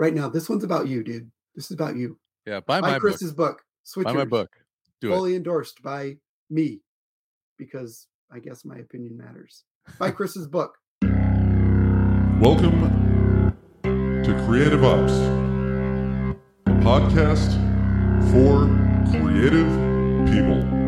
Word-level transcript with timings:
right 0.00 0.14
now. 0.14 0.30
This 0.30 0.48
one's 0.48 0.64
about 0.64 0.88
you, 0.88 1.04
dude. 1.04 1.30
This 1.54 1.66
is 1.66 1.72
about 1.72 1.94
you. 1.94 2.18
Yeah, 2.46 2.60
buy 2.60 2.80
Buy 2.80 2.92
my 2.92 2.98
Chris's 2.98 3.32
book. 3.32 3.58
book. 3.58 3.62
Switchers. 3.86 4.04
Buy 4.04 4.12
my 4.14 4.24
book. 4.24 4.48
Do 5.02 5.12
it. 5.12 5.14
fully 5.14 5.36
endorsed 5.36 5.82
by 5.82 6.16
me 6.48 6.80
because 7.58 8.06
I 8.32 8.38
guess 8.38 8.64
my 8.64 8.76
opinion 8.76 9.18
matters. 9.18 9.64
Buy 9.98 10.10
Chris's 10.10 10.48
book. 10.48 10.74
Welcome 12.40 13.54
to 13.82 14.44
Creative 14.46 14.82
Ops, 14.82 15.12
a 16.66 16.70
podcast 16.80 17.52
for 18.32 18.68
creative 19.10 19.68
people. 20.32 20.79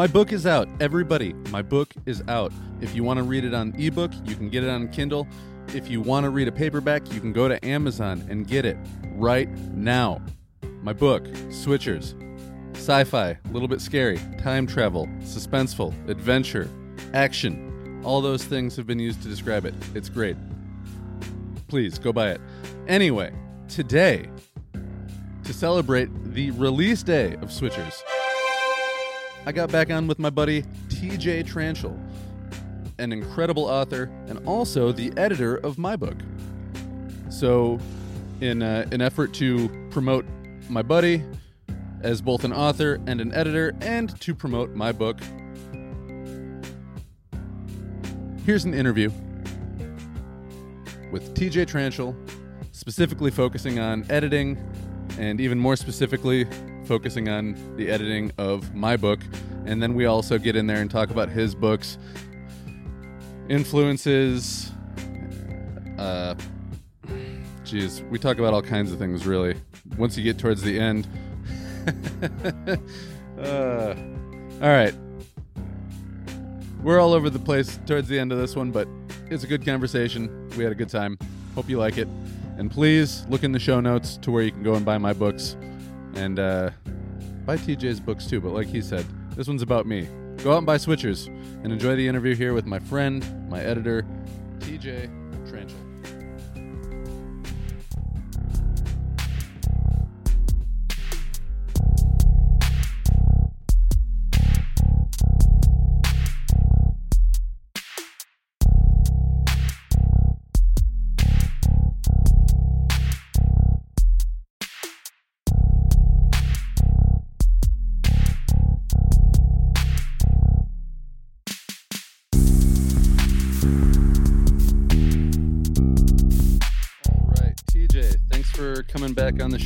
My 0.00 0.06
book 0.06 0.32
is 0.32 0.46
out. 0.46 0.66
Everybody, 0.80 1.34
my 1.50 1.60
book 1.60 1.92
is 2.06 2.22
out. 2.26 2.54
If 2.80 2.94
you 2.94 3.04
want 3.04 3.18
to 3.18 3.22
read 3.22 3.44
it 3.44 3.52
on 3.52 3.74
ebook, 3.76 4.10
you 4.24 4.34
can 4.34 4.48
get 4.48 4.64
it 4.64 4.70
on 4.70 4.88
Kindle. 4.88 5.28
If 5.74 5.90
you 5.90 6.00
want 6.00 6.24
to 6.24 6.30
read 6.30 6.48
a 6.48 6.52
paperback, 6.52 7.12
you 7.12 7.20
can 7.20 7.34
go 7.34 7.48
to 7.48 7.62
Amazon 7.62 8.26
and 8.30 8.46
get 8.46 8.64
it 8.64 8.78
right 9.16 9.50
now. 9.74 10.22
My 10.82 10.94
book, 10.94 11.24
Switchers. 11.50 12.14
Sci 12.74 13.04
fi, 13.04 13.28
a 13.32 13.38
little 13.50 13.68
bit 13.68 13.82
scary, 13.82 14.18
time 14.38 14.66
travel, 14.66 15.06
suspenseful, 15.18 15.92
adventure, 16.08 16.66
action. 17.12 18.00
All 18.02 18.22
those 18.22 18.42
things 18.42 18.76
have 18.76 18.86
been 18.86 19.00
used 19.00 19.20
to 19.24 19.28
describe 19.28 19.66
it. 19.66 19.74
It's 19.94 20.08
great. 20.08 20.38
Please 21.68 21.98
go 21.98 22.10
buy 22.10 22.30
it. 22.30 22.40
Anyway, 22.88 23.34
today, 23.68 24.30
to 25.44 25.52
celebrate 25.52 26.08
the 26.32 26.52
release 26.52 27.02
day 27.02 27.34
of 27.34 27.50
Switchers, 27.50 28.00
I 29.46 29.52
got 29.52 29.72
back 29.72 29.90
on 29.90 30.06
with 30.06 30.18
my 30.18 30.28
buddy 30.28 30.62
TJ 30.88 31.44
Tranchel, 31.46 31.98
an 32.98 33.10
incredible 33.10 33.64
author 33.64 34.10
and 34.28 34.46
also 34.46 34.92
the 34.92 35.12
editor 35.16 35.56
of 35.56 35.78
my 35.78 35.96
book. 35.96 36.16
So, 37.30 37.78
in 38.42 38.62
uh, 38.62 38.86
an 38.92 39.00
effort 39.00 39.32
to 39.34 39.68
promote 39.90 40.26
my 40.68 40.82
buddy 40.82 41.24
as 42.02 42.20
both 42.20 42.44
an 42.44 42.52
author 42.52 43.00
and 43.06 43.20
an 43.20 43.32
editor, 43.32 43.74
and 43.80 44.18
to 44.20 44.34
promote 44.34 44.74
my 44.74 44.92
book, 44.92 45.18
here's 48.44 48.64
an 48.64 48.74
interview 48.74 49.10
with 51.10 51.34
TJ 51.34 51.66
Tranchel, 51.66 52.14
specifically 52.72 53.30
focusing 53.30 53.78
on 53.78 54.04
editing, 54.10 54.58
and 55.18 55.40
even 55.40 55.58
more 55.58 55.76
specifically, 55.76 56.46
focusing 56.84 57.28
on 57.28 57.56
the 57.76 57.88
editing 57.88 58.32
of 58.38 58.74
my 58.74 58.96
book. 58.96 59.20
And 59.64 59.82
then 59.82 59.94
we 59.94 60.06
also 60.06 60.38
get 60.38 60.56
in 60.56 60.66
there 60.66 60.80
and 60.80 60.90
talk 60.90 61.10
about 61.10 61.28
his 61.28 61.54
books, 61.54 61.98
influences. 63.48 64.72
Uh, 65.98 66.34
we 68.10 68.18
talk 68.18 68.38
about 68.38 68.52
all 68.52 68.62
kinds 68.62 68.90
of 68.90 68.98
things, 68.98 69.26
really. 69.26 69.54
Once 69.96 70.16
you 70.16 70.24
get 70.24 70.38
towards 70.38 70.62
the 70.62 70.78
end. 70.78 71.06
uh, 73.38 73.94
all 74.60 74.68
right. 74.68 74.94
We're 76.82 76.98
all 76.98 77.12
over 77.12 77.30
the 77.30 77.38
place 77.38 77.78
towards 77.86 78.08
the 78.08 78.18
end 78.18 78.32
of 78.32 78.38
this 78.38 78.56
one, 78.56 78.70
but 78.70 78.88
it's 79.30 79.44
a 79.44 79.46
good 79.46 79.64
conversation. 79.64 80.48
We 80.56 80.64
had 80.64 80.72
a 80.72 80.76
good 80.76 80.88
time. 80.88 81.18
Hope 81.54 81.68
you 81.68 81.78
like 81.78 81.98
it. 81.98 82.08
And 82.56 82.70
please 82.70 83.24
look 83.28 83.44
in 83.44 83.52
the 83.52 83.58
show 83.58 83.80
notes 83.80 84.16
to 84.18 84.30
where 84.30 84.42
you 84.42 84.50
can 84.50 84.62
go 84.62 84.74
and 84.74 84.84
buy 84.84 84.98
my 84.98 85.12
books 85.12 85.56
and 86.14 86.38
uh, 86.38 86.70
buy 87.44 87.56
TJ's 87.56 88.00
books 88.00 88.26
too. 88.26 88.40
But 88.40 88.52
like 88.52 88.66
he 88.66 88.80
said, 88.80 89.06
this 89.36 89.48
one's 89.48 89.62
about 89.62 89.86
me. 89.86 90.08
Go 90.38 90.52
out 90.52 90.58
and 90.58 90.66
buy 90.66 90.76
Switchers 90.76 91.26
and 91.62 91.72
enjoy 91.72 91.96
the 91.96 92.06
interview 92.06 92.34
here 92.34 92.54
with 92.54 92.66
my 92.66 92.78
friend, 92.78 93.50
my 93.50 93.60
editor, 93.60 94.06
TJ 94.60 95.19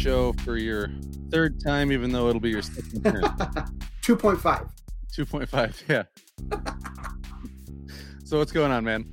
show 0.04 0.34
for 0.44 0.58
your 0.58 0.90
third 1.30 1.58
time, 1.64 1.90
even 1.90 2.12
though 2.12 2.28
it'll 2.28 2.38
be 2.40 2.50
your 2.50 2.60
second 2.60 3.02
turn. 3.02 3.22
2.5. 4.02 4.68
2.5, 5.16 5.82
yeah. 5.88 6.02
so 8.24 8.36
what's 8.38 8.52
going 8.52 8.70
on, 8.70 8.84
man? 8.84 9.06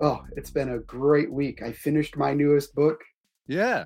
Oh, 0.00 0.24
it's 0.36 0.50
been 0.50 0.70
a 0.70 0.80
great 0.80 1.30
week. 1.32 1.62
I 1.62 1.70
finished 1.70 2.16
my 2.16 2.34
newest 2.34 2.74
book, 2.74 2.98
Yeah. 3.46 3.84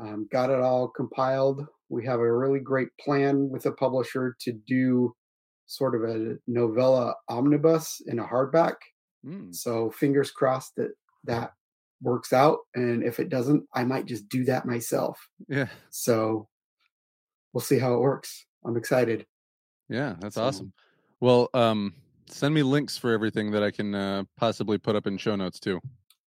um, 0.00 0.26
got 0.32 0.48
it 0.48 0.58
all 0.58 0.88
compiled. 0.88 1.66
We 1.90 2.06
have 2.06 2.18
a 2.20 2.32
really 2.36 2.60
great 2.60 2.88
plan 2.98 3.50
with 3.50 3.66
a 3.66 3.72
publisher 3.72 4.36
to 4.40 4.52
do 4.66 5.14
sort 5.66 5.94
of 5.94 6.08
a 6.08 6.36
novella 6.46 7.14
omnibus 7.28 8.00
in 8.06 8.18
a 8.20 8.24
hardback. 8.24 8.76
Mm, 9.26 9.54
So 9.54 9.90
fingers 9.90 10.30
crossed 10.30 10.76
that 10.76 10.92
that 11.24 11.52
works 12.04 12.32
out. 12.32 12.58
And 12.74 13.02
if 13.02 13.18
it 13.18 13.28
doesn't, 13.28 13.64
I 13.74 13.82
might 13.84 14.06
just 14.06 14.28
do 14.28 14.44
that 14.44 14.66
myself. 14.66 15.18
yeah. 15.48 15.66
So 15.90 16.48
we'll 17.52 17.60
see 17.62 17.78
how 17.78 17.94
it 17.94 18.00
works. 18.00 18.46
I'm 18.64 18.76
excited. 18.76 19.26
Yeah, 19.88 20.14
that's 20.20 20.36
So- 20.36 20.44
awesome. 20.44 20.72
Well, 21.20 21.48
um, 21.54 21.94
send 22.28 22.54
me 22.54 22.62
links 22.62 22.98
for 22.98 23.12
everything 23.12 23.50
that 23.52 23.62
I 23.62 23.70
can 23.70 23.94
uh, 23.94 24.24
possibly 24.36 24.78
put 24.78 24.94
up 24.96 25.06
in 25.06 25.16
show 25.16 25.34
notes 25.36 25.58
too. 25.58 25.80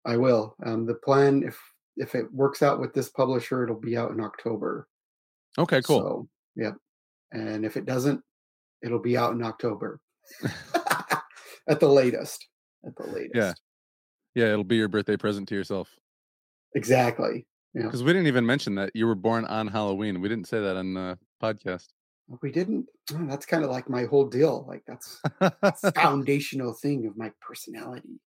I 0.05 0.17
will. 0.17 0.55
Um, 0.65 0.85
the 0.85 0.95
plan, 0.95 1.43
if 1.43 1.59
if 1.97 2.13
it 2.15 2.31
works 2.33 2.61
out 2.61 2.79
with 2.79 2.93
this 2.93 3.09
publisher, 3.09 3.63
it'll 3.63 3.79
be 3.79 3.97
out 3.97 4.11
in 4.11 4.19
October. 4.21 4.87
Okay, 5.57 5.81
cool. 5.81 5.99
So, 5.99 6.29
yep. 6.55 6.75
And 7.31 7.65
if 7.65 7.75
it 7.77 7.85
doesn't, 7.85 8.21
it'll 8.83 8.99
be 9.01 9.17
out 9.17 9.33
in 9.33 9.43
October 9.43 9.99
at 11.67 11.79
the 11.79 11.89
latest. 11.89 12.47
At 12.85 12.95
the 12.95 13.07
latest. 13.07 13.35
Yeah, 13.35 13.53
it'll 14.45 14.63
be 14.63 14.75
your 14.75 14.87
birthday 14.87 15.17
present 15.17 15.47
to 15.49 15.55
yourself. 15.55 15.97
Exactly. 16.75 17.45
Yeah. 17.73 17.83
Because 17.83 18.03
we 18.03 18.13
didn't 18.13 18.27
even 18.27 18.45
mention 18.45 18.75
that 18.75 18.91
you 18.93 19.05
were 19.07 19.15
born 19.15 19.45
on 19.45 19.67
Halloween. 19.67 20.21
We 20.21 20.29
didn't 20.29 20.47
say 20.47 20.59
that 20.59 20.77
on 20.77 20.93
the 20.93 21.17
podcast. 21.41 21.87
Oh, 22.31 22.39
we 22.41 22.51
didn't. 22.51 22.87
oh, 23.13 23.25
that's 23.27 23.45
kind 23.45 23.63
of 23.63 23.69
like 23.69 23.89
my 23.89 24.05
whole 24.05 24.25
deal. 24.25 24.65
Like 24.67 24.83
that's 24.87 25.19
a 25.41 25.91
foundational 25.95 26.73
thing 26.73 27.05
of 27.05 27.17
my 27.17 27.31
personality. 27.41 28.19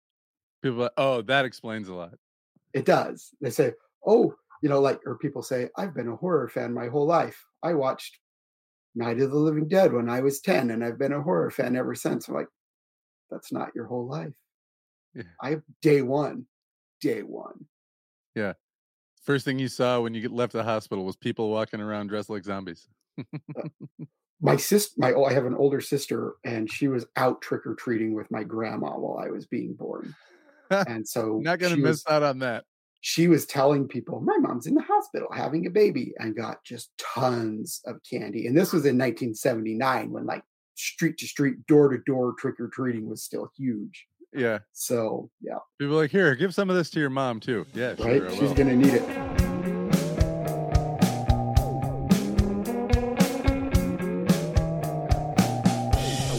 People, 0.62 0.80
are 0.80 0.82
like, 0.84 0.92
oh, 0.96 1.22
that 1.22 1.44
explains 1.44 1.88
a 1.88 1.94
lot. 1.94 2.14
It 2.72 2.84
does. 2.84 3.30
They 3.40 3.50
say, 3.50 3.72
oh, 4.06 4.34
you 4.62 4.68
know, 4.68 4.80
like, 4.80 5.00
or 5.06 5.18
people 5.18 5.42
say, 5.42 5.68
I've 5.76 5.94
been 5.94 6.08
a 6.08 6.16
horror 6.16 6.48
fan 6.48 6.74
my 6.74 6.88
whole 6.88 7.06
life. 7.06 7.44
I 7.62 7.74
watched 7.74 8.18
Night 8.94 9.20
of 9.20 9.30
the 9.30 9.36
Living 9.36 9.68
Dead 9.68 9.92
when 9.92 10.10
I 10.10 10.20
was 10.20 10.40
10, 10.40 10.70
and 10.70 10.84
I've 10.84 10.98
been 10.98 11.12
a 11.12 11.22
horror 11.22 11.50
fan 11.50 11.76
ever 11.76 11.94
since. 11.94 12.28
I'm 12.28 12.34
like, 12.34 12.48
that's 13.30 13.52
not 13.52 13.70
your 13.74 13.86
whole 13.86 14.06
life. 14.06 14.32
Yeah. 15.14 15.22
I 15.40 15.56
day 15.82 16.02
one, 16.02 16.46
day 17.00 17.22
one. 17.22 17.66
Yeah. 18.34 18.52
First 19.24 19.44
thing 19.44 19.58
you 19.58 19.68
saw 19.68 20.00
when 20.00 20.14
you 20.14 20.28
left 20.28 20.52
the 20.52 20.62
hospital 20.62 21.04
was 21.04 21.16
people 21.16 21.50
walking 21.50 21.80
around 21.80 22.08
dressed 22.08 22.30
like 22.30 22.44
zombies. 22.44 22.88
Uh, 23.18 23.62
my 24.40 24.56
sister, 24.56 24.94
my 24.98 25.12
oh, 25.12 25.24
I 25.24 25.32
have 25.32 25.46
an 25.46 25.54
older 25.54 25.80
sister, 25.80 26.34
and 26.44 26.70
she 26.70 26.88
was 26.88 27.06
out 27.16 27.42
trick 27.42 27.66
or 27.66 27.74
treating 27.74 28.14
with 28.14 28.30
my 28.30 28.42
grandma 28.44 28.96
while 28.98 29.22
I 29.24 29.30
was 29.30 29.46
being 29.46 29.74
born. 29.74 30.14
And 30.70 31.06
so 31.06 31.38
Not 31.42 31.58
gonna 31.58 31.76
miss 31.76 32.04
was- 32.04 32.06
out 32.08 32.22
on 32.22 32.38
that. 32.38 32.64
she 33.00 33.26
was 33.28 33.44
telling 33.46 33.88
people, 33.88 34.20
My 34.20 34.36
mom's 34.38 34.66
in 34.66 34.74
the 34.74 34.82
hospital 34.82 35.28
having 35.34 35.66
a 35.66 35.70
baby, 35.70 36.14
and 36.18 36.34
got 36.36 36.64
just 36.64 36.90
tons 36.98 37.80
of 37.86 37.96
candy. 38.08 38.46
And 38.46 38.56
this 38.56 38.72
was 38.72 38.86
in 38.86 38.96
1979 38.96 40.10
when 40.12 40.24
like 40.26 40.42
street 40.76 41.18
to 41.18 41.26
street, 41.26 41.66
door 41.66 41.88
to 41.90 41.98
door 42.06 42.34
trick 42.38 42.58
or 42.60 42.68
treating 42.68 43.08
was 43.08 43.22
still 43.22 43.50
huge. 43.56 44.06
Yeah. 44.32 44.58
So, 44.72 45.28
yeah, 45.40 45.58
People 45.78 45.94
are 45.96 46.02
like, 46.02 46.10
here, 46.10 46.34
give 46.36 46.54
some 46.54 46.70
of 46.70 46.76
this 46.76 46.90
to 46.90 47.00
your 47.00 47.10
mom 47.10 47.40
too. 47.40 47.66
Yeah, 47.74 47.94
right. 47.98 48.22
I 48.22 48.30
She's 48.30 48.52
going 48.52 48.68
to 48.68 48.76
need 48.76 48.94
it. 48.94 50.10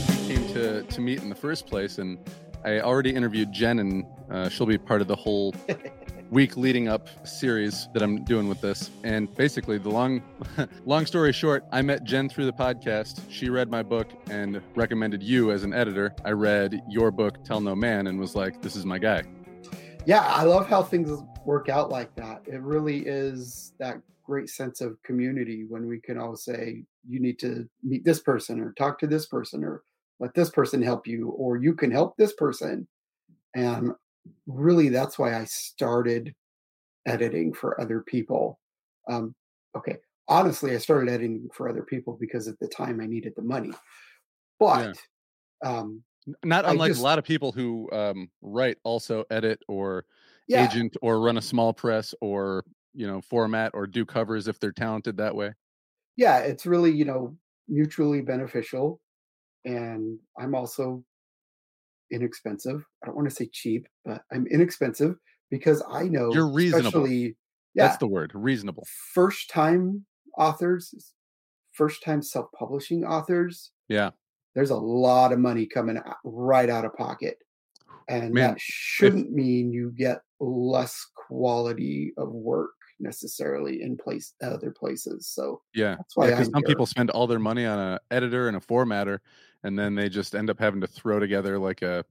we 0.09 0.27
came 0.35 0.47
to 0.53 0.83
to 0.83 1.01
meet 1.01 1.21
in 1.21 1.29
the 1.29 1.35
first 1.35 1.67
place, 1.67 1.97
and 1.97 2.17
I 2.63 2.79
already 2.81 3.11
interviewed 3.11 3.51
Jen, 3.51 3.79
and 3.79 4.05
uh, 4.29 4.49
she'll 4.49 4.65
be 4.67 4.77
part 4.77 5.01
of 5.01 5.07
the 5.07 5.15
whole 5.15 5.53
week 6.31 6.56
leading 6.56 6.88
up 6.88 7.28
series 7.28 7.89
that 7.94 8.01
I'm 8.01 8.24
doing 8.24 8.48
with 8.48 8.62
this. 8.62 8.89
And 9.04 9.33
basically, 9.36 9.78
the 9.78 9.89
long, 9.89 10.24
long 10.86 11.06
story 11.06 11.33
short, 11.33 11.66
I 11.72 11.81
met 11.81 12.06
Jen 12.06 12.30
through 12.30 12.45
the 12.45 12.54
podcast. 12.54 13.22
She 13.30 13.50
read 13.50 13.69
my 13.69 13.83
book 13.83 14.07
and 14.30 14.62
recommended 14.74 15.22
you 15.22 15.51
as 15.51 15.63
an 15.63 15.74
editor. 15.74 16.16
I 16.24 16.31
read 16.31 16.81
your 16.89 17.12
book, 17.12 17.44
Tell 17.44 17.60
No 17.60 17.75
Man, 17.75 18.07
and 18.07 18.18
was 18.18 18.33
like, 18.33 18.62
"This 18.62 18.75
is 18.75 18.86
my 18.86 18.98
guy." 18.98 19.24
Yeah, 20.06 20.22
I 20.22 20.44
love 20.44 20.68
how 20.68 20.81
things 20.81 21.22
work 21.45 21.69
out 21.69 21.92
like 21.92 22.16
that. 22.16 22.42
It 22.48 22.62
really 22.62 23.00
is 23.06 23.74
that 23.80 24.01
great 24.24 24.50
sense 24.50 24.80
of 24.80 25.01
community 25.04 25.66
when 25.66 25.86
we 25.86 26.00
can 26.00 26.18
all 26.18 26.38
say, 26.38 26.86
"You 27.07 27.19
need 27.19 27.39
to 27.39 27.68
meet 27.84 28.06
this 28.06 28.22
person, 28.22 28.62
or 28.62 28.72
talk 28.74 28.98
to 29.00 29.07
this 29.07 29.25
person, 29.25 29.66
or 29.66 29.84
let 30.22 30.34
this 30.34 30.50
person 30.50 30.81
help 30.81 31.06
you, 31.07 31.30
or 31.31 31.57
you 31.57 31.74
can 31.74 31.92
help 31.92 32.16
this 32.16 32.34
person." 32.34 32.88
And 33.54 33.92
really 34.47 34.89
that's 34.89 35.18
why 35.18 35.35
I 35.35 35.45
started 35.45 36.33
editing 37.06 37.53
for 37.53 37.79
other 37.79 38.01
people. 38.01 38.59
Um, 39.09 39.33
okay, 39.75 39.97
honestly, 40.27 40.73
I 40.73 40.77
started 40.77 41.09
editing 41.09 41.50
for 41.53 41.69
other 41.69 41.83
people 41.83 42.18
because 42.19 42.47
at 42.47 42.59
the 42.59 42.68
time 42.68 43.01
I 43.01 43.07
needed 43.07 43.33
the 43.35 43.41
money. 43.41 43.71
But 44.59 44.97
yeah. 45.63 45.69
um, 45.69 46.03
not 46.44 46.65
unlike 46.65 46.91
just, 46.91 47.01
a 47.01 47.03
lot 47.03 47.18
of 47.18 47.25
people 47.25 47.51
who 47.51 47.89
um, 47.91 48.29
write, 48.41 48.77
also 48.83 49.25
edit 49.31 49.59
or 49.68 50.06
yeah. 50.47 50.65
agent 50.65 50.95
or 51.01 51.19
run 51.19 51.38
a 51.38 51.41
small 51.41 51.74
press 51.74 52.13
or 52.21 52.63
you 52.94 53.07
know 53.07 53.21
format 53.21 53.71
or 53.74 53.88
do 53.88 54.06
covers 54.06 54.47
if 54.47 54.59
they're 54.59 54.71
talented 54.71 55.17
that 55.17 55.35
way. 55.35 55.53
Yeah, 56.17 56.39
it's 56.39 56.65
really 56.65 56.91
you 56.91 57.06
know 57.06 57.35
mutually 57.67 58.21
beneficial, 58.21 59.00
and 59.65 60.19
I'm 60.39 60.53
also 60.53 61.03
inexpensive. 62.12 62.84
I 63.02 63.08
don't 63.08 63.16
want 63.16 63.30
to 63.30 63.36
say 63.36 63.50
cheap, 63.52 63.88
but 64.06 64.22
I'm 64.31 64.48
inexpensive 64.48 65.16
because 65.50 65.84
I 65.90 66.04
know 66.04 66.34
you're 66.34 66.52
reasonable. 66.52 67.08
Yeah, 67.08 67.30
That's 67.75 67.98
the 67.98 68.08
word, 68.08 68.31
reasonable. 68.34 68.86
First 69.13 69.50
time 69.50 70.06
authors, 70.38 71.13
first 71.72 72.04
time 72.04 72.22
self 72.22 72.48
publishing 72.58 73.06
authors. 73.06 73.72
Yeah. 73.88 74.12
There's 74.56 74.72
a 74.72 74.75
lot 74.75 75.31
of 75.31 75.40
money 75.40 75.66
coming 75.66 75.98
out, 75.98 76.18
right 76.25 76.69
out 76.69 76.84
of 76.84 76.94
pocket. 76.96 77.38
And 78.10 78.34
Man, 78.34 78.50
that 78.50 78.60
shouldn't 78.60 79.28
if, 79.28 79.31
mean 79.31 79.72
you 79.72 79.94
get 79.98 80.22
less 80.42 81.08
quality 81.16 82.12
of 82.18 82.30
work 82.31 82.72
necessarily 83.00 83.81
in 83.81 83.98
place 83.98 84.34
other 84.44 84.72
places. 84.72 85.28
So 85.28 85.62
yeah, 85.74 85.96
that's 85.96 86.16
why 86.16 86.28
because 86.28 86.48
yeah, 86.48 86.54
some 86.54 86.63
people 86.63 86.86
spend 86.86 87.10
all 87.10 87.28
their 87.28 87.40
money 87.40 87.66
on 87.66 87.80
an 87.80 88.00
editor 88.12 88.48
and 88.48 88.58
a 88.58 88.60
formatter, 88.60 89.19
and 89.63 89.78
then 89.78 89.96
they 89.96 90.10
just 90.10 90.36
end 90.36 90.50
up 90.50 90.60
having 90.60 90.81
to 90.81 90.88
throw 90.88 91.19
together 91.19 91.60
like 91.60 91.81
a 91.81 92.04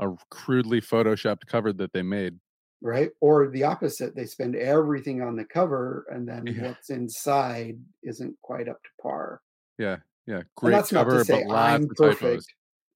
a 0.00 0.08
crudely 0.30 0.80
photoshopped 0.80 1.46
cover 1.46 1.72
that 1.74 1.92
they 1.92 2.02
made. 2.02 2.38
Right. 2.82 3.10
Or 3.20 3.48
the 3.48 3.64
opposite. 3.64 4.16
They 4.16 4.24
spend 4.24 4.56
everything 4.56 5.20
on 5.20 5.36
the 5.36 5.44
cover 5.44 6.06
and 6.08 6.26
then 6.26 6.46
yeah. 6.46 6.68
what's 6.68 6.88
inside 6.88 7.78
isn't 8.02 8.34
quite 8.42 8.68
up 8.68 8.82
to 8.82 8.88
par. 9.02 9.42
Yeah. 9.78 9.98
Yeah. 10.26 10.42
Great 10.56 10.72
that's 10.72 10.90
cover, 10.90 11.10
not 11.10 11.18
to 11.18 11.24
say 11.26 11.44
I'm 11.44 11.86
perfect. 11.88 12.20
Typos. 12.20 12.46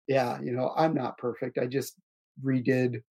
Yeah. 0.08 0.40
You 0.42 0.52
know, 0.52 0.72
I'm 0.76 0.94
not 0.94 1.18
perfect. 1.18 1.58
I 1.58 1.66
just 1.66 1.96
redid 2.42 3.02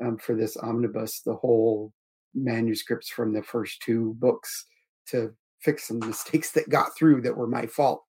um, 0.00 0.16
for 0.18 0.36
this 0.36 0.56
omnibus 0.56 1.20
the 1.22 1.34
whole 1.34 1.92
manuscripts 2.34 3.08
from 3.08 3.32
the 3.32 3.42
first 3.42 3.82
two 3.82 4.14
books 4.20 4.66
to 5.08 5.34
fix 5.60 5.88
some 5.88 5.98
mistakes 5.98 6.52
that 6.52 6.68
got 6.68 6.96
through 6.96 7.22
that 7.22 7.36
were 7.36 7.48
my 7.48 7.66
fault. 7.66 8.04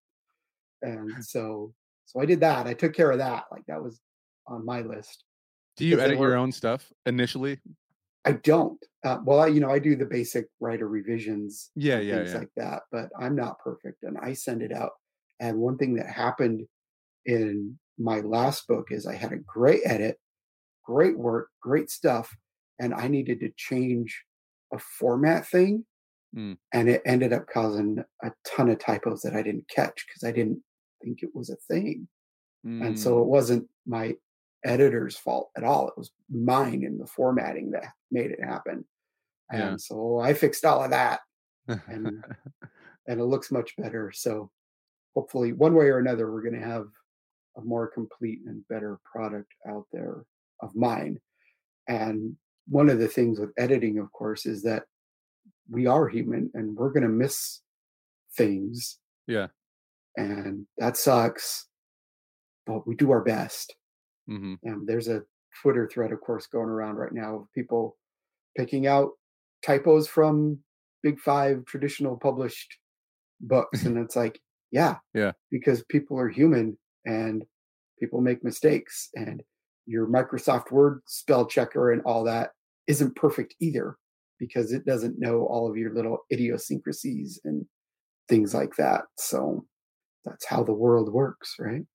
And 0.83 1.25
so 1.25 1.73
so 2.09 2.19
I 2.19 2.25
did 2.25 2.39
that. 2.39 2.65
I 2.65 2.73
took 2.73 2.95
care 2.95 3.11
of 3.11 3.19
that. 3.19 3.43
Like 3.51 3.63
that 3.67 3.83
was 3.83 4.01
on 4.47 4.65
my 4.65 4.81
list. 4.81 5.25
Do 5.77 5.85
you 5.85 5.99
edit 5.99 6.17
your 6.17 6.35
own 6.35 6.51
stuff 6.51 6.91
initially? 7.05 7.59
I 8.25 8.33
don't. 8.33 8.83
Uh, 9.05 9.19
well, 9.23 9.41
I, 9.41 9.47
you 9.47 9.59
know, 9.59 9.69
I 9.69 9.77
do 9.77 9.95
the 9.95 10.07
basic 10.07 10.47
writer 10.59 10.89
revisions, 10.89 11.69
yeah, 11.75 11.99
yeah, 11.99 12.15
things 12.15 12.31
yeah. 12.31 12.37
like 12.39 12.49
that. 12.57 12.81
But 12.91 13.09
I'm 13.17 13.35
not 13.35 13.59
perfect, 13.59 14.01
and 14.01 14.17
I 14.17 14.33
send 14.33 14.63
it 14.63 14.73
out. 14.73 14.91
And 15.39 15.59
one 15.59 15.77
thing 15.77 15.95
that 15.95 16.09
happened 16.09 16.65
in 17.25 17.77
my 17.99 18.21
last 18.21 18.67
book 18.67 18.87
is 18.89 19.05
I 19.05 19.15
had 19.15 19.31
a 19.31 19.37
great 19.37 19.81
edit, 19.85 20.17
great 20.83 21.17
work, 21.17 21.49
great 21.61 21.91
stuff, 21.91 22.35
and 22.79 22.91
I 22.93 23.07
needed 23.07 23.39
to 23.41 23.51
change 23.55 24.23
a 24.73 24.79
format 24.79 25.47
thing, 25.47 25.85
mm. 26.35 26.57
and 26.73 26.89
it 26.89 27.03
ended 27.05 27.33
up 27.33 27.45
causing 27.53 28.03
a 28.23 28.31
ton 28.47 28.69
of 28.69 28.79
typos 28.79 29.21
that 29.21 29.35
I 29.35 29.43
didn't 29.43 29.69
catch 29.69 30.05
because 30.07 30.27
I 30.27 30.31
didn't 30.31 30.61
think 31.03 31.23
it 31.23 31.33
was 31.33 31.49
a 31.49 31.55
thing. 31.55 32.07
Mm. 32.65 32.85
And 32.85 32.99
so 32.99 33.19
it 33.19 33.27
wasn't 33.27 33.67
my 33.85 34.15
editor's 34.63 35.17
fault 35.17 35.49
at 35.57 35.63
all. 35.63 35.87
It 35.87 35.97
was 35.97 36.11
mine 36.29 36.83
in 36.83 36.97
the 36.97 37.07
formatting 37.07 37.71
that 37.71 37.85
made 38.11 38.31
it 38.31 38.43
happen. 38.43 38.85
Yeah. 39.51 39.69
And 39.69 39.81
so 39.81 40.19
I 40.19 40.33
fixed 40.33 40.65
all 40.65 40.83
of 40.83 40.91
that 40.91 41.21
and 41.67 42.23
and 43.07 43.19
it 43.19 43.25
looks 43.25 43.51
much 43.51 43.75
better. 43.77 44.11
So 44.11 44.51
hopefully 45.15 45.53
one 45.53 45.73
way 45.73 45.85
or 45.85 45.99
another 45.99 46.31
we're 46.31 46.43
going 46.43 46.59
to 46.59 46.67
have 46.67 46.87
a 47.57 47.61
more 47.61 47.87
complete 47.87 48.39
and 48.45 48.67
better 48.67 48.99
product 49.09 49.51
out 49.67 49.85
there 49.91 50.23
of 50.61 50.75
mine. 50.75 51.19
And 51.87 52.35
one 52.67 52.89
of 52.89 52.99
the 52.99 53.07
things 53.07 53.39
with 53.39 53.51
editing 53.57 53.97
of 53.97 54.11
course 54.11 54.45
is 54.45 54.61
that 54.63 54.83
we 55.69 55.87
are 55.87 56.07
human 56.07 56.51
and 56.53 56.75
we're 56.75 56.91
going 56.91 57.03
to 57.03 57.09
miss 57.09 57.61
things. 58.35 58.99
Yeah 59.27 59.47
and 60.19 60.65
that 60.77 60.97
sucks. 60.97 61.67
But 62.65 62.87
we 62.87 62.95
do 62.95 63.11
our 63.11 63.23
best. 63.23 63.75
Mm-hmm. 64.29 64.55
And 64.63 64.87
there's 64.87 65.07
a 65.07 65.23
Twitter 65.61 65.89
thread, 65.91 66.11
of 66.11 66.21
course, 66.21 66.47
going 66.47 66.69
around 66.69 66.95
right 66.95 67.13
now 67.13 67.35
of 67.37 67.53
people 67.53 67.97
picking 68.57 68.87
out 68.87 69.09
typos 69.65 70.07
from 70.07 70.59
Big 71.01 71.19
Five 71.19 71.65
traditional 71.65 72.17
published 72.17 72.77
books, 73.41 73.85
and 73.85 73.97
it's 73.97 74.15
like, 74.15 74.39
yeah, 74.71 74.97
yeah, 75.13 75.31
because 75.49 75.83
people 75.89 76.19
are 76.19 76.29
human 76.29 76.77
and 77.05 77.43
people 77.99 78.21
make 78.21 78.43
mistakes, 78.43 79.09
and 79.15 79.41
your 79.85 80.07
Microsoft 80.07 80.71
Word 80.71 81.01
spell 81.07 81.45
checker 81.45 81.91
and 81.91 82.01
all 82.03 82.23
that 82.25 82.51
isn't 82.87 83.15
perfect 83.15 83.55
either 83.59 83.97
because 84.39 84.71
it 84.71 84.85
doesn't 84.85 85.19
know 85.19 85.45
all 85.47 85.69
of 85.69 85.77
your 85.77 85.93
little 85.93 86.19
idiosyncrasies 86.31 87.39
and 87.43 87.65
things 88.29 88.53
like 88.53 88.75
that. 88.77 89.01
So 89.17 89.65
that's 90.25 90.45
how 90.45 90.63
the 90.63 90.73
world 90.73 91.11
works, 91.11 91.55
right? 91.59 91.85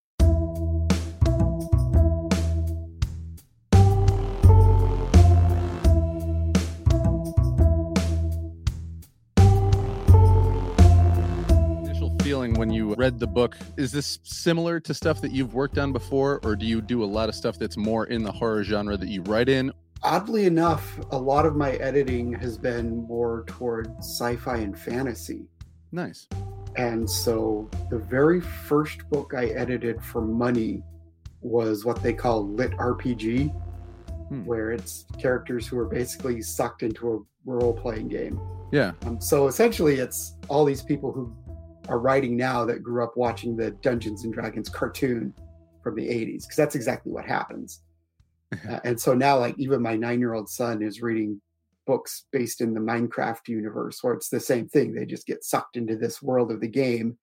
Initial 11.84 12.16
feeling 12.22 12.54
when 12.54 12.70
you 12.70 12.94
read 12.94 13.18
the 13.18 13.26
book 13.26 13.56
is 13.76 13.92
this 13.92 14.18
similar 14.22 14.80
to 14.80 14.94
stuff 14.94 15.20
that 15.20 15.32
you've 15.32 15.54
worked 15.54 15.78
on 15.78 15.92
before, 15.92 16.40
or 16.44 16.56
do 16.56 16.66
you 16.66 16.80
do 16.80 17.04
a 17.04 17.06
lot 17.06 17.28
of 17.28 17.34
stuff 17.34 17.58
that's 17.58 17.76
more 17.76 18.06
in 18.06 18.22
the 18.22 18.32
horror 18.32 18.64
genre 18.64 18.96
that 18.96 19.08
you 19.08 19.22
write 19.22 19.48
in? 19.48 19.72
Oddly 20.02 20.44
enough, 20.44 20.98
a 21.12 21.18
lot 21.18 21.46
of 21.46 21.56
my 21.56 21.72
editing 21.72 22.32
has 22.34 22.58
been 22.58 23.06
more 23.06 23.44
toward 23.46 23.90
sci 23.98 24.36
fi 24.36 24.56
and 24.58 24.78
fantasy. 24.78 25.46
Nice. 25.92 26.28
And 26.76 27.08
so 27.08 27.68
the 27.90 27.98
very 27.98 28.40
first 28.40 29.08
book 29.10 29.32
I 29.36 29.46
edited 29.46 30.02
for 30.02 30.20
money 30.20 30.82
was 31.40 31.84
what 31.84 32.02
they 32.02 32.12
call 32.12 32.48
lit 32.48 32.72
RPG, 32.72 33.50
hmm. 34.28 34.44
where 34.44 34.72
it's 34.72 35.04
characters 35.20 35.66
who 35.66 35.78
are 35.78 35.86
basically 35.86 36.40
sucked 36.42 36.82
into 36.82 37.14
a 37.14 37.18
role 37.44 37.74
playing 37.74 38.08
game. 38.08 38.40
Yeah. 38.72 38.92
Um, 39.04 39.20
so 39.20 39.46
essentially, 39.46 39.96
it's 39.96 40.36
all 40.48 40.64
these 40.64 40.82
people 40.82 41.12
who 41.12 41.32
are 41.88 41.98
writing 41.98 42.36
now 42.36 42.64
that 42.64 42.82
grew 42.82 43.04
up 43.04 43.16
watching 43.16 43.56
the 43.56 43.70
Dungeons 43.70 44.24
and 44.24 44.32
Dragons 44.32 44.68
cartoon 44.68 45.34
from 45.82 45.94
the 45.94 46.08
80s, 46.08 46.42
because 46.42 46.56
that's 46.56 46.74
exactly 46.74 47.12
what 47.12 47.24
happens. 47.24 47.82
uh, 48.68 48.80
and 48.84 48.98
so 48.98 49.14
now, 49.14 49.38
like, 49.38 49.54
even 49.58 49.82
my 49.82 49.96
nine 49.96 50.18
year 50.18 50.34
old 50.34 50.48
son 50.48 50.82
is 50.82 51.02
reading 51.02 51.40
books 51.86 52.26
based 52.32 52.60
in 52.60 52.74
the 52.74 52.80
Minecraft 52.80 53.48
universe 53.48 53.98
where 54.02 54.14
it's 54.14 54.28
the 54.28 54.40
same 54.40 54.68
thing. 54.68 54.94
They 54.94 55.06
just 55.06 55.26
get 55.26 55.44
sucked 55.44 55.76
into 55.76 55.96
this 55.96 56.22
world 56.22 56.50
of 56.50 56.60
the 56.60 56.68
game, 56.68 57.18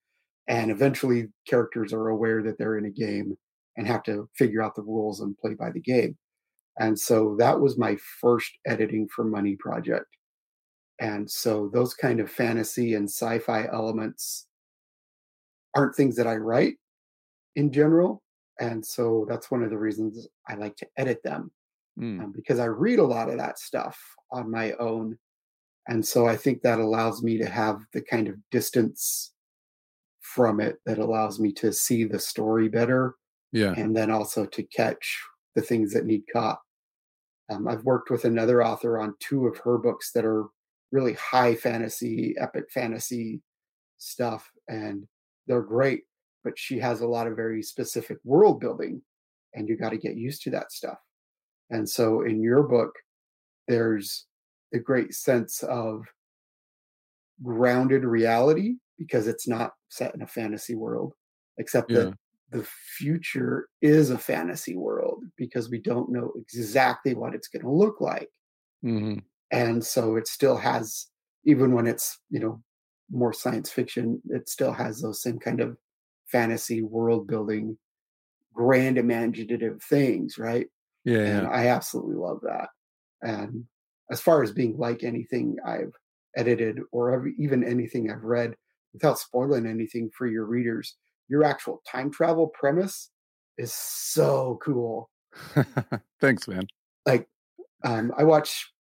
and 0.47 0.71
eventually 0.71 1.29
characters 1.47 1.93
are 1.93 2.09
aware 2.09 2.41
that 2.43 2.57
they're 2.57 2.77
in 2.77 2.85
a 2.85 2.91
game 2.91 3.37
and 3.77 3.87
have 3.87 4.03
to 4.03 4.29
figure 4.35 4.61
out 4.61 4.75
the 4.75 4.81
rules 4.81 5.21
and 5.21 5.37
play 5.37 5.53
by 5.53 5.71
the 5.71 5.79
game. 5.79 6.17
And 6.79 6.97
so 6.97 7.35
that 7.39 7.59
was 7.59 7.77
my 7.77 7.97
first 8.19 8.51
editing 8.65 9.07
for 9.13 9.23
money 9.23 9.55
project. 9.55 10.07
And 10.99 11.29
so 11.29 11.69
those 11.73 11.93
kind 11.93 12.19
of 12.19 12.29
fantasy 12.29 12.93
and 12.93 13.09
sci 13.09 13.39
fi 13.39 13.67
elements 13.71 14.47
aren't 15.75 15.95
things 15.95 16.15
that 16.17 16.27
I 16.27 16.35
write 16.35 16.75
in 17.55 17.71
general. 17.71 18.21
And 18.59 18.85
so 18.85 19.25
that's 19.27 19.49
one 19.49 19.63
of 19.63 19.69
the 19.69 19.77
reasons 19.77 20.27
I 20.47 20.55
like 20.55 20.75
to 20.77 20.87
edit 20.97 21.23
them 21.23 21.51
mm. 21.99 22.23
um, 22.23 22.33
because 22.35 22.59
I 22.59 22.65
read 22.65 22.99
a 22.99 23.03
lot 23.03 23.29
of 23.29 23.37
that 23.37 23.59
stuff 23.59 23.99
on 24.31 24.49
my 24.49 24.73
own. 24.73 25.17
And 25.87 26.05
so 26.05 26.27
I 26.27 26.35
think 26.35 26.61
that 26.61 26.79
allows 26.79 27.23
me 27.23 27.37
to 27.37 27.45
have 27.45 27.79
the 27.93 28.01
kind 28.01 28.27
of 28.27 28.35
distance 28.51 29.33
from 30.21 30.59
it 30.59 30.77
that 30.85 30.99
allows 30.99 31.39
me 31.39 31.51
to 31.53 31.73
see 31.73 32.03
the 32.03 32.19
story 32.19 32.69
better. 32.69 33.15
Yeah. 33.51 33.73
And 33.75 33.95
then 33.95 34.11
also 34.11 34.45
to 34.45 34.63
catch 34.63 35.19
the 35.55 35.61
things 35.61 35.93
that 35.93 36.05
need 36.05 36.23
caught. 36.31 36.59
Um, 37.49 37.67
I've 37.67 37.83
worked 37.83 38.09
with 38.09 38.23
another 38.23 38.63
author 38.63 38.97
on 38.97 39.15
two 39.19 39.45
of 39.47 39.57
her 39.57 39.77
books 39.77 40.11
that 40.13 40.23
are 40.23 40.45
really 40.91 41.13
high 41.13 41.55
fantasy, 41.55 42.33
epic 42.39 42.65
fantasy 42.73 43.41
stuff, 43.97 44.49
and 44.69 45.05
they're 45.47 45.61
great. 45.61 46.03
But 46.43 46.57
she 46.57 46.79
has 46.79 47.01
a 47.01 47.07
lot 47.07 47.27
of 47.27 47.35
very 47.35 47.61
specific 47.61 48.17
world 48.23 48.61
building, 48.61 49.01
and 49.53 49.67
you 49.67 49.77
got 49.77 49.89
to 49.89 49.97
get 49.97 50.15
used 50.15 50.43
to 50.43 50.49
that 50.51 50.71
stuff. 50.71 50.97
And 51.71 51.89
so 51.89 52.21
in 52.23 52.43
your 52.43 52.63
book, 52.63 52.93
there's 53.67 54.27
a 54.73 54.79
great 54.79 55.13
sense 55.13 55.63
of 55.63 56.05
grounded 57.43 58.03
reality 58.03 58.75
because 58.97 59.27
it's 59.27 59.47
not 59.47 59.73
set 59.89 60.13
in 60.13 60.21
a 60.21 60.27
fantasy 60.27 60.75
world, 60.75 61.13
except 61.57 61.91
Yeah. 61.91 61.93
that 61.93 62.13
the 62.49 62.63
future 62.97 63.67
is 63.81 64.09
a 64.09 64.17
fantasy 64.17 64.75
world 64.75 65.23
because 65.37 65.69
we 65.69 65.79
don't 65.79 66.11
know 66.11 66.33
exactly 66.37 67.15
what 67.15 67.33
it's 67.33 67.47
going 67.47 67.63
to 67.63 67.71
look 67.71 67.99
like. 68.01 68.29
hmm 68.83 69.31
And 69.51 69.83
so 69.85 70.15
it 70.15 70.27
still 70.27 70.57
has, 70.57 71.07
even 71.45 71.73
when 71.73 71.87
it's, 71.87 72.19
you 72.29 72.39
know, 72.39 72.63
more 73.09 73.33
science 73.33 73.69
fiction, 73.69 74.21
it 74.29 74.47
still 74.49 74.71
has 74.71 75.01
those 75.01 75.21
same 75.21 75.39
kind 75.39 75.59
of 75.59 75.77
fantasy 76.27 76.81
world 76.81 77.27
building, 77.27 77.77
grand 78.53 78.97
imaginative 78.97 79.83
things, 79.83 80.37
right? 80.37 80.69
Yeah, 81.05 81.47
and. 81.47 81.47
I 81.47 81.67
absolutely 81.67 82.15
love 82.15 82.41
that. 82.43 82.69
And 83.21 83.65
as 84.11 84.21
far 84.21 84.43
as 84.43 84.51
being 84.51 84.77
like 84.77 85.03
anything 85.03 85.57
I've 85.65 85.93
edited 86.35 86.79
or 86.91 87.27
even 87.39 87.63
anything 87.63 88.11
I've 88.11 88.23
read, 88.23 88.55
without 88.93 89.19
spoiling 89.19 89.65
anything 89.65 90.11
for 90.17 90.27
your 90.27 90.45
readers, 90.45 90.97
your 91.29 91.43
actual 91.43 91.81
time 91.89 92.11
travel 92.11 92.49
premise 92.49 93.11
is 93.57 93.73
so 93.73 94.59
cool. 94.63 95.09
Thanks, 96.19 96.47
man. 96.47 96.69
Like, 97.05 97.27
um, 97.83 98.13
I 98.17 98.23
watch 98.23 98.71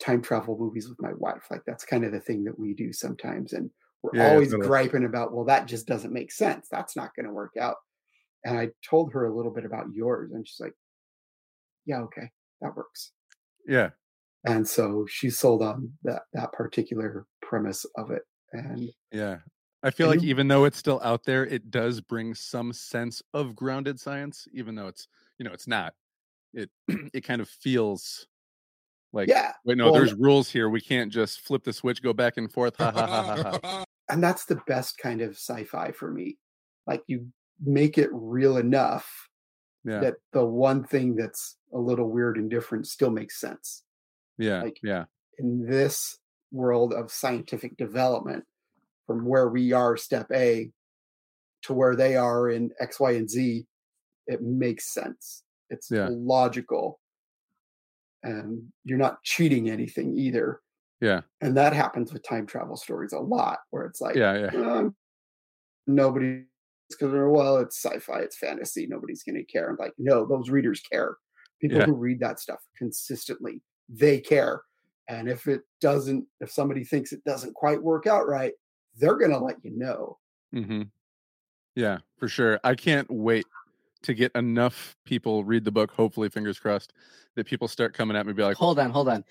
time 0.00 0.22
travel 0.22 0.58
movies 0.58 0.88
with 0.88 1.00
my 1.00 1.12
wife. 1.14 1.46
Like, 1.50 1.62
that's 1.66 1.84
kind 1.84 2.04
of 2.04 2.12
the 2.12 2.20
thing 2.20 2.44
that 2.44 2.58
we 2.58 2.74
do 2.74 2.92
sometimes. 2.92 3.52
And 3.52 3.70
we're 4.02 4.12
Yeah, 4.12 4.20
always 4.20 4.54
totally. 4.54 4.70
griping 4.70 5.04
about, 5.04 5.32
well, 5.34 5.44
that 5.46 5.66
just 5.66 5.86
doesn't 5.86 6.12
make 6.12 6.32
sense. 6.32 6.68
That's 6.70 6.96
not 6.96 7.14
going 7.16 7.26
to 7.26 7.32
work 7.32 7.54
out. 7.60 7.76
And 8.44 8.58
I 8.58 8.70
told 8.88 9.12
her 9.12 9.26
a 9.26 9.34
little 9.36 9.52
bit 9.52 9.64
about 9.64 9.86
yours, 9.94 10.32
and 10.32 10.46
she's 10.46 10.60
like, 10.60 10.74
yeah, 11.86 12.00
okay, 12.00 12.30
that 12.60 12.76
works. 12.76 13.12
Yeah, 13.66 13.90
and 14.44 14.68
so 14.68 15.06
she's 15.08 15.38
sold 15.38 15.62
on 15.62 15.92
that 16.02 16.22
that 16.32 16.52
particular 16.52 17.26
premise 17.42 17.84
of 17.96 18.10
it 18.10 18.22
and 18.52 18.88
yeah. 19.12 19.38
I 19.82 19.90
feel 19.90 20.08
like 20.08 20.22
you- 20.22 20.30
even 20.30 20.48
though 20.48 20.64
it's 20.64 20.78
still 20.78 21.00
out 21.04 21.24
there, 21.24 21.44
it 21.44 21.70
does 21.70 22.00
bring 22.00 22.34
some 22.34 22.72
sense 22.72 23.22
of 23.34 23.54
grounded 23.54 24.00
science, 24.00 24.48
even 24.54 24.74
though 24.74 24.86
it's 24.86 25.08
you 25.38 25.44
know 25.44 25.52
it's 25.52 25.66
not. 25.66 25.92
It 26.54 26.70
it 27.12 27.22
kind 27.22 27.40
of 27.42 27.48
feels 27.48 28.26
like 29.12 29.28
yeah 29.28 29.52
wait 29.64 29.76
no, 29.76 29.84
well, 29.86 29.94
there's 29.94 30.14
rules 30.14 30.50
here. 30.50 30.70
We 30.70 30.80
can't 30.80 31.12
just 31.12 31.40
flip 31.40 31.64
the 31.64 31.72
switch, 31.72 32.02
go 32.02 32.12
back 32.14 32.38
and 32.38 32.50
forth. 32.50 32.76
Ha 32.78 32.90
ha 32.90 33.06
ha 33.06 33.36
ha. 33.42 33.58
ha. 33.62 33.84
and 34.08 34.22
that's 34.22 34.46
the 34.46 34.60
best 34.66 34.96
kind 34.98 35.20
of 35.20 35.32
sci-fi 35.32 35.92
for 35.92 36.10
me 36.10 36.38
like 36.86 37.02
you 37.06 37.26
make 37.60 37.96
it 37.98 38.10
real 38.12 38.56
enough 38.58 39.28
Yeah, 39.84 40.00
that 40.00 40.14
the 40.32 40.44
one 40.44 40.84
thing 40.84 41.14
that's 41.16 41.58
a 41.72 41.78
little 41.78 42.10
weird 42.10 42.36
and 42.38 42.50
different 42.50 42.86
still 42.86 43.10
makes 43.10 43.38
sense. 43.40 43.84
Yeah, 44.38 44.62
like- 44.62 44.80
yeah, 44.82 45.04
in 45.38 45.66
this 45.66 46.18
world 46.52 46.92
of 46.94 47.10
scientific 47.10 47.76
development 47.76 48.44
from 49.06 49.26
where 49.26 49.48
we 49.48 49.72
are 49.72 49.96
step 49.96 50.26
a 50.32 50.70
to 51.62 51.72
where 51.74 51.96
they 51.96 52.16
are 52.16 52.48
in 52.48 52.70
x 52.80 53.00
y 53.00 53.12
and 53.12 53.28
z 53.28 53.66
it 54.26 54.40
makes 54.42 54.92
sense. 54.94 55.42
It's 55.70 55.90
Yeah. 55.90 56.08
logical. 56.10 57.00
And 58.22 58.72
you're 58.84 58.98
not 58.98 59.22
cheating 59.22 59.68
anything 59.68 60.16
either. 60.16 60.60
Yeah, 61.00 61.22
and 61.42 61.56
that 61.58 61.74
happens 61.74 62.12
with 62.12 62.22
time 62.22 62.46
travel 62.46 62.76
stories 62.76 63.12
a 63.12 63.18
lot 63.18 63.58
where 63.70 63.84
it's 63.84 64.00
like 64.00 64.16
yeah, 64.16 64.50
yeah. 64.50 64.70
um, 64.72 64.96
nobody 65.86 66.44
because 66.90 67.12
well 67.12 67.56
it's 67.58 67.82
sci-fi 67.82 68.20
it's 68.20 68.36
fantasy 68.36 68.86
nobody's 68.86 69.22
going 69.22 69.36
to 69.36 69.44
care 69.44 69.68
i'm 69.70 69.76
like 69.78 69.94
no 69.98 70.26
those 70.26 70.50
readers 70.50 70.80
care 70.80 71.16
people 71.60 71.78
Yeah. 71.78 71.86
who 71.86 71.94
read 71.94 72.20
that 72.20 72.38
stuff 72.40 72.60
consistently 72.76 73.62
they 73.88 74.20
care 74.20 74.62
and 75.08 75.28
if 75.28 75.46
it 75.46 75.62
doesn't 75.80 76.26
if 76.40 76.50
somebody 76.50 76.84
thinks 76.84 77.12
it 77.12 77.24
doesn't 77.24 77.54
quite 77.54 77.82
work 77.82 78.06
out 78.06 78.26
right 78.28 78.52
they're 78.98 79.16
going 79.16 79.30
to 79.32 79.38
let 79.38 79.56
you 79.64 79.76
know 79.76 80.18
Mm-hmm. 80.54 80.82
Yeah, 81.74 81.98
for 82.18 82.28
sure. 82.28 82.60
I 82.62 82.76
can't 82.76 83.10
wait 83.10 83.44
to 84.02 84.14
get 84.14 84.30
enough 84.36 84.96
people 85.04 85.42
read 85.42 85.64
the 85.64 85.72
book. 85.72 85.90
Hopefully, 85.90 86.28
fingers 86.28 86.60
crossed, 86.60 86.92
that 87.34 87.46
people 87.46 87.66
start 87.66 87.92
coming 87.94 88.16
at 88.16 88.24
me 88.24 88.30
and 88.30 88.36
be 88.36 88.44
like, 88.44 88.56
hold 88.56 88.78
on, 88.78 88.90
hold 88.90 89.08
on. 89.08 89.24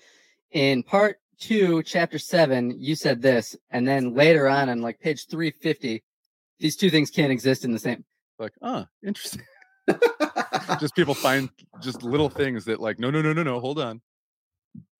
In 0.50 0.82
part 0.82 1.20
two, 1.38 1.82
chapter 1.82 2.18
seven, 2.18 2.74
you 2.78 2.94
said 2.94 3.22
this, 3.22 3.56
and 3.70 3.88
then 3.88 4.12
later 4.12 4.46
on, 4.46 4.68
on 4.68 4.82
like 4.82 5.00
page 5.00 5.26
three 5.28 5.50
fifty, 5.50 6.02
these 6.60 6.76
two 6.76 6.90
things 6.90 7.10
can't 7.10 7.32
exist 7.32 7.64
in 7.64 7.72
the 7.72 7.78
same. 7.78 8.04
like, 8.38 8.52
ah, 8.62 8.86
interesting. 9.06 9.42
just 10.80 10.94
people 10.96 11.14
find 11.14 11.50
just 11.82 12.02
little 12.02 12.30
things 12.30 12.64
that 12.64 12.80
like, 12.80 12.98
no, 12.98 13.10
no, 13.10 13.20
no, 13.22 13.32
no, 13.32 13.42
no, 13.42 13.60
hold 13.60 13.78
on. 13.78 14.00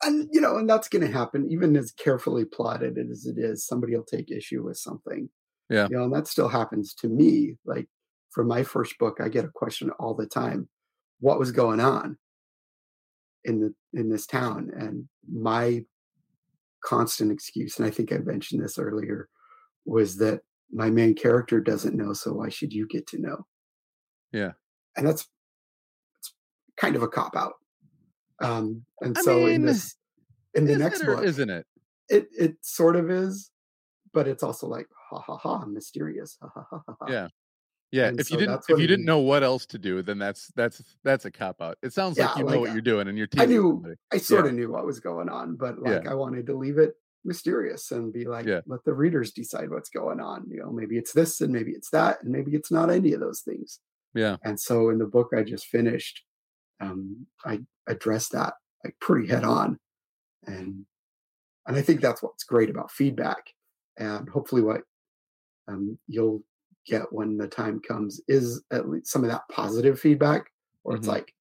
and 0.02 0.28
you 0.32 0.40
know 0.40 0.56
and 0.58 0.68
that's 0.68 0.88
going 0.88 1.04
to 1.04 1.10
happen 1.12 1.50
even 1.50 1.74
as 1.76 1.90
carefully 1.92 2.44
plotted 2.44 2.98
as 2.98 3.26
it 3.26 3.38
is 3.38 3.66
somebody 3.66 3.96
will 3.96 4.04
take 4.04 4.30
issue 4.30 4.62
with 4.62 4.76
something 4.76 5.28
Yeah. 5.70 5.88
you 5.90 5.96
know 5.96 6.04
and 6.04 6.12
that 6.14 6.28
still 6.28 6.48
happens 6.48 6.92
to 6.96 7.08
me 7.08 7.56
like 7.64 7.88
for 8.30 8.44
my 8.44 8.62
first 8.62 8.98
book 8.98 9.18
i 9.20 9.28
get 9.28 9.44
a 9.46 9.48
question 9.48 9.90
all 9.98 10.14
the 10.14 10.26
time 10.26 10.68
what 11.20 11.38
was 11.38 11.50
going 11.52 11.80
on 11.80 12.18
in 13.44 13.60
the 13.60 13.74
in 13.98 14.10
this 14.10 14.26
town 14.26 14.70
and 14.76 15.08
my 15.32 15.84
constant 16.84 17.32
excuse 17.32 17.78
and 17.78 17.86
i 17.86 17.90
think 17.90 18.12
i 18.12 18.18
mentioned 18.18 18.62
this 18.62 18.78
earlier 18.78 19.28
was 19.86 20.16
that 20.18 20.40
my 20.74 20.90
main 20.90 21.14
character 21.14 21.60
doesn't 21.60 21.94
know 21.96 22.12
so 22.12 22.32
why 22.34 22.48
should 22.48 22.72
you 22.72 22.86
get 22.88 23.06
to 23.06 23.18
know 23.20 23.46
Yeah. 24.32 24.52
and 24.96 25.06
that's 25.06 25.28
it's 26.18 26.34
kind 26.76 26.96
of 26.96 27.02
a 27.02 27.08
cop 27.08 27.36
out 27.36 27.54
um 28.40 28.84
and 29.00 29.16
I 29.16 29.22
so 29.22 29.46
in 29.46 29.64
this 29.64 29.94
in 30.54 30.66
the 30.66 30.76
next 30.76 31.04
book 31.04 31.24
isn't 31.24 31.48
it? 31.50 31.66
it 32.08 32.26
it 32.36 32.56
sort 32.62 32.96
of 32.96 33.10
is 33.10 33.50
but 34.12 34.28
it's 34.28 34.42
also 34.42 34.66
like 34.66 34.86
ha 35.10 35.18
ha 35.20 35.36
ha 35.36 35.64
mysterious 35.66 36.36
ha 36.40 36.48
ha 36.54 36.64
ha 36.70 36.82
ha. 37.00 37.06
Yeah. 37.08 37.28
Yeah. 37.90 38.06
And 38.08 38.18
if 38.18 38.30
you 38.30 38.36
didn't, 38.36 38.64
if 38.68 38.78
you 38.80 38.86
didn't 38.88 39.04
know 39.04 39.18
what 39.20 39.44
else 39.44 39.66
to 39.66 39.78
do, 39.78 40.02
then 40.02 40.18
that's 40.18 40.50
that's 40.56 40.82
that's 41.04 41.24
a 41.26 41.30
cop 41.30 41.60
out. 41.62 41.78
It 41.82 41.92
sounds 41.92 42.18
like 42.18 42.28
Yeah, 42.30 42.38
you 42.38 42.44
know 42.44 42.50
like, 42.50 42.60
what 42.60 42.70
uh, 42.70 42.72
you're 42.72 42.82
doing 42.82 43.06
and 43.08 43.16
you're 43.16 43.28
I 43.38 43.46
knew 43.46 43.62
somebody. 43.70 43.94
I 44.12 44.16
sort 44.18 44.46
of 44.46 44.54
knew 44.54 44.70
what 44.70 44.84
was 44.84 44.98
going 45.00 45.28
on, 45.28 45.54
but 45.56 45.76
Yeah. 45.84 45.90
like 45.92 46.08
I 46.08 46.14
wanted 46.14 46.46
to 46.46 46.56
leave 46.56 46.78
it 46.78 46.94
mysterious 47.24 47.90
and 47.90 48.12
be 48.12 48.24
like, 48.26 48.46
Yeah. 48.46 48.60
let 48.66 48.84
the 48.84 48.94
readers 48.94 49.32
decide 49.32 49.70
what's 49.70 49.90
going 49.90 50.20
on. 50.20 50.48
You 50.48 50.60
know, 50.60 50.70
maybe 50.72 50.98
it's 50.98 51.12
this 51.12 51.40
and 51.40 51.52
maybe 51.52 51.72
it's 51.72 51.90
that, 51.90 52.22
and 52.22 52.32
maybe 52.32 52.54
it's 52.54 52.70
not 52.70 52.90
any 52.90 53.12
of 53.12 53.20
those 53.20 53.40
things. 53.42 53.80
Yeah. 54.14 54.36
And 54.44 54.60
so 54.60 54.90
in 54.90 54.98
the 54.98 55.06
book 55.06 55.30
I 55.36 55.42
just 55.42 55.66
finished, 55.66 56.24
um, 56.80 57.26
I 57.44 57.60
addressed 57.88 58.32
that 58.32 58.54
like 58.84 58.96
pretty 59.00 59.28
head 59.28 59.44
on. 59.44 59.78
And 60.46 60.86
and 61.66 61.76
I 61.76 61.82
think 61.82 62.00
that's 62.00 62.22
what's 62.22 62.44
great 62.44 62.70
about 62.70 62.90
feedback. 62.92 63.50
And 63.98 64.28
hopefully 64.28 64.62
what 64.62 64.82
um, 65.68 65.98
you'll 66.06 66.44
get 66.86 67.12
when 67.12 67.38
the 67.38 67.48
time 67.48 67.80
comes 67.80 68.20
is 68.28 68.62
at 68.72 68.88
least 68.88 69.08
some 69.08 69.24
of 69.24 69.30
that 69.30 69.42
positive 69.50 69.98
feedback 70.00 70.50
or 70.84 70.96
it's 70.96 71.06
Mhm. 71.06 71.08
like 71.08 71.32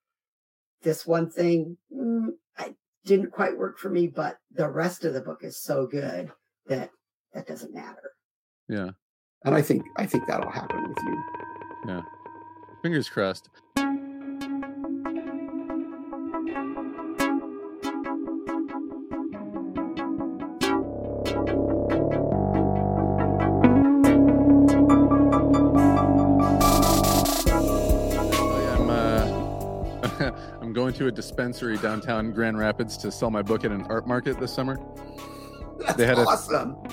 this 0.81 1.05
one 1.07 1.29
thing 1.29 1.77
mm, 1.93 2.29
I 2.57 2.75
didn't 3.05 3.31
quite 3.31 3.57
work 3.57 3.77
for 3.77 3.89
me, 3.89 4.07
but 4.07 4.37
the 4.51 4.69
rest 4.69 5.05
of 5.05 5.13
the 5.13 5.21
book 5.21 5.39
is 5.43 5.61
so 5.61 5.87
good 5.87 6.31
that 6.67 6.89
that 7.33 7.47
doesn't 7.47 7.73
matter. 7.73 8.11
Yeah. 8.69 8.91
And 9.45 9.53
I 9.55 9.61
think 9.61 9.83
I 9.97 10.05
think 10.05 10.25
that'll 10.27 10.51
happen 10.51 10.81
with 10.87 10.97
you. 11.03 11.23
Yeah. 11.87 12.01
Fingers 12.81 13.09
crossed. 13.09 13.49
I'm 30.73 30.81
going 30.81 30.93
to 30.95 31.05
a 31.05 31.11
dispensary 31.11 31.77
downtown 31.77 32.31
Grand 32.31 32.57
Rapids 32.57 32.97
to 32.97 33.11
sell 33.11 33.29
my 33.29 33.43
book 33.43 33.63
at 33.63 33.71
an 33.71 33.83
art 33.91 34.07
market 34.07 34.39
this 34.39 34.51
summer. 34.51 34.79
That's 35.77 35.93
They 35.97 36.07
had 36.07 36.17
a- 36.17 36.25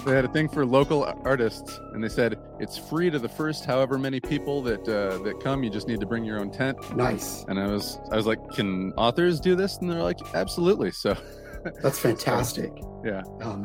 They 0.04 0.14
had 0.14 0.26
a 0.26 0.28
thing 0.28 0.50
for 0.50 0.66
local 0.66 1.04
artists, 1.24 1.80
and 1.94 2.04
they 2.04 2.10
said 2.10 2.38
it's 2.58 2.76
free 2.76 3.08
to 3.08 3.18
the 3.18 3.28
first 3.30 3.64
however 3.64 3.96
many 3.96 4.20
people 4.20 4.60
that 4.64 4.80
uh, 4.86 5.16
that 5.22 5.40
come. 5.42 5.64
You 5.64 5.70
just 5.70 5.88
need 5.88 5.98
to 6.00 6.04
bring 6.04 6.26
your 6.26 6.38
own 6.40 6.50
tent. 6.50 6.76
nice. 6.94 7.46
And 7.48 7.58
I 7.58 7.68
was 7.68 7.98
I 8.12 8.16
was 8.16 8.26
like, 8.26 8.50
can 8.50 8.92
authors 8.98 9.40
do 9.40 9.56
this? 9.56 9.78
And 9.78 9.90
they're 9.90 10.02
like, 10.02 10.18
absolutely. 10.34 10.90
So 10.90 11.16
That's 11.82 11.98
fantastic. 11.98 12.72
yeah. 13.02 13.22
Um, 13.40 13.64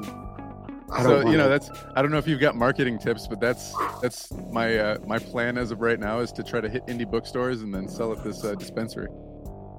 I 0.94 1.04
So 1.04 1.30
you 1.30 1.36
know 1.36 1.50
that's 1.50 1.70
I 1.98 2.02
don't 2.02 2.12
know 2.12 2.20
if 2.20 2.28
you've 2.28 2.40
got 2.40 2.56
marketing 2.56 3.00
tips, 3.00 3.28
but 3.28 3.42
that's 3.42 3.74
that's 4.02 4.32
my 4.50 4.78
uh, 4.78 4.98
my 5.06 5.20
plan 5.20 5.58
as 5.58 5.72
of 5.72 5.82
right 5.82 6.00
now 6.00 6.20
is 6.20 6.32
to 6.34 6.42
try 6.44 6.62
to 6.62 6.70
hit 6.70 6.88
indie 6.88 7.10
bookstores 7.10 7.64
and 7.64 7.76
then 7.76 7.90
sell 7.90 8.14
at 8.14 8.24
this 8.24 8.46
uh, 8.46 8.56
dispensary. 8.56 9.10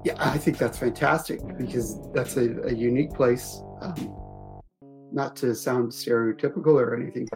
Yeah, 0.07 0.15
I 0.19 0.37
think 0.37 0.57
that's 0.57 0.77
fantastic 0.77 1.41
because 1.57 1.99
that's 2.13 2.37
a, 2.37 2.61
a 2.61 2.73
unique 2.73 3.11
place. 3.13 3.61
Um, 3.81 4.15
not 5.11 5.35
to 5.37 5.53
sound 5.53 5.91
stereotypical 5.91 6.75
or 6.79 6.95
anything, 6.95 7.27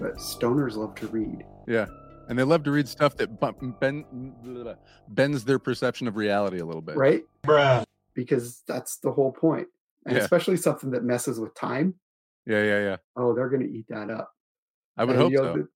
but 0.00 0.16
stoners 0.16 0.74
love 0.74 0.96
to 0.96 1.06
read. 1.06 1.44
Yeah. 1.68 1.86
And 2.28 2.36
they 2.36 2.42
love 2.42 2.64
to 2.64 2.72
read 2.72 2.88
stuff 2.88 3.16
that 3.18 3.38
bu- 3.38 3.72
bend, 3.78 4.04
bends 5.10 5.44
their 5.44 5.60
perception 5.60 6.08
of 6.08 6.16
reality 6.16 6.58
a 6.58 6.64
little 6.64 6.82
bit. 6.82 6.96
Right? 6.96 7.22
Bruh. 7.44 7.84
Because 8.14 8.64
that's 8.66 8.96
the 8.96 9.12
whole 9.12 9.30
point. 9.30 9.68
And 10.06 10.16
Yeah. 10.16 10.24
especially 10.24 10.56
something 10.56 10.90
that 10.90 11.04
messes 11.04 11.38
with 11.38 11.54
time. 11.54 11.94
Yeah, 12.46 12.64
yeah, 12.64 12.80
yeah. 12.80 12.96
Oh, 13.14 13.32
they're 13.32 13.48
going 13.48 13.62
to 13.62 13.70
eat 13.70 13.86
that 13.90 14.10
up. 14.10 14.32
I 14.96 15.04
would 15.04 15.14
And, 15.14 15.22
hope 15.22 15.30
you 15.30 15.38
know, 15.38 15.54
so. 15.54 15.58
the- 15.58 15.68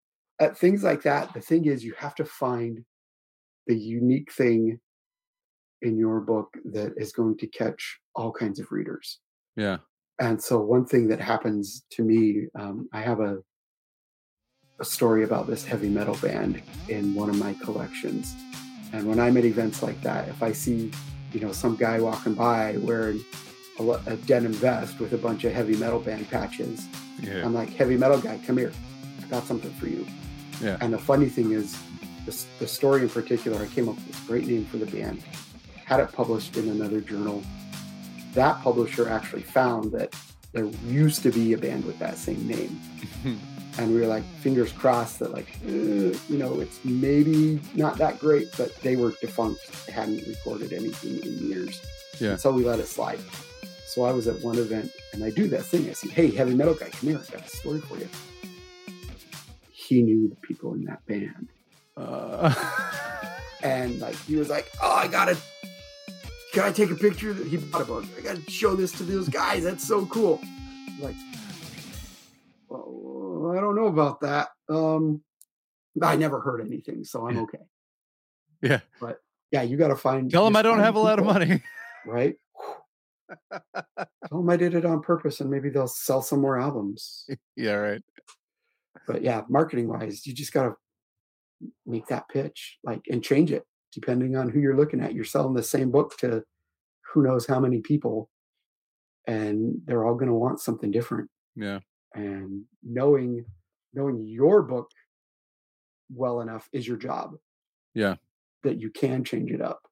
at 0.44 0.58
things 0.58 0.82
like 0.82 1.02
that, 1.02 1.32
the 1.34 1.40
thing 1.40 1.66
is, 1.66 1.84
you 1.84 1.94
have 1.98 2.16
to 2.16 2.24
find 2.24 2.84
the 3.66 3.76
unique 3.76 4.32
thing 4.32 4.80
in 5.82 5.96
your 5.96 6.20
book 6.20 6.48
that 6.64 6.92
is 6.96 7.12
going 7.12 7.38
to 7.38 7.46
catch 7.46 7.98
all 8.14 8.32
kinds 8.32 8.60
of 8.60 8.70
readers. 8.70 9.18
Yeah. 9.56 9.78
And 10.20 10.42
so, 10.42 10.60
one 10.60 10.84
thing 10.84 11.08
that 11.08 11.20
happens 11.20 11.84
to 11.92 12.02
me, 12.02 12.46
um, 12.58 12.88
I 12.92 13.00
have 13.00 13.20
a 13.20 13.38
a 14.80 14.84
story 14.84 15.24
about 15.24 15.46
this 15.46 15.64
heavy 15.64 15.88
metal 15.88 16.16
band 16.16 16.62
in 16.88 17.14
one 17.14 17.28
of 17.28 17.36
my 17.36 17.52
collections. 17.62 18.34
And 18.92 19.06
when 19.06 19.20
I'm 19.20 19.36
at 19.36 19.44
events 19.44 19.82
like 19.82 20.00
that, 20.00 20.28
if 20.28 20.42
I 20.42 20.52
see, 20.52 20.90
you 21.32 21.40
know, 21.40 21.52
some 21.52 21.76
guy 21.76 22.00
walking 22.00 22.34
by 22.34 22.78
wearing 22.78 23.22
a, 23.78 23.84
a 24.06 24.16
denim 24.26 24.54
vest 24.54 24.98
with 24.98 25.12
a 25.12 25.18
bunch 25.18 25.44
of 25.44 25.52
heavy 25.52 25.76
metal 25.76 26.00
band 26.00 26.28
patches, 26.30 26.88
Yeah. 27.20 27.44
I'm 27.44 27.54
like, 27.54 27.68
heavy 27.74 27.96
metal 27.96 28.18
guy, 28.18 28.40
come 28.46 28.56
here. 28.56 28.72
I 29.22 29.26
got 29.26 29.44
something 29.44 29.72
for 29.74 29.86
you. 29.86 30.06
Yeah. 30.62 30.78
And 30.80 30.92
the 30.92 30.98
funny 30.98 31.28
thing 31.28 31.52
is, 31.52 31.78
this, 32.30 32.46
the 32.60 32.66
story 32.66 33.02
in 33.02 33.08
particular, 33.08 33.60
I 33.60 33.66
came 33.66 33.88
up 33.88 33.96
with 33.96 34.06
this 34.06 34.20
great 34.20 34.46
name 34.46 34.64
for 34.66 34.76
the 34.76 34.86
band, 34.86 35.22
had 35.84 35.98
it 35.98 36.12
published 36.12 36.56
in 36.56 36.68
another 36.68 37.00
journal. 37.00 37.42
That 38.34 38.62
publisher 38.62 39.08
actually 39.08 39.42
found 39.42 39.90
that 39.92 40.14
there 40.52 40.66
used 40.86 41.22
to 41.24 41.32
be 41.32 41.52
a 41.54 41.58
band 41.58 41.84
with 41.84 41.98
that 41.98 42.16
same 42.16 42.46
name. 42.46 42.80
And 43.78 43.94
we 43.94 44.00
were 44.00 44.08
like, 44.08 44.24
fingers 44.42 44.72
crossed 44.72 45.20
that, 45.20 45.32
like, 45.32 45.48
eh, 45.64 46.12
you 46.28 46.36
know, 46.36 46.58
it's 46.58 46.84
maybe 46.84 47.60
not 47.74 47.96
that 47.98 48.18
great, 48.18 48.48
but 48.58 48.74
they 48.82 48.96
were 48.96 49.12
defunct, 49.22 49.64
hadn't 49.88 50.26
recorded 50.26 50.72
anything 50.72 51.18
in 51.24 51.48
years. 51.48 51.80
Yeah. 52.18 52.30
And 52.30 52.40
so 52.40 52.52
we 52.52 52.64
let 52.64 52.80
it 52.80 52.88
slide. 52.88 53.20
So 53.86 54.02
I 54.02 54.10
was 54.10 54.26
at 54.26 54.40
one 54.40 54.58
event 54.58 54.90
and 55.12 55.22
I 55.22 55.30
do 55.30 55.46
that 55.48 55.62
thing. 55.62 55.88
I 55.88 55.92
say, 55.92 56.08
hey, 56.08 56.30
heavy 56.32 56.54
metal 56.54 56.74
guy, 56.74 56.90
come 56.90 57.10
here. 57.10 57.22
I 57.26 57.32
got 57.32 57.46
a 57.46 57.48
story 57.48 57.80
for 57.80 57.96
you. 57.96 58.08
He 59.70 60.02
knew 60.02 60.28
the 60.28 60.36
people 60.36 60.74
in 60.74 60.84
that 60.86 61.06
band. 61.06 61.48
Uh, 61.96 62.54
And 63.62 64.00
like 64.00 64.16
he 64.24 64.36
was 64.36 64.48
like, 64.48 64.70
oh, 64.82 64.90
I 64.90 65.06
gotta, 65.06 65.36
can 66.54 66.62
I 66.64 66.72
take 66.72 66.90
a 66.90 66.94
picture? 66.94 67.34
He 67.34 67.58
bought 67.58 67.82
a 67.82 67.84
book. 67.84 68.04
I 68.16 68.22
gotta 68.22 68.50
show 68.50 68.74
this 68.74 68.92
to 68.92 69.02
those 69.02 69.28
guys. 69.28 69.64
That's 69.64 69.86
so 69.86 70.06
cool. 70.06 70.40
Like, 70.98 71.16
well, 72.68 73.54
I 73.56 73.60
don't 73.60 73.76
know 73.76 73.86
about 73.86 74.20
that. 74.20 74.48
Um, 74.68 75.22
I 76.02 76.16
never 76.16 76.40
heard 76.40 76.60
anything, 76.60 77.04
so 77.04 77.28
I'm 77.28 77.38
okay. 77.40 77.58
Yeah. 78.62 78.80
But 79.00 79.18
yeah, 79.50 79.62
you 79.62 79.76
got 79.76 79.88
to 79.88 79.96
find. 79.96 80.30
tell 80.30 80.44
them 80.44 80.56
I 80.56 80.62
don't 80.62 80.78
have 80.78 80.94
a 80.94 81.00
lot 81.00 81.18
of 81.18 81.24
money. 81.24 81.62
right? 82.06 82.36
Tell 83.50 84.38
them 84.40 84.50
I 84.50 84.56
did 84.56 84.74
it 84.74 84.84
on 84.84 85.02
purpose, 85.02 85.40
and 85.40 85.50
maybe 85.50 85.70
they'll 85.70 85.86
sell 85.88 86.20
some 86.22 86.40
more 86.40 86.58
albums. 86.58 87.28
yeah, 87.56 87.72
right. 87.74 88.02
But 89.06 89.22
yeah, 89.22 89.42
marketing 89.48 89.88
wise, 89.88 90.26
you 90.26 90.34
just 90.34 90.52
got 90.52 90.64
to 90.64 90.74
make 91.86 92.06
that 92.06 92.28
pitch, 92.28 92.78
like, 92.84 93.02
and 93.10 93.22
change 93.22 93.52
it 93.52 93.64
depending 93.92 94.36
on 94.36 94.48
who 94.48 94.60
you're 94.60 94.76
looking 94.76 95.00
at. 95.00 95.14
You're 95.14 95.24
selling 95.24 95.54
the 95.54 95.62
same 95.62 95.90
book 95.90 96.16
to 96.18 96.44
who 97.12 97.22
knows 97.22 97.46
how 97.46 97.58
many 97.58 97.80
people, 97.80 98.30
and 99.26 99.80
they're 99.84 100.04
all 100.04 100.14
going 100.14 100.28
to 100.28 100.34
want 100.34 100.60
something 100.60 100.90
different. 100.90 101.28
Yeah. 101.56 101.80
And 102.14 102.64
knowing 102.82 103.44
knowing 103.92 104.24
your 104.24 104.62
book 104.62 104.88
well 106.12 106.40
enough 106.40 106.68
is 106.72 106.86
your 106.86 106.96
job. 106.96 107.34
Yeah. 107.94 108.16
That 108.62 108.80
you 108.80 108.90
can 108.90 109.24
change 109.24 109.50
it 109.50 109.60
up 109.60 109.82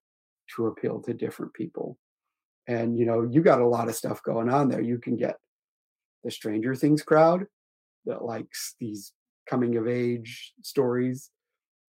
to 0.54 0.66
appeal 0.66 1.00
to 1.02 1.14
different 1.14 1.54
people. 1.54 1.98
And 2.66 2.98
you 2.98 3.07
know, 3.07 3.26
you 3.31 3.42
got 3.42 3.61
a 3.61 3.66
lot 3.66 3.88
of 3.88 3.96
stuff 3.96 4.22
going 4.22 4.48
on 4.48 4.68
there. 4.68 4.83
You 4.83 4.98
can 4.98 5.16
get 5.16 5.37
the 6.24 6.31
Stranger 6.31 6.74
Things 6.74 7.02
crowd 7.02 7.46
that 8.04 8.24
likes 8.24 8.74
these 8.78 9.12
coming 9.48 9.76
of 9.76 9.88
age 9.88 10.52
stories, 10.62 11.31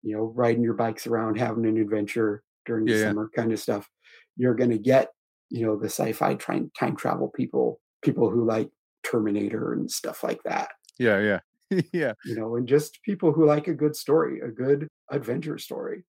you 0.03 0.15
know, 0.15 0.23
riding 0.35 0.63
your 0.63 0.73
bikes 0.73 1.07
around, 1.07 1.37
having 1.37 1.65
an 1.65 1.77
adventure 1.77 2.43
during 2.65 2.87
the 2.87 2.93
Yeah, 2.93 2.97
yeah. 2.97 3.13
summer 3.13 3.29
kind 3.35 3.51
of 3.51 3.59
stuff. 3.59 3.89
You're 4.37 4.55
going 4.55 4.69
to 4.71 4.77
get, 4.79 5.09
you 5.49 5.65
know, 5.65 5.77
the 5.77 5.87
sci-fi 5.89 6.35
time 6.35 6.71
time 6.77 6.95
travel 6.95 7.29
people, 7.29 7.81
people 8.03 8.29
who 8.29 8.45
like 8.45 8.69
Terminator 9.03 9.73
and 9.73 9.89
stuff 9.89 10.23
like 10.23 10.41
that, 10.43 10.69
Yeah, 10.97 11.19
yeah. 11.19 11.39
yeah. 11.93 12.13
you 12.23 12.35
know, 12.35 12.55
and 12.55 12.67
just 12.67 12.99
people 13.03 13.31
who 13.31 13.45
like 13.45 13.67
a 13.67 13.73
good 13.73 13.95
story, 13.95 14.39
a 14.41 14.49
good 14.49 14.87
adventure 15.11 15.57
story, 15.57 16.03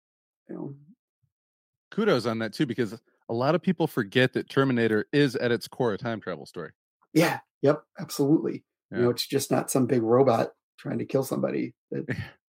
you 0.49 0.55
know. 0.55 0.75
Kudos 1.91 2.27
on 2.27 2.39
that 2.39 2.53
too, 2.53 2.67
because 2.67 3.01
a 3.29 3.35
lot 3.35 3.55
of 3.55 3.63
people 3.63 3.87
forget 3.87 4.33
that 4.33 4.49
Terminator 4.49 5.07
is 5.13 5.37
at 5.37 5.51
its 5.53 5.69
core 5.69 5.93
a 5.93 5.99
time 5.99 6.21
travel 6.21 6.47
story. 6.47 6.73
Yeah, 7.13 7.41
yep, 7.63 7.83
absolutely. 7.99 8.65
You 8.95 9.03
know, 9.03 9.11
it's 9.11 9.27
just 9.27 9.51
not 9.51 9.71
some 9.71 9.87
big 9.87 10.03
robot 10.03 10.51
trying 10.79 10.99
to 10.99 11.05
kill 11.05 11.23
somebody. 11.23 11.75
That 11.91 12.07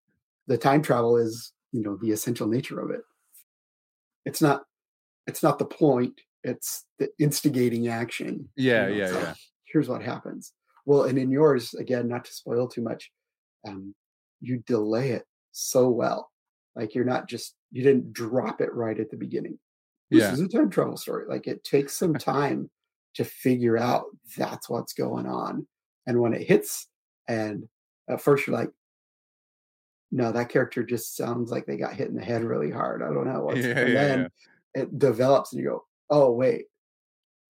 the 0.48 0.58
time 0.58 0.82
travel 0.82 1.18
is, 1.18 1.54
you 1.72 1.82
know, 1.82 1.98
the 2.02 2.12
essential 2.12 2.48
nature 2.48 2.80
of 2.80 2.92
it. 2.92 3.02
It's 4.26 4.42
not 4.42 4.64
it's 5.28 5.44
not 5.44 5.60
the 5.60 5.66
point, 5.66 6.22
it's 6.44 6.86
the 7.00 7.12
instigating 7.20 7.88
action. 7.88 8.50
you 8.76 8.86
Yeah, 8.86 8.88
know, 8.88 9.04
yeah, 9.04 9.10
like, 9.12 9.30
yeah. 9.30 9.34
Here's 9.66 9.90
what 9.90 10.04
happens. 10.04 10.54
Well, 10.86 11.04
and 11.06 11.18
in 11.20 11.32
yours, 11.32 11.74
again, 11.76 12.08
not 12.10 12.26
to 12.26 12.34
spoil 12.34 12.68
too 12.68 12.82
much, 12.82 13.12
um, 13.68 13.96
you 14.42 14.60
delay 14.68 15.12
it 15.12 15.26
so 15.52 15.90
well. 15.90 16.32
Like 16.76 16.96
you're 16.96 17.06
not 17.06 17.30
just 17.30 17.56
you 17.72 17.84
didn't 17.84 18.14
drop 18.14 18.62
it 18.62 18.74
right 18.74 19.00
at 19.00 19.12
the 19.12 19.18
beginning. 19.18 19.60
This 20.12 20.24
Yeah. 20.24 20.32
is 20.32 20.42
a 20.42 20.50
time 20.50 20.70
travel 20.70 20.98
story. 20.98 21.26
Like 21.28 21.48
it 21.48 21.64
takes 21.64 21.98
some 21.98 22.16
time 22.20 22.72
to 23.16 23.26
figure 23.26 23.78
out 23.78 24.06
that's 24.38 24.70
what's 24.70 24.94
going 24.94 25.28
on. 25.28 25.68
And 26.08 26.22
when 26.22 26.34
it 26.34 26.48
hits, 26.48 26.90
and 27.28 27.70
at 28.10 28.22
first 28.22 28.48
you're 28.48 28.56
like, 28.58 28.72
no, 30.12 30.32
that 30.32 30.50
character 30.50 30.84
just 30.84 31.16
sounds 31.16 31.52
like 31.52 31.66
they 31.66 31.78
got 31.78 31.94
hit 31.94 32.10
in 32.10 32.16
the 32.16 32.24
head 32.24 32.44
really 32.44 32.70
hard. 32.72 33.02
I 33.02 33.08
don't 33.14 33.26
know. 33.28 33.52
Yeah, 33.56 33.80
and 33.80 33.94
yeah, 33.94 34.08
then 34.08 34.30
it 34.74 35.00
develops 35.00 35.54
and 35.54 35.62
you 35.62 35.70
go, 35.70 35.86
oh, 36.10 36.32
wait, 36.32 36.66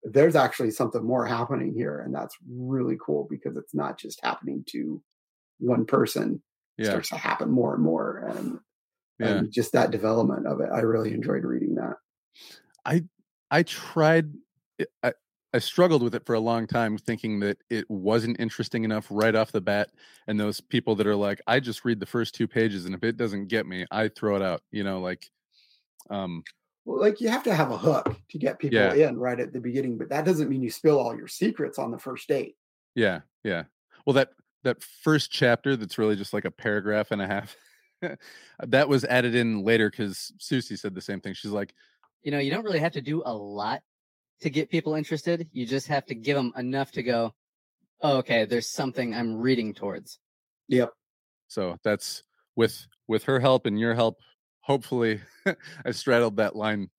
there's 0.03 0.37
actually 0.37 0.71
something 0.71 1.03
more 1.05 1.27
happening 1.27 1.73
here. 1.75 2.01
And 2.01 2.15
that's 2.15 2.37
really 2.49 2.97
cool 3.05 3.27
because 3.31 3.57
it's 3.57 3.75
not 3.75 3.99
just 3.99 4.21
happening 4.23 4.65
to 4.71 5.03
one 5.59 5.87
person. 5.87 6.43
It 6.79 6.85
Yeah. 6.85 6.91
starts 6.91 7.09
to 7.11 7.17
happen 7.17 7.51
more 7.51 7.75
and 7.75 7.83
more. 7.83 8.19
And, 8.29 8.59
Yeah. 9.19 9.27
and 9.29 9.53
just 9.53 9.73
that 9.73 9.91
development 9.91 10.47
of 10.47 10.61
it. 10.61 10.69
I 10.73 10.81
really 10.81 11.13
enjoyed 11.13 11.45
reading 11.45 11.75
that. 11.77 11.97
I 12.85 13.05
I 13.51 13.63
tried 13.65 14.33
I, 15.03 15.13
I 15.53 15.59
struggled 15.59 16.03
with 16.03 16.15
it 16.15 16.25
for 16.25 16.35
a 16.35 16.41
long 16.41 16.67
time 16.67 16.97
thinking 16.97 17.41
that 17.41 17.59
it 17.71 17.91
wasn't 17.91 18.39
interesting 18.39 18.85
enough 18.85 19.07
right 19.11 19.35
off 19.35 19.51
the 19.53 19.61
bat 19.61 19.91
and 20.29 20.39
those 20.39 20.61
people 20.61 20.95
that 20.97 21.07
are 21.07 21.17
like 21.17 21.41
I 21.47 21.59
just 21.61 21.85
read 21.85 21.99
the 22.01 22.07
first 22.07 22.35
two 22.35 22.47
pages 22.47 22.85
and 22.87 22.95
if 22.95 23.03
it 23.03 23.17
doesn't 23.17 23.49
get 23.49 23.67
me 23.67 23.85
I 23.91 24.09
throw 24.09 24.37
it 24.37 24.43
out 24.43 24.63
you 24.71 24.85
know 24.85 25.01
like 25.01 25.29
um 26.09 26.45
Well, 26.85 27.01
like 27.01 27.21
you 27.21 27.29
have 27.29 27.43
to 27.45 27.55
have 27.55 27.71
a 27.73 27.77
hook 27.79 28.17
to 28.31 28.39
get 28.39 28.59
people 28.59 28.79
Yeah. 28.79 29.09
in 29.09 29.19
right 29.19 29.39
at 29.41 29.53
the 29.53 29.61
beginning, 29.61 29.99
but 29.99 30.09
that 30.11 30.25
doesn't 30.25 30.49
mean 30.49 30.63
you 30.63 30.71
spill 30.71 30.99
all 31.01 31.17
your 31.17 31.29
secrets 31.29 31.79
on 31.79 31.91
the 31.91 31.99
first 31.99 32.29
date. 32.29 32.57
yeah 32.95 33.21
yeah 33.45 33.65
well 34.07 34.15
that 34.15 34.31
that 34.63 34.83
first 34.83 35.31
chapter 35.31 35.75
that's 35.77 35.99
really 35.99 36.17
just 36.17 36.33
like 36.35 36.45
a 36.45 36.51
paragraph 36.51 37.11
and 37.13 37.23
a 37.23 37.27
half 37.27 37.57
that 38.67 38.89
was 38.89 39.05
added 39.05 39.35
in 39.35 39.63
later 39.65 39.91
cuz 39.91 40.33
Susie 40.39 40.77
said 40.77 40.95
the 40.95 41.01
same 41.01 41.21
thing 41.21 41.35
she's 41.35 41.51
like 41.51 41.75
You 42.23 42.31
know, 42.31 42.39
you 42.39 42.51
don't 42.51 42.65
really 42.65 42.79
have 42.81 42.93
to 42.93 43.03
do 43.03 43.23
a 43.25 43.35
lot 43.35 43.83
to 44.41 44.51
get 44.51 44.71
people 44.71 44.95
interested. 44.95 45.49
You 45.53 45.67
just 45.67 45.87
have 45.89 46.07
to 46.07 46.15
give 46.15 46.37
them 46.37 46.53
enough 46.57 46.93
to 46.93 47.03
go, 47.03 47.35
oh, 48.03 48.19
okay, 48.19 48.45
there's 48.45 48.69
something 48.69 49.15
I'm 49.15 49.37
reading 49.37 49.75
towards. 49.75 50.19
Yep. 50.69 50.93
so 51.49 51.77
that's 51.83 52.23
with 52.57 52.87
with 53.09 53.25
her 53.25 53.41
help 53.41 53.67
and 53.67 53.79
your 53.79 53.95
help 53.95 54.19
hopefully 54.61 55.21
I 55.85 55.91
straddled 55.91 56.37
that 56.37 56.55
line 56.55 56.91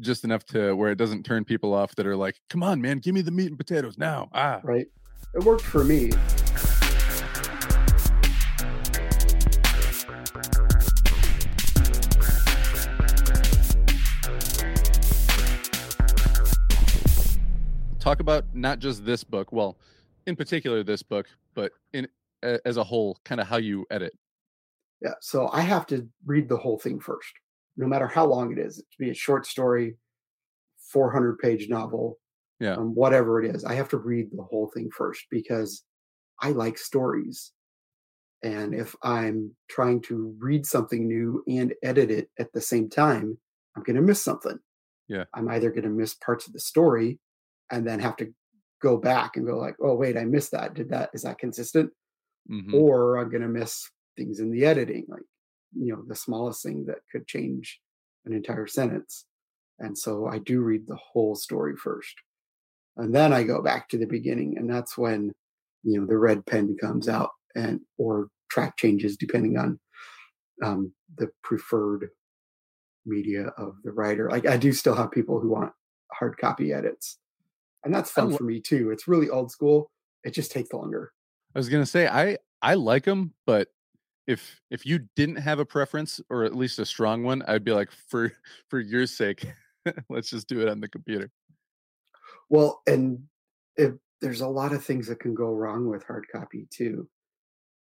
just 0.00 0.22
enough 0.24 0.44
to 0.46 0.74
where 0.74 0.90
it 0.90 0.98
doesn't 0.98 1.24
turn 1.24 1.44
people 1.44 1.72
off 1.72 1.94
that 1.94 2.06
are 2.06 2.16
like, 2.16 2.36
"Come 2.50 2.62
on, 2.62 2.82
man, 2.82 2.98
give 2.98 3.14
me 3.14 3.22
the 3.22 3.30
meat 3.30 3.48
and 3.48 3.56
potatoes 3.56 3.96
now." 3.96 4.28
Ah, 4.34 4.60
Right. 4.62 4.86
It 5.34 5.44
worked 5.44 5.62
for 5.62 5.82
me. 5.84 6.10
Talk 18.06 18.20
about 18.20 18.44
not 18.54 18.78
just 18.78 19.04
this 19.04 19.24
book, 19.24 19.50
well, 19.50 19.76
in 20.26 20.36
particular 20.36 20.84
this 20.84 21.02
book, 21.02 21.26
but 21.54 21.72
in 21.92 22.06
as 22.64 22.76
a 22.76 22.84
whole, 22.84 23.18
kind 23.24 23.40
of 23.40 23.48
how 23.48 23.56
you 23.56 23.84
edit. 23.90 24.16
Yeah. 25.02 25.14
So 25.20 25.48
I 25.52 25.62
have 25.62 25.86
to 25.88 26.08
read 26.24 26.48
the 26.48 26.56
whole 26.56 26.78
thing 26.78 27.00
first. 27.00 27.32
no 27.78 27.86
matter 27.86 28.06
how 28.06 28.24
long 28.24 28.50
it 28.52 28.58
is, 28.58 28.78
it 28.78 28.86
could 28.90 29.04
be 29.04 29.10
a 29.10 29.14
short 29.14 29.44
story, 29.44 29.96
400 30.92 31.38
page 31.38 31.68
novel, 31.68 32.18
Yeah. 32.58 32.76
um, 32.76 32.94
whatever 32.94 33.42
it 33.42 33.54
is. 33.54 33.66
I 33.66 33.74
have 33.74 33.90
to 33.90 33.98
read 33.98 34.30
the 34.32 34.44
whole 34.44 34.70
thing 34.72 34.88
first 34.90 35.26
because 35.30 35.84
I 36.40 36.52
like 36.52 36.78
stories. 36.78 37.52
And 38.42 38.74
if 38.74 38.96
I'm 39.02 39.54
trying 39.68 40.00
to 40.02 40.34
read 40.38 40.64
something 40.64 41.06
new 41.06 41.42
and 41.46 41.74
edit 41.82 42.10
it 42.10 42.30
at 42.38 42.50
the 42.54 42.62
same 42.62 42.88
time, 42.88 43.36
I'm 43.76 43.82
going 43.82 43.96
to 43.96 44.02
miss 44.10 44.22
something. 44.24 44.58
Yeah. 45.06 45.24
I'm 45.34 45.48
either 45.50 45.70
going 45.70 45.82
to 45.90 45.90
miss 45.90 46.14
parts 46.14 46.46
of 46.46 46.54
the 46.54 46.60
story 46.60 47.18
and 47.70 47.86
then 47.86 48.00
have 48.00 48.16
to 48.16 48.32
go 48.82 48.96
back 48.96 49.36
and 49.36 49.46
go 49.46 49.58
like, 49.58 49.76
oh 49.82 49.94
wait, 49.94 50.16
I 50.16 50.24
missed 50.24 50.52
that. 50.52 50.74
Did 50.74 50.90
that 50.90 51.10
is 51.14 51.22
that 51.22 51.38
consistent? 51.38 51.90
Mhm. 52.50 52.74
Or 52.74 53.16
I'm 53.18 53.30
going 53.30 53.42
to 53.42 53.48
miss 53.48 53.90
things 54.16 54.40
in 54.40 54.50
the 54.50 54.64
editing, 54.64 55.06
like 55.08 55.22
you 55.74 55.92
know 55.94 56.02
the 56.06 56.14
smallest 56.16 56.62
thing 56.62 56.84
that 56.86 56.98
could 57.12 57.26
change 57.26 57.80
an 58.24 58.32
entire 58.32 58.66
sentence. 58.66 59.26
And 59.78 59.96
so 59.96 60.26
I 60.26 60.38
do 60.38 60.62
read 60.62 60.86
the 60.86 60.96
whole 60.96 61.34
story 61.34 61.76
first, 61.76 62.14
and 62.96 63.14
then 63.14 63.32
I 63.32 63.42
go 63.44 63.62
back 63.62 63.88
to 63.90 63.98
the 63.98 64.06
beginning, 64.06 64.56
and 64.58 64.70
that's 64.70 64.96
when 64.98 65.32
you 65.84 66.00
know 66.00 66.06
the 66.06 66.18
red 66.18 66.46
pen 66.46 66.76
comes 66.80 67.08
out 67.08 67.30
and 67.54 67.80
or 67.98 68.28
track 68.50 68.76
changes 68.76 69.16
depending 69.16 69.58
on 69.58 69.78
um, 70.62 70.92
the 71.18 71.30
preferred 71.42 72.10
media 73.04 73.48
of 73.58 73.76
the 73.84 73.92
writer. 73.92 74.30
Like 74.30 74.46
I 74.46 74.56
do 74.56 74.72
still 74.72 74.94
have 74.94 75.10
people 75.10 75.40
who 75.40 75.50
want 75.50 75.72
hard 76.12 76.36
copy 76.38 76.72
edits, 76.72 77.18
and 77.86 77.94
that's 77.94 78.10
fun 78.10 78.36
for 78.36 78.42
me 78.42 78.60
too. 78.60 78.90
It's 78.90 79.06
really 79.06 79.30
old 79.30 79.52
school. 79.52 79.92
It 80.24 80.34
just 80.34 80.50
takes 80.50 80.72
longer. 80.72 81.12
I 81.54 81.58
was 81.58 81.68
gonna 81.68 81.86
say 81.86 82.08
I 82.08 82.36
I 82.60 82.74
like 82.74 83.04
them, 83.04 83.32
but 83.46 83.68
if 84.26 84.60
if 84.70 84.84
you 84.84 85.06
didn't 85.14 85.36
have 85.36 85.60
a 85.60 85.64
preference 85.64 86.20
or 86.28 86.42
at 86.42 86.54
least 86.54 86.80
a 86.80 86.84
strong 86.84 87.22
one, 87.22 87.42
I'd 87.46 87.64
be 87.64 87.72
like 87.72 87.90
for 87.92 88.32
for 88.68 88.80
your 88.80 89.06
sake, 89.06 89.46
let's 90.10 90.30
just 90.30 90.48
do 90.48 90.60
it 90.60 90.68
on 90.68 90.80
the 90.80 90.88
computer. 90.88 91.30
Well, 92.50 92.82
and 92.88 93.22
if 93.76 93.92
there's 94.20 94.40
a 94.40 94.48
lot 94.48 94.72
of 94.72 94.84
things 94.84 95.06
that 95.06 95.20
can 95.20 95.34
go 95.34 95.52
wrong 95.52 95.88
with 95.88 96.04
hard 96.04 96.26
copy 96.30 96.66
too. 96.70 97.08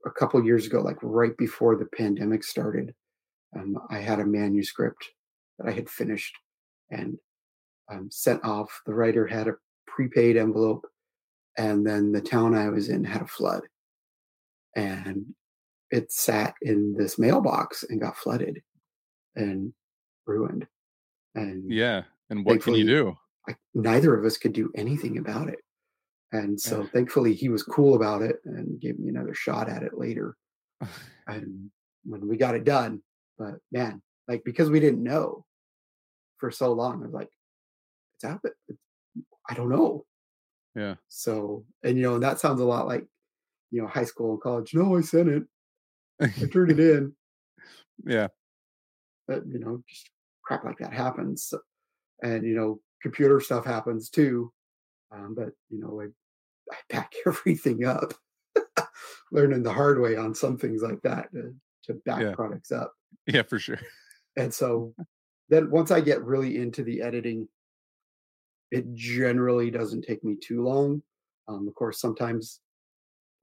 A 0.06 0.10
couple 0.10 0.42
years 0.42 0.64
ago, 0.64 0.80
like 0.80 0.96
right 1.02 1.36
before 1.36 1.76
the 1.76 1.84
pandemic 1.94 2.42
started, 2.42 2.94
um, 3.54 3.76
I 3.90 3.98
had 3.98 4.18
a 4.18 4.24
manuscript 4.24 5.10
that 5.58 5.68
I 5.68 5.72
had 5.72 5.90
finished 5.90 6.34
and 6.90 7.18
um, 7.92 8.08
sent 8.10 8.42
off. 8.42 8.80
The 8.86 8.94
writer 8.94 9.26
had 9.26 9.46
a 9.48 9.56
prepaid 9.94 10.36
envelope, 10.36 10.86
and 11.58 11.86
then 11.86 12.12
the 12.12 12.20
town 12.20 12.54
I 12.54 12.68
was 12.68 12.88
in 12.88 13.04
had 13.04 13.22
a 13.22 13.26
flood, 13.26 13.62
and 14.76 15.26
it 15.90 16.12
sat 16.12 16.54
in 16.62 16.94
this 16.96 17.18
mailbox 17.18 17.84
and 17.88 18.00
got 18.00 18.16
flooded 18.16 18.62
and 19.36 19.72
ruined. 20.26 20.66
And 21.34 21.70
Yeah. 21.70 22.04
And 22.30 22.44
what 22.44 22.62
can 22.62 22.74
you 22.74 22.86
do? 22.86 23.16
I, 23.48 23.56
neither 23.74 24.16
of 24.16 24.24
us 24.24 24.36
could 24.36 24.52
do 24.52 24.70
anything 24.76 25.18
about 25.18 25.48
it. 25.48 25.60
And 26.32 26.54
eh. 26.54 26.56
so 26.58 26.82
Yeah. 26.82 26.88
thankfully 26.92 27.34
he 27.34 27.48
was 27.48 27.62
cool 27.62 27.96
about 27.96 28.22
it 28.22 28.36
and 28.44 28.80
gave 28.80 28.98
me 28.98 29.08
another 29.08 29.34
shot 29.34 29.68
at 29.68 29.82
it 29.82 29.98
later. 29.98 30.36
And 31.26 31.70
when 32.02 32.26
we 32.26 32.36
got 32.36 32.56
it 32.56 32.64
done, 32.64 33.02
but 33.38 33.54
man, 33.70 34.02
like 34.26 34.42
because 34.44 34.68
we 34.68 34.80
didn't 34.80 35.02
know 35.02 35.44
for 36.38 36.50
so 36.50 36.72
long, 36.72 37.02
I 37.02 37.04
was 37.04 37.12
like, 37.12 37.28
it's 38.16 38.24
out 38.24 38.40
there. 38.42 38.56
I 39.48 39.54
don't 39.54 39.68
know. 39.70 40.04
yeah. 40.76 40.94
So, 41.08 41.64
and 41.82 41.96
you 41.96 42.02
know, 42.04 42.18
that 42.18 42.38
sounds 42.40 42.60
a 42.60 42.64
lot 42.64 42.86
like, 42.86 43.06
you 43.70 43.80
know, 43.82 43.88
high 43.88 44.04
school 44.04 44.32
and 44.32 44.40
college. 44.40 44.74
No, 44.74 44.96
I 44.96 45.00
sent 45.00 45.28
it. 45.28 45.42
I 46.20 46.28
turned 46.52 46.70
it 46.72 46.80
in. 46.80 47.14
yeah. 48.04 48.28
But, 49.26 49.46
you 49.46 49.58
know, 49.60 49.82
just 49.88 50.10
crap 50.44 50.64
like 50.64 50.78
that 50.78 50.92
happens. 50.92 51.52
And, 52.22 52.44
you 52.44 52.54
know, 52.54 52.80
computer 53.02 53.40
stuff 53.40 53.64
happens 53.64 54.10
too. 54.10 54.52
Um, 55.12 55.34
but, 55.36 55.50
you 55.70 55.80
know, 55.80 56.00
I, 56.00 56.06
I 56.72 56.76
back 56.90 57.12
everything 57.26 57.84
up, 57.84 58.12
learning 59.32 59.62
the 59.62 59.72
hard 59.72 60.00
way 60.00 60.16
on 60.16 60.34
some 60.34 60.58
things 60.58 60.82
like 60.82 61.00
that 61.02 61.32
to, 61.32 61.54
to 61.84 61.94
back 62.04 62.22
Yeah. 62.22 62.34
products 62.34 62.72
up. 62.72 62.92
Yeah, 63.26 63.42
for 63.42 63.58
sure. 63.58 63.78
And 64.36 64.52
so 64.52 64.94
then 65.48 65.70
once 65.70 65.90
I 65.90 66.00
get 66.00 66.22
really 66.24 66.56
into 66.58 66.82
the 66.82 67.00
editing, 67.02 67.48
it 68.70 68.92
generally 68.94 69.70
doesn't 69.70 70.02
take 70.02 70.24
me 70.24 70.36
too 70.36 70.62
long. 70.64 71.02
Um, 71.48 71.68
of 71.68 71.74
course, 71.74 72.00
sometimes 72.00 72.60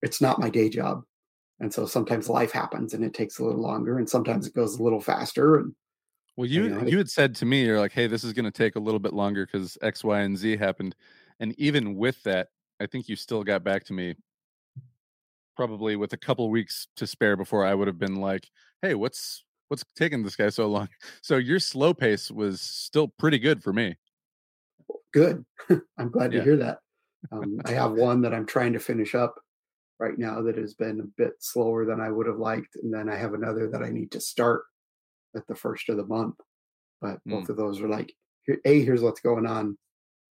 it's 0.02 0.22
not 0.22 0.40
my 0.40 0.50
day 0.50 0.70
job. 0.70 1.04
And 1.60 1.74
so 1.74 1.86
sometimes 1.86 2.30
life 2.30 2.52
happens 2.52 2.94
and 2.94 3.04
it 3.06 3.14
takes 3.14 3.40
a 3.40 3.46
little 3.46 3.62
longer 3.62 3.98
and 3.98 4.10
sometimes 4.10 4.48
it 4.48 4.56
goes 4.56 4.80
a 4.80 4.84
little 4.84 5.02
faster. 5.02 5.58
And 5.58 5.76
Well, 6.36 6.48
you 6.48 6.70
know, 6.70 6.80
you 6.82 6.98
had 7.00 7.10
said 7.10 7.36
to 7.36 7.46
me, 7.46 7.66
you're 7.66 7.80
like, 7.80 7.92
"Hey, 7.94 8.08
this 8.08 8.24
is 8.24 8.34
going 8.34 8.46
to 8.46 8.52
take 8.52 8.76
a 8.76 8.80
little 8.80 9.00
bit 9.00 9.14
longer 9.14 9.46
because 9.46 9.78
X, 9.82 10.04
Y, 10.04 10.20
and 10.22 10.38
Z 10.38 10.58
happened," 10.58 10.96
and 11.40 11.54
even 11.60 11.96
with 11.96 12.22
that, 12.24 12.50
I 12.80 12.86
think 12.86 13.10
you 13.10 13.16
still 13.16 13.44
got 13.44 13.64
back 13.64 13.84
to 13.86 13.94
me 13.94 14.16
probably 15.56 15.96
with 15.96 16.14
a 16.14 16.18
couple 16.18 16.50
weeks 16.50 16.88
to 16.96 17.08
spare 17.08 17.36
before 17.36 17.66
I 17.66 17.74
would 17.74 17.88
have 17.88 17.98
been 17.98 18.16
like, 18.18 18.50
"Hey, 18.82 18.94
what's 18.96 19.44
what's 19.70 19.84
taking 19.96 20.24
this 20.24 20.36
guy 20.36 20.50
so 20.50 20.68
long?" 20.68 20.90
So 21.22 21.38
your 21.38 21.60
slow 21.60 21.94
pace 21.94 22.30
was 22.32 22.62
still 22.62 23.08
pretty 23.08 23.40
good 23.40 23.64
for 23.64 23.74
me. 23.74 23.98
Good. 25.18 25.46
I'm 25.98 26.12
glad 26.12 26.32
Yeah. 26.32 26.40
to 26.40 26.42
hear 26.42 26.58
that. 26.58 26.80
Um, 27.32 27.60
I 27.66 27.72
have 27.72 27.94
one 27.94 28.22
that 28.22 28.34
I'm 28.34 28.46
trying 28.46 28.74
to 28.74 28.80
finish 28.80 29.16
up 29.16 29.36
right 30.00 30.18
now 30.18 30.42
that 30.44 30.58
has 30.58 30.76
been 30.76 31.00
a 31.02 31.06
bit 31.18 31.34
slower 31.42 31.86
than 31.86 32.02
I 32.02 32.12
would 32.12 32.28
have 32.28 32.38
liked. 32.40 32.76
And 32.76 32.94
then 32.94 33.10
I 33.10 33.16
have 33.18 33.34
another 33.36 33.70
that 33.72 33.84
I 33.84 33.90
need 33.92 34.12
to 34.14 34.22
start 34.22 34.64
at 35.36 35.48
the 35.48 35.56
first 35.56 35.90
of 35.90 35.98
the 35.98 36.06
month. 36.06 36.36
But 37.02 37.20
Mm. 37.26 37.48
both 37.48 37.50
of 37.50 37.58
those 37.58 37.82
are 37.82 37.90
like, 37.90 38.14
here, 38.46 38.60
A, 38.66 38.84
here's 38.84 39.04
what's 39.04 39.22
going 39.22 39.48
on 39.48 39.78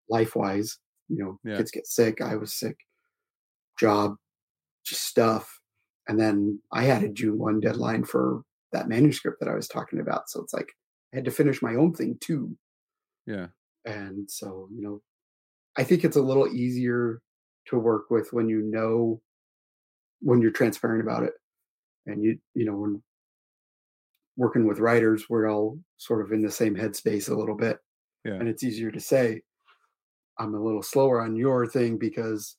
life 0.10 0.36
wise. 0.36 0.78
You 1.10 1.18
know, 1.24 1.42
Yeah. 1.44 1.58
kids 1.58 1.72
get 1.72 1.88
sick. 1.88 2.22
I 2.22 2.36
was 2.38 2.54
sick, 2.54 2.78
job, 3.80 4.16
just 4.86 5.04
stuff. 5.04 5.60
And 6.08 6.20
then 6.20 6.62
I 6.74 6.84
had 6.84 7.04
a 7.04 7.10
June 7.10 7.40
1 7.40 7.62
deadline 7.62 8.06
for 8.06 8.44
that 8.74 8.90
manuscript 8.90 9.40
that 9.42 9.50
I 9.50 9.56
was 9.56 9.68
talking 9.68 10.00
about. 10.00 10.30
So 10.30 10.42
it's 10.44 10.54
like 10.54 10.70
I 11.14 11.18
had 11.18 11.26
to 11.26 11.32
finish 11.32 11.62
my 11.62 11.76
own 11.76 11.94
thing 11.94 12.18
too 12.22 12.58
Yeah, 13.26 13.50
and 13.88 14.30
so 14.30 14.68
you 14.74 14.82
know 14.82 15.02
i 15.78 15.84
think 15.84 16.04
it's 16.04 16.18
a 16.18 16.22
little 16.22 16.48
easier 16.54 17.22
to 17.68 17.80
work 17.80 18.10
with 18.10 18.32
when 18.34 18.48
you 18.50 18.62
know 18.62 19.22
when 20.22 20.42
you're 20.42 20.52
transparent 20.52 21.02
about 21.02 21.24
it 21.24 21.34
and 22.06 22.24
you 22.24 22.38
you 22.54 22.66
know 22.66 22.76
when 22.76 23.02
working 24.36 24.68
with 24.68 24.80
writers 24.80 25.26
we're 25.30 25.50
all 25.50 25.80
sort 25.98 26.22
of 26.24 26.32
in 26.32 26.42
the 26.42 26.52
same 26.52 26.76
headspace 26.76 27.30
a 27.30 27.34
little 27.36 27.56
bit 27.56 27.78
Yeah. 28.26 28.34
and 28.34 28.48
it's 28.48 28.64
easier 28.64 28.92
to 28.92 29.00
say 29.00 29.42
i'm 30.38 30.54
a 30.54 30.64
little 30.64 30.84
slower 30.84 31.22
on 31.22 31.36
your 31.36 31.66
thing 31.66 31.98
because 31.98 32.58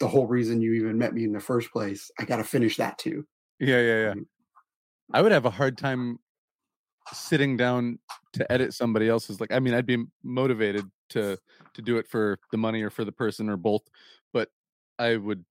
the 0.00 0.08
whole 0.08 0.26
reason 0.26 0.60
you 0.60 0.72
even 0.74 0.98
met 0.98 1.14
me 1.14 1.24
in 1.24 1.32
the 1.32 1.40
first 1.40 1.70
place 1.72 2.10
i 2.18 2.24
got 2.24 2.36
to 2.38 2.44
finish 2.44 2.76
that 2.76 2.98
too 2.98 3.24
yeah, 3.62 3.78
yeah, 3.80 4.00
yeah. 4.06 4.14
I 5.12 5.20
would 5.20 5.32
have 5.32 5.44
a 5.44 5.50
hard 5.50 5.76
time 5.76 6.18
sitting 7.12 7.56
down 7.56 7.98
to 8.34 8.50
edit 8.52 8.74
somebody 8.74 9.08
else's. 9.08 9.40
Like, 9.40 9.52
I 9.52 9.58
mean, 9.58 9.74
I'd 9.74 9.86
be 9.86 10.04
motivated 10.22 10.90
to 11.10 11.38
to 11.74 11.82
do 11.82 11.98
it 11.98 12.06
for 12.08 12.38
the 12.52 12.58
money 12.58 12.82
or 12.82 12.90
for 12.90 13.04
the 13.04 13.12
person 13.12 13.48
or 13.48 13.56
both, 13.56 13.82
but 14.32 14.50
I 14.98 15.16
would 15.16 15.44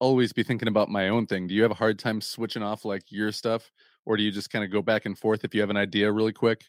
always 0.00 0.32
be 0.32 0.42
thinking 0.42 0.68
about 0.68 0.88
my 0.88 1.08
own 1.08 1.26
thing. 1.26 1.46
Do 1.46 1.54
you 1.54 1.62
have 1.62 1.70
a 1.70 1.74
hard 1.74 1.98
time 1.98 2.20
switching 2.20 2.62
off 2.62 2.84
like 2.84 3.04
your 3.10 3.32
stuff, 3.32 3.70
or 4.06 4.16
do 4.16 4.22
you 4.22 4.30
just 4.30 4.50
kind 4.50 4.64
of 4.64 4.70
go 4.70 4.82
back 4.82 5.06
and 5.06 5.18
forth 5.18 5.44
if 5.44 5.54
you 5.54 5.60
have 5.60 5.70
an 5.70 5.76
idea 5.76 6.10
really 6.12 6.32
quick? 6.32 6.64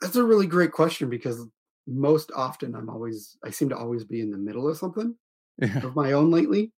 That's 0.00 0.16
a 0.16 0.24
really 0.24 0.46
great 0.46 0.72
question 0.72 1.10
because 1.10 1.46
most 1.86 2.30
often 2.34 2.74
I'm 2.74 2.88
always 2.88 3.36
I 3.44 3.50
seem 3.50 3.68
to 3.70 3.76
always 3.76 4.04
be 4.04 4.20
in 4.20 4.30
the 4.30 4.38
middle 4.38 4.68
of 4.68 4.76
something 4.76 5.16
Yeah, 5.58 5.78
of 5.84 5.94
my 5.96 6.12
own 6.12 6.30
lately. 6.30 6.72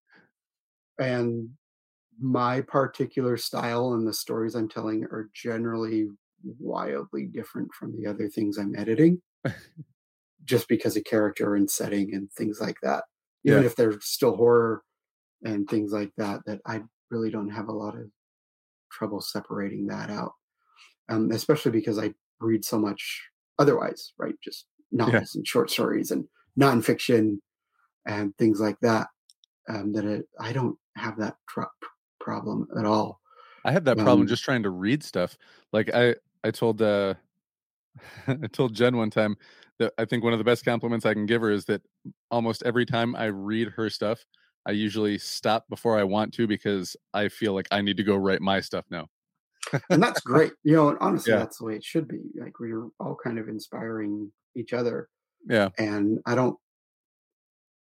And 0.99 1.49
my 2.21 2.61
particular 2.61 3.37
style 3.37 3.93
and 3.93 4.07
the 4.07 4.13
stories 4.13 4.55
I'm 4.55 4.69
telling 4.69 5.03
are 5.05 5.29
generally 5.33 6.07
wildly 6.59 7.25
different 7.27 7.73
from 7.73 7.95
the 7.95 8.07
other 8.07 8.29
things 8.29 8.57
I'm 8.57 8.75
editing. 8.75 9.21
just 10.43 10.67
because 10.67 10.97
of 10.97 11.03
character 11.03 11.55
and 11.55 11.69
setting 11.69 12.13
and 12.13 12.31
things 12.31 12.59
like 12.59 12.77
that. 12.81 13.03
Even 13.45 13.61
Yeah. 13.61 13.65
if 13.67 13.75
they're 13.75 13.99
still 14.01 14.35
horror 14.35 14.83
and 15.43 15.69
things 15.69 15.91
like 15.91 16.11
that, 16.17 16.41
that 16.45 16.61
I 16.65 16.83
really 17.09 17.29
don't 17.29 17.49
have 17.49 17.67
a 17.67 17.73
lot 17.73 17.95
of 17.95 18.09
trouble 18.91 19.21
separating 19.21 19.87
that 19.87 20.09
out. 20.09 20.33
Um, 21.09 21.31
especially 21.31 21.71
because 21.71 21.99
I 21.99 22.13
read 22.39 22.63
so 22.65 22.79
much 22.79 23.21
otherwise, 23.59 24.13
right? 24.17 24.35
Just 24.43 24.67
novels 24.91 25.35
and 25.35 25.45
short 25.47 25.69
stories 25.69 26.11
and 26.11 26.27
nonfiction 26.59 27.37
and 28.07 28.35
things 28.37 28.59
like 28.59 28.79
that. 28.81 29.07
Um, 29.69 29.93
that 29.93 30.05
it, 30.05 30.25
I 30.39 30.53
don't 30.53 30.77
have 30.97 31.17
that 31.19 31.35
tr- 31.47 31.63
problem 32.21 32.67
at 32.77 32.85
all. 32.85 33.19
I 33.65 33.71
had 33.71 33.85
that 33.85 33.97
problem 33.97 34.21
Um, 34.21 34.27
just 34.27 34.43
trying 34.43 34.63
to 34.63 34.69
read 34.69 35.03
stuff. 35.03 35.37
Like 35.71 35.93
I, 35.93 36.15
I 36.43 36.51
told, 36.51 36.81
uh, 36.81 37.13
I 38.27 38.47
told 38.51 38.73
Jen 38.73 38.97
one 38.97 39.09
time 39.09 39.35
that 39.79 39.93
I 39.97 40.05
think 40.05 40.23
one 40.23 40.33
of 40.33 40.39
the 40.39 40.45
best 40.45 40.65
compliments 40.65 41.05
I 41.05 41.13
can 41.13 41.25
give 41.25 41.41
her 41.41 41.51
is 41.51 41.65
that 41.65 41.81
almost 42.31 42.63
every 42.63 42.85
time 42.85 43.15
I 43.15 43.25
read 43.25 43.69
her 43.69 43.89
stuff, 43.89 44.25
I 44.65 44.71
usually 44.71 45.17
stop 45.17 45.65
before 45.69 45.97
I 45.99 46.03
want 46.03 46.33
to 46.35 46.47
because 46.47 46.95
I 47.13 47.27
feel 47.29 47.53
like 47.53 47.67
I 47.71 47.81
need 47.81 47.97
to 47.97 48.03
go 48.03 48.15
write 48.15 48.41
my 48.41 48.61
stuff 48.61 48.85
now. 48.91 49.07
and 49.89 50.01
that's 50.01 50.21
great. 50.21 50.53
You 50.63 50.75
know, 50.75 50.89
and 50.89 50.97
honestly, 51.01 51.33
Yeah. 51.33 51.39
that's 51.39 51.57
the 51.57 51.65
way 51.65 51.75
it 51.75 51.83
should 51.83 52.07
be. 52.07 52.19
Like 52.39 52.59
we're 52.59 52.87
all 52.99 53.17
kind 53.23 53.39
of 53.39 53.47
inspiring 53.49 54.31
each 54.55 54.73
other. 54.73 55.09
Yeah. 55.47 55.69
And 55.77 56.19
I 56.25 56.35
don't, 56.35 56.57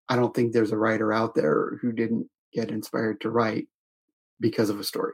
I 0.10 0.16
don't 0.16 0.34
think 0.34 0.54
there's 0.54 0.72
a 0.72 0.78
writer 0.78 1.12
out 1.14 1.36
there 1.36 1.78
who 1.82 1.92
didn't 1.92 2.30
get 2.54 2.72
inspired 2.72 3.22
to 3.22 3.30
write 3.30 3.68
because 4.40 4.70
of 4.70 4.80
a 4.80 4.84
story. 4.84 5.14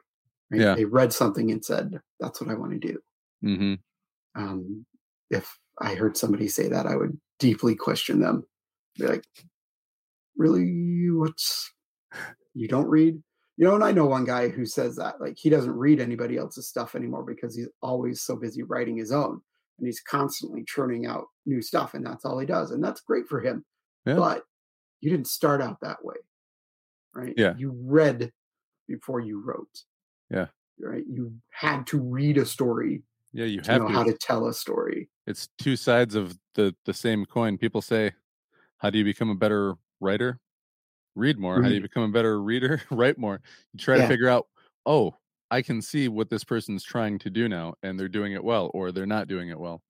right? 0.51 0.61
Yeah. 0.61 0.75
They 0.75 0.85
read 0.85 1.13
something 1.13 1.51
and 1.51 1.63
said, 1.63 1.99
"That's 2.19 2.39
what 2.41 2.49
I 2.49 2.55
want 2.55 2.71
to 2.73 2.79
do." 2.79 2.99
hmm 3.41 3.73
Um, 4.35 4.85
if 5.29 5.57
I 5.79 5.95
heard 5.95 6.17
somebody 6.17 6.47
say 6.47 6.67
that, 6.69 6.85
I 6.85 6.95
would 6.95 7.19
deeply 7.39 7.75
question 7.75 8.19
them. 8.19 8.45
Be 8.97 9.07
like, 9.07 9.25
"Really? 10.37 11.09
What's 11.11 11.71
you 12.53 12.67
don't 12.67 12.87
read?" 12.89 13.21
You 13.57 13.67
know, 13.67 13.75
and 13.75 13.83
I 13.83 13.91
know 13.91 14.05
one 14.05 14.25
guy 14.25 14.49
who 14.49 14.65
says 14.65 14.95
that 14.95 15.21
like 15.21 15.37
he 15.37 15.49
doesn't 15.49 15.71
read 15.77 15.99
anybody 16.01 16.37
else's 16.37 16.67
stuff 16.67 16.95
anymore 16.95 17.23
because 17.23 17.55
he's 17.55 17.69
always 17.81 18.21
so 18.21 18.35
busy 18.35 18.63
writing 18.63 18.97
his 18.97 19.11
own, 19.11 19.41
and 19.77 19.87
he's 19.87 20.01
constantly 20.01 20.63
churning 20.65 21.05
out 21.05 21.25
new 21.45 21.61
stuff, 21.61 21.93
and 21.93 22.05
that's 22.05 22.25
all 22.25 22.39
he 22.39 22.45
does, 22.47 22.71
and 22.71 22.83
that's 22.83 23.01
great 23.01 23.27
for 23.27 23.41
him. 23.41 23.63
Yeah. 24.05 24.15
But 24.15 24.43
you 25.01 25.11
didn't 25.11 25.27
start 25.27 25.61
out 25.61 25.77
that 25.81 26.03
way, 26.03 26.15
right? 27.13 27.33
Yeah. 27.37 27.53
You 27.57 27.75
read 27.85 28.31
before 28.87 29.19
you 29.21 29.41
wrote. 29.43 29.83
Yeah. 30.29 30.47
Right. 30.79 31.05
You 31.07 31.35
had 31.51 31.87
to 31.87 32.01
read 32.01 32.37
a 32.37 32.45
story 32.45 33.03
Yeah, 33.33 33.45
you 33.45 33.61
have 33.61 33.65
to 33.65 33.73
have 33.73 33.85
know 33.85 33.87
to. 33.87 33.93
how 33.93 34.03
to 34.03 34.17
tell 34.17 34.47
a 34.47 34.53
story. 34.53 35.09
It's 35.25 35.47
two 35.57 35.75
sides 35.75 36.15
of 36.15 36.37
the 36.55 36.75
the 36.85 36.93
same 36.93 37.25
coin. 37.25 37.57
People 37.57 37.81
say, 37.81 38.13
"How 38.79 38.89
do 38.91 38.97
you 38.99 39.03
become 39.05 39.29
a 39.29 39.35
better 39.35 39.75
writer?" 40.01 40.39
Read 41.15 41.39
more. 41.39 41.61
How 41.61 41.69
do 41.69 41.75
you 41.75 41.81
become 41.81 42.03
a 42.03 42.11
better 42.13 42.41
reader? 42.41 42.81
Write 42.91 43.17
more. 43.19 43.41
You 43.73 43.79
try 43.79 43.97
to 43.97 44.03
figure 44.03 44.29
out, 44.29 44.49
"Oh, 44.85 45.17
I 45.51 45.61
can 45.63 45.81
see 45.81 46.07
what 46.09 46.29
this 46.29 46.43
person's 46.45 46.83
trying 46.83 47.19
to 47.21 47.29
do 47.31 47.49
now 47.49 47.75
and 47.83 47.99
they're 47.99 48.09
doing 48.09 48.33
it 48.33 48.43
well 48.45 48.71
or 48.75 48.91
they're 48.93 49.05
not 49.07 49.27
doing 49.29 49.49
it 49.49 49.59
well." 49.59 49.83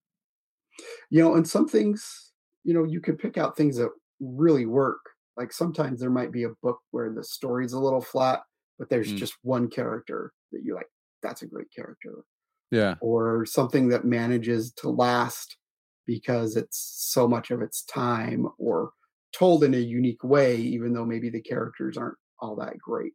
You 1.10 1.22
know, 1.22 1.36
and 1.36 1.48
some 1.48 1.68
things, 1.68 2.32
you 2.64 2.74
know, 2.74 2.84
you 2.84 3.02
can 3.02 3.18
pick 3.18 3.38
out 3.38 3.56
things 3.58 3.78
that 3.78 3.90
really 4.20 4.66
work. 4.66 5.00
Like 5.38 5.52
sometimes 5.52 6.00
there 6.00 6.10
might 6.10 6.32
be 6.32 6.44
a 6.44 6.50
book 6.62 6.80
where 6.92 7.12
the 7.14 7.24
story's 7.24 7.74
a 7.74 7.80
little 7.80 8.02
flat, 8.02 8.42
but 8.80 8.90
there's 8.90 9.12
Mm. 9.14 9.18
just 9.18 9.38
one 9.44 9.70
character 9.70 10.34
that 10.52 10.64
you 10.64 10.76
like, 10.76 10.90
that's 11.22 11.42
a 11.42 11.48
great 11.48 11.72
character. 11.76 12.24
Yeah. 12.72 12.96
Or 13.02 13.46
something 13.46 13.90
that 13.90 14.06
manages 14.06 14.72
to 14.74 14.90
last 14.90 15.58
because 16.06 16.56
it's 16.58 16.78
so 16.78 17.28
much 17.28 17.52
of 17.52 17.62
its 17.62 17.84
time 17.84 18.48
or 18.58 18.92
told 19.32 19.64
in 19.64 19.74
a 19.74 19.78
unique 19.78 20.24
way, 20.24 20.58
even 20.58 20.94
though 20.94 21.06
maybe 21.06 21.30
the 21.30 21.42
characters 21.42 21.98
aren't 21.98 22.18
all 22.40 22.56
that 22.58 22.78
great. 22.78 23.14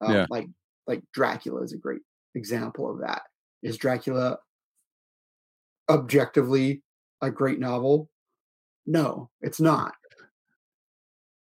Um, 0.00 0.12
Yeah. 0.12 0.26
Like 0.30 0.48
like 0.86 1.02
Dracula 1.12 1.62
is 1.62 1.72
a 1.72 1.78
great 1.78 2.02
example 2.34 2.90
of 2.90 3.00
that. 3.00 3.22
Is 3.62 3.78
Dracula 3.78 4.38
objectively 5.88 6.82
a 7.22 7.30
great 7.30 7.58
novel? 7.58 8.10
No, 8.86 9.30
it's 9.40 9.60
not. 9.60 9.94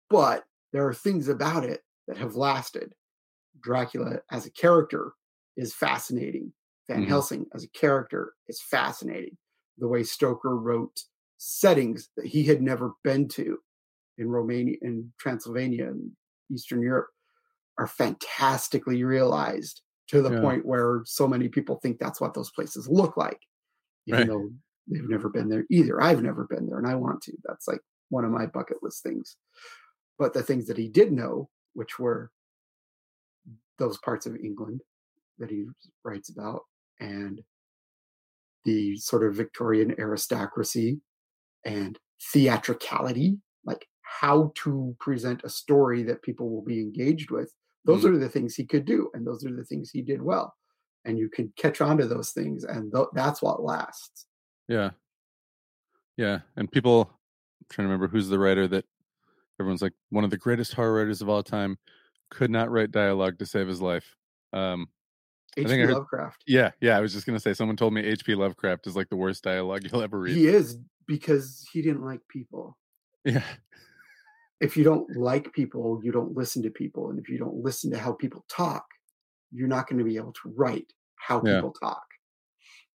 But 0.10 0.46
there 0.72 0.88
are 0.88 0.94
things 0.94 1.28
about 1.28 1.66
it 1.66 1.82
that 2.08 2.18
have 2.18 2.36
lasted. 2.36 2.94
Dracula 3.64 4.22
as 4.32 4.46
a 4.46 4.52
character 4.52 5.14
is 5.58 5.74
fascinating. 5.74 6.54
Van 6.90 7.04
Mhm. 7.04 7.08
Helsing 7.08 7.48
as 7.56 7.64
a 7.64 7.70
character 7.70 8.36
is 8.48 8.62
fascinating. 8.62 9.38
The 9.78 9.88
way 9.88 10.04
Stoker 10.04 10.58
wrote 10.58 11.04
settings 11.38 12.10
that 12.18 12.28
he 12.28 12.44
had 12.44 12.62
never 12.62 12.94
been 13.04 13.28
to 13.30 13.60
in 14.18 14.30
Romania 14.30 14.78
in 14.82 15.14
Transylvania 15.20 15.88
and 15.90 16.12
Eastern 16.52 16.82
Europe 16.82 17.10
are 17.78 17.88
fantastically 17.88 19.04
realized 19.04 19.82
to 20.10 20.22
the 20.22 20.30
Yeah. 20.30 20.42
point 20.42 20.66
where 20.66 21.02
so 21.06 21.28
many 21.28 21.50
people 21.50 21.78
think 21.78 22.00
that's 22.00 22.22
what 22.22 22.34
those 22.34 22.52
places 22.52 22.88
look 22.90 23.18
like 23.18 23.40
even 24.08 24.28
Right. 24.28 24.28
though 24.28 24.52
they've 24.88 25.10
never 25.10 25.30
been 25.30 25.50
there 25.50 25.66
either. 25.72 26.02
I've 26.02 26.24
never 26.24 26.46
been 26.46 26.68
there 26.68 26.78
and 26.80 26.88
I 26.88 26.96
want 26.96 27.22
to. 27.24 27.38
That's 27.46 27.68
like 27.68 27.82
one 28.10 28.26
of 28.26 28.32
my 28.32 28.46
bucket 28.48 28.84
list 28.84 29.04
things. 29.04 29.38
But 30.20 30.34
the 30.34 30.44
things 30.44 30.68
that 30.68 30.78
he 30.78 30.90
did 30.90 31.12
know, 31.14 31.50
which 31.74 32.00
were 32.00 32.32
those 33.80 33.98
parts 34.00 34.26
of 34.26 34.36
England 34.36 34.82
that 35.40 35.50
he 35.50 35.66
writes 36.04 36.30
about 36.30 36.62
and 37.00 37.42
the 38.66 38.96
sort 38.98 39.24
of 39.24 39.36
Victorian 39.36 39.94
aristocracy 40.00 41.02
and 41.66 42.00
theatricality, 42.32 43.40
like 43.66 43.88
how 44.02 44.52
to 44.56 44.96
present 45.00 45.44
a 45.44 45.50
story 45.50 46.04
that 46.04 46.22
people 46.22 46.50
will 46.50 46.64
be 46.64 46.80
engaged 46.80 47.32
with. 47.32 47.54
Those 47.86 48.04
Mhm. 48.04 48.16
are 48.16 48.18
the 48.18 48.30
things 48.30 48.56
he 48.56 48.66
could 48.66 48.86
do, 48.86 49.10
and 49.14 49.28
those 49.28 49.46
are 49.46 49.54
the 49.54 49.66
things 49.66 49.92
he 49.92 50.02
did 50.02 50.22
well. 50.22 50.56
And 51.06 51.18
you 51.18 51.30
can 51.30 51.52
catch 51.58 51.82
on 51.82 51.98
to 51.98 52.08
those 52.08 52.32
things, 52.32 52.64
and 52.64 52.94
th- 52.94 53.08
that's 53.14 53.42
what 53.42 53.62
lasts. 53.64 54.28
Yeah. 54.70 54.92
Yeah. 56.18 56.42
And 56.56 56.72
people 56.72 57.10
I'm 57.62 57.68
trying 57.70 57.86
to 57.88 57.90
remember 57.92 58.08
who's 58.08 58.30
the 58.30 58.40
writer 58.40 58.68
that 58.68 58.86
everyone's 59.60 59.82
like 59.82 59.94
one 60.10 60.24
of 60.24 60.30
the 60.32 60.38
greatest 60.38 60.74
horror 60.74 60.94
writers 60.96 61.22
of 61.22 61.30
all 61.30 61.44
time 61.44 61.78
could 62.34 62.52
not 62.52 62.70
write 62.72 62.92
dialogue 62.92 63.40
to 63.40 63.46
save 63.46 63.68
his 63.68 63.82
life. 63.82 64.16
Um 64.54 64.88
think 65.56 65.70
I 65.70 65.74
H.P. 65.74 65.82
heard- 65.84 65.94
Lovecraft. 65.94 66.44
yeah, 66.48 66.72
yeah, 66.82 66.98
I 66.98 67.02
was 67.02 67.14
just 67.14 67.26
gonna 67.26 67.40
say 67.40 67.54
someone 67.54 67.78
told 67.78 67.94
me 67.94 68.02
H.P. 68.04 68.36
Lovecraft 68.36 68.88
is 68.88 68.96
like 68.96 69.10
the 69.10 69.16
worst 69.16 69.44
dialogue 69.44 69.82
you'll 69.84 70.02
ever 70.02 70.20
read. 70.20 70.36
He 70.36 70.48
is 70.48 70.78
because 71.08 71.68
he 71.72 71.82
didn't 71.82 72.04
like 72.04 72.22
people. 72.30 72.78
Yeah. 73.26 73.44
If 74.62 74.78
you 74.78 74.84
don't 74.84 75.16
like 75.18 75.52
people, 75.54 76.00
you 76.04 76.12
don't 76.12 76.36
listen 76.38 76.64
to 76.64 76.70
people, 76.70 77.10
and 77.10 77.20
if 77.20 77.28
you 77.30 77.38
don't 77.38 77.56
listen 77.56 77.92
to 77.92 77.98
how 78.00 78.14
people 78.14 78.46
talk, 78.50 78.86
you're 79.52 79.68
not 79.68 79.88
going 79.90 79.98
to 80.00 80.06
be 80.06 80.16
able 80.16 80.32
to 80.34 80.54
write 80.56 80.92
how 81.18 81.42
Yeah. 81.46 81.56
people 81.56 81.74
talk. 81.74 82.04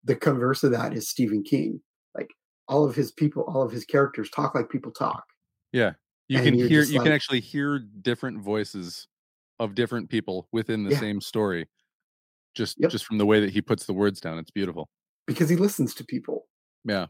The 0.04 0.15
converse 0.15 0.63
of 0.63 0.71
that 0.71 0.93
is 0.93 1.10
Stephen 1.10 1.41
King. 1.43 1.82
Like 2.15 2.30
all 2.67 2.86
of 2.86 2.95
his 2.95 3.12
people, 3.12 3.43
all 3.48 3.63
of 3.63 3.71
his 3.71 3.84
characters 3.86 4.30
talk 4.30 4.54
like 4.54 4.69
people 4.69 4.91
talk. 4.91 5.24
Yeah. 5.71 5.93
You 6.28 6.38
And 6.39 6.45
can 6.45 6.67
hear 6.69 6.84
you 6.84 7.02
can 7.02 7.12
actually 7.12 7.39
hear 7.39 7.80
different 7.80 8.39
voices 8.39 9.08
of 9.60 9.76
different 9.76 10.10
people 10.10 10.48
within 10.52 10.84
the 10.84 10.91
Yeah. 10.91 11.00
same 11.00 11.22
story. 11.22 11.70
Just 12.56 12.78
Yep. 12.80 12.91
just 12.91 13.06
from 13.06 13.18
the 13.18 13.26
way 13.26 13.39
that 13.39 13.50
he 13.52 13.62
puts 13.62 13.86
the 13.86 13.94
words 13.94 14.20
down. 14.22 14.38
It's 14.39 14.52
beautiful. 14.52 14.89
because 15.28 15.50
he 15.50 15.56
listens 15.56 15.96
to 15.96 16.04
people 16.06 16.48
Yeah. 16.84 17.08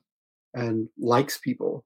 and 0.53 0.87
likes 0.97 1.37
people 1.37 1.83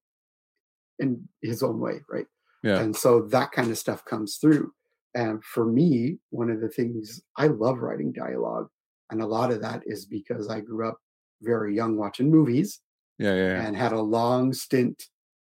in 1.00 1.28
his 1.42 1.64
own 1.64 1.80
way, 1.80 2.04
right? 2.08 2.28
Yeah. 2.62 2.80
And 2.82 2.96
so 2.96 3.22
that 3.30 3.52
kind 3.52 3.72
of 3.72 3.78
stuff 3.80 4.06
comes 4.06 4.38
through. 4.38 4.72
And 5.16 5.44
for 5.44 5.66
me, 5.66 6.20
one 6.30 6.52
of 6.52 6.62
the 6.62 6.70
things 6.70 7.20
I 7.36 7.48
love 7.48 7.80
writing 7.80 8.12
dialogue, 8.12 8.70
and 9.10 9.24
a 9.24 9.26
lot 9.26 9.52
of 9.52 9.62
that 9.62 9.82
is 9.88 10.06
because 10.06 10.50
I 10.50 10.60
grew 10.62 10.88
up 10.88 11.00
very 11.42 11.74
young 11.76 11.96
watching 11.98 12.30
movies 12.30 12.80
Yeah, 13.18 13.34
yeah, 13.34 13.42
yeah. 13.58 13.66
and 13.68 13.76
had 13.76 13.92
a 13.94 14.00
long 14.02 14.54
stint 14.54 15.06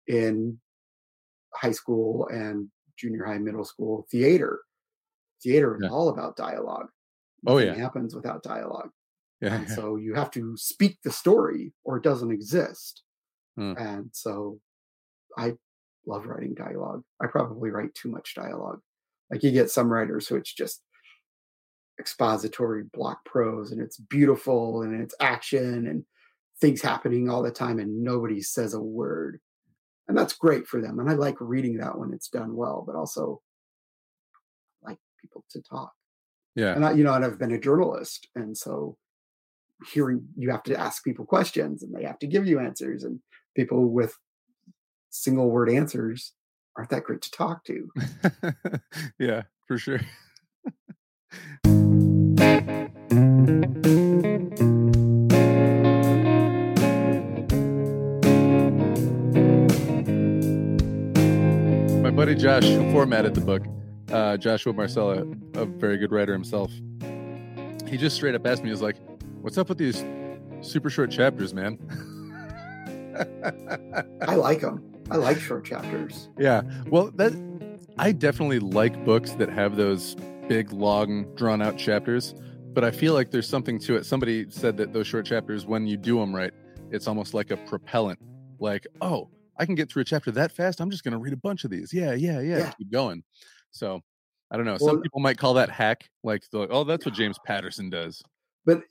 in 0.07 0.61
high 1.55 1.71
school 1.71 2.25
and 2.29 2.71
junior 2.95 3.25
high, 3.25 3.37
middle 3.39 3.65
school 3.65 4.07
theater. 4.09 4.61
Theater 5.43 5.75
is 5.75 5.81
Yeah. 5.83 5.89
all 5.89 6.09
about 6.09 6.35
dialogue. 6.35 6.87
Oh, 7.47 7.55
Nothing 7.57 7.75
yeah. 7.75 7.81
happens 7.81 8.15
without 8.15 8.43
dialogue. 8.43 8.89
Yeah. 9.41 9.55
And 9.55 9.69
so 9.69 9.95
you 9.95 10.13
have 10.15 10.31
to 10.31 10.57
speak 10.57 10.99
the 11.03 11.11
story 11.11 11.73
or 11.85 11.97
it 11.97 12.03
doesn't 12.03 12.31
exist. 12.31 13.03
Hmm. 13.57 13.73
And 13.77 14.09
so 14.13 14.59
I 15.37 15.53
love 16.05 16.25
writing 16.27 16.53
dialogue. 16.53 17.03
I 17.21 17.27
probably 17.27 17.71
write 17.71 17.93
too 17.93 18.09
much 18.09 18.33
dialogue. 18.35 18.79
Like 19.29 19.43
you 19.43 19.51
get 19.51 19.69
some 19.69 19.91
writers 19.91 20.27
who 20.29 20.37
it's 20.37 20.53
just 20.53 20.81
expository 21.99 22.83
block 22.93 23.25
prose 23.25 23.71
and 23.71 23.81
it's 23.81 23.97
beautiful 23.97 24.83
and 24.83 25.01
it's 25.01 25.15
action 25.19 25.87
and 25.87 26.05
things 26.61 26.81
happening 26.81 27.29
all 27.29 27.43
the 27.43 27.51
time 27.51 27.79
and 27.79 28.01
nobody 28.03 28.41
says 28.41 28.73
a 28.73 28.81
word. 28.81 29.39
And 30.07 30.17
that's 30.17 30.33
great 30.33 30.65
for 30.65 30.81
them. 30.81 30.99
And 30.99 31.09
I 31.09 31.13
like 31.13 31.35
reading 31.39 31.77
that 31.77 31.97
when 31.97 32.13
it's 32.13 32.29
done 32.29 32.55
well, 32.55 32.83
but 32.85 32.95
also 32.95 33.41
people 35.21 35.43
to 35.49 35.61
talk 35.61 35.91
yeah. 36.55 36.75
and 36.75 36.85
I, 36.85 36.91
you 36.91 37.03
know, 37.03 37.13
and 37.13 37.23
I've 37.23 37.39
been 37.39 37.53
a 37.53 37.59
journalist, 37.59 38.27
and 38.35 38.57
so 38.57 38.97
hearing 39.93 40.27
you 40.37 40.51
have 40.51 40.63
to 40.63 40.77
ask 40.77 41.03
people 41.03 41.25
questions, 41.25 41.83
and 41.83 41.93
they 41.93 42.03
have 42.03 42.19
to 42.19 42.27
give 42.27 42.45
you 42.45 42.59
answers, 42.59 43.03
and 43.03 43.19
people 43.55 43.89
with 43.89 44.17
single 45.09 45.49
word 45.49 45.69
answers 45.69 46.33
aren't 46.77 46.89
that 46.89 47.03
great 47.03 47.21
to 47.21 47.31
talk 47.31 47.63
to. 47.65 47.89
yeah, 49.19 49.43
for 49.67 49.77
sure. 49.77 50.01
My 62.01 62.11
buddy 62.11 62.35
Josh, 62.35 62.65
who 62.65 62.91
formatted 62.91 63.33
the 63.33 63.41
book, 63.41 63.63
uh, 64.11 64.37
Joshua 64.37 64.73
Marcella, 64.73 65.25
a 65.55 65.65
very 65.65 65.97
good 65.97 66.11
writer 66.11 66.33
himself, 66.33 66.71
he 67.87 67.97
just 67.97 68.15
straight 68.15 68.35
up 68.35 68.45
asked 68.45 68.63
me, 68.63 68.69
he 68.69 68.71
was 68.71 68.81
like, 68.81 68.97
What's 69.41 69.57
up 69.57 69.69
with 69.69 69.77
these 69.77 70.03
super 70.61 70.89
short 70.89 71.11
chapters, 71.11 71.53
man? 71.53 71.79
I 74.27 74.35
like 74.35 74.61
them. 74.61 74.83
I 75.09 75.15
like 75.15 75.39
short 75.39 75.65
chapters. 75.65 76.29
Yeah. 76.37 76.61
Well, 76.87 77.11
that 77.11 77.31
I 77.97 78.11
definitely 78.11 78.59
like 78.59 79.03
books 79.05 79.31
that 79.33 79.49
have 79.49 79.75
those 79.75 80.15
big, 80.47 80.73
long, 80.73 81.33
drawn 81.35 81.61
out 81.61 81.77
chapters, 81.77 82.35
but 82.73 82.83
I 82.83 82.91
feel 82.91 83.13
like 83.13 83.31
there's 83.31 83.47
something 83.47 83.79
to 83.79 83.95
it. 83.95 84.05
Somebody 84.05 84.49
said 84.49 84.77
that 84.77 84.93
those 84.93 85.07
short 85.07 85.25
chapters, 85.25 85.65
when 85.65 85.87
you 85.87 85.97
do 85.97 86.19
them 86.19 86.35
right, 86.35 86.51
it's 86.91 87.07
almost 87.07 87.33
like 87.33 87.51
a 87.51 87.57
propellant. 87.57 88.19
Like, 88.59 88.87
oh, 89.01 89.29
I 89.57 89.65
can 89.65 89.75
get 89.75 89.91
through 89.91 90.01
a 90.01 90.05
chapter 90.05 90.31
that 90.31 90.51
fast. 90.51 90.79
I'm 90.79 90.89
just 90.89 91.03
going 91.03 91.13
to 91.13 91.17
read 91.17 91.33
a 91.33 91.37
bunch 91.37 91.63
of 91.63 91.71
these. 91.71 91.93
Yeah, 91.93 92.13
yeah, 92.13 92.39
yeah. 92.39 92.57
Yeah. 92.57 92.71
Keep 92.77 92.91
going. 92.91 93.23
So 93.71 94.01
I 94.51 94.57
don't 94.57 94.65
know. 94.65 94.77
Well- 94.79 94.89
Some 94.95 95.01
people 95.01 95.19
might 95.19 95.37
call 95.37 95.53
that 95.55 95.69
hack. 95.69 96.09
Like, 96.23 96.43
like, 96.53 96.69
oh, 96.71 96.83
that's 96.83 97.05
what 97.05 97.15
James 97.15 97.37
Patterson 97.45 97.89
does. 97.89 98.21
But 98.65 98.81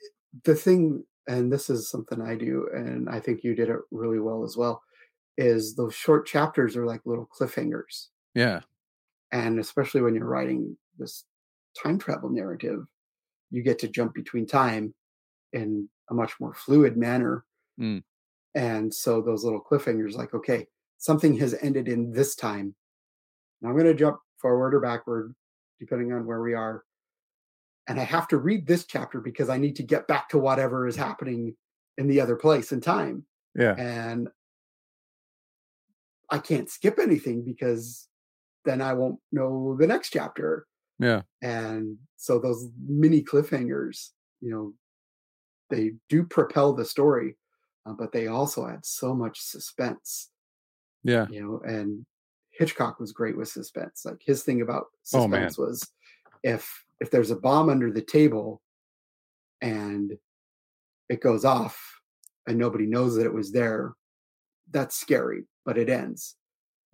the 0.44 0.54
thing, 0.54 1.04
and 1.26 1.52
this 1.52 1.70
is 1.70 1.90
something 1.90 2.20
I 2.20 2.34
do, 2.34 2.68
and 2.72 3.08
I 3.08 3.20
think 3.20 3.42
you 3.42 3.54
did 3.54 3.68
it 3.68 3.78
really 3.90 4.18
well 4.18 4.44
as 4.44 4.56
well, 4.56 4.82
is 5.36 5.74
those 5.74 5.94
short 5.94 6.26
chapters 6.26 6.76
are 6.76 6.86
like 6.86 7.00
little 7.04 7.28
cliffhangers. 7.28 8.08
Yeah. 8.34 8.60
And 9.32 9.58
especially 9.60 10.00
when 10.00 10.14
you're 10.14 10.26
writing 10.26 10.76
this 10.98 11.24
time 11.80 11.98
travel 11.98 12.30
narrative, 12.30 12.84
you 13.50 13.62
get 13.62 13.78
to 13.80 13.88
jump 13.88 14.14
between 14.14 14.46
time 14.46 14.94
in 15.52 15.88
a 16.10 16.14
much 16.14 16.32
more 16.40 16.54
fluid 16.54 16.96
manner. 16.96 17.44
Mm. 17.80 18.02
And 18.54 18.92
so 18.92 19.20
those 19.20 19.44
little 19.44 19.60
cliffhangers, 19.60 20.14
like, 20.14 20.34
okay, 20.34 20.66
something 20.98 21.36
has 21.38 21.54
ended 21.62 21.88
in 21.88 22.10
this 22.10 22.34
time. 22.34 22.74
Now 23.60 23.68
I'm 23.68 23.74
going 23.74 23.86
to 23.86 23.94
jump 23.94 24.18
forward 24.40 24.74
or 24.74 24.81
backward, 24.81 25.35
depending 25.81 26.12
on 26.12 26.27
where 26.27 26.40
we 26.40 26.55
are. 26.55 26.85
And 27.88 27.98
I 27.98 28.05
have 28.05 28.29
to 28.29 28.37
read 28.38 28.66
this 28.66 28.85
chapter 28.85 29.20
because 29.20 29.48
I 29.48 29.57
need 29.57 29.77
to 29.77 29.83
get 29.83 30.07
back 30.07 30.29
to 30.31 30.38
whatever 30.38 30.87
is 30.87 30.96
happening 30.96 31.57
in 31.96 32.07
the 32.07 32.20
other 32.20 32.37
place 32.37 32.70
in 32.72 32.81
time. 32.81 33.24
Yeah. 33.55 33.74
And 33.77 34.29
I 36.31 36.38
can't 36.38 36.68
skip 36.68 36.98
anything 36.98 37.44
because 37.44 38.09
then 38.64 38.83
I 38.83 38.92
won't 38.92 39.18
know 39.33 39.77
the 39.79 39.87
next 39.87 40.11
chapter. 40.11 40.66
Yeah. 40.98 41.22
And 41.42 41.96
so 42.16 42.38
those 42.38 42.68
mini 42.87 43.22
cliffhangers, 43.22 44.11
you 44.40 44.51
know, 44.51 44.74
they 45.70 45.92
do 46.09 46.24
propel 46.24 46.74
the 46.74 46.85
story, 46.85 47.37
uh, 47.87 47.92
but 47.92 48.12
they 48.12 48.27
also 48.27 48.66
add 48.66 48.85
so 48.85 49.14
much 49.14 49.40
suspense, 49.40 50.31
Yeah. 51.05 51.27
you 51.31 51.42
know. 51.42 51.62
And 51.64 52.05
Hitchcock 52.59 52.99
was 52.99 53.12
great 53.12 53.37
with 53.37 53.49
suspense. 53.49 54.05
Like 54.05 54.21
his 54.25 54.42
thing 54.42 54.61
about 54.62 54.87
Oh, 55.14 55.23
suspense 55.23 55.57
was 55.57 55.88
if 56.42 56.85
if 57.01 57.11
there's 57.11 57.31
a 57.31 57.37
bomb 57.37 57.68
under 57.71 57.92
the 57.92 58.03
table 58.03 58.61
and 59.62 60.18
it 61.09 61.21
goes 61.21 61.44
off 61.44 61.79
and 62.47 62.59
nobody 62.59 62.87
knows 62.87 63.14
that 63.14 63.25
it 63.27 63.33
was 63.33 63.53
there, 63.53 63.94
that's 64.71 64.97
scary, 64.97 65.44
but 65.64 65.79
it 65.79 65.88
ends. 65.88 66.37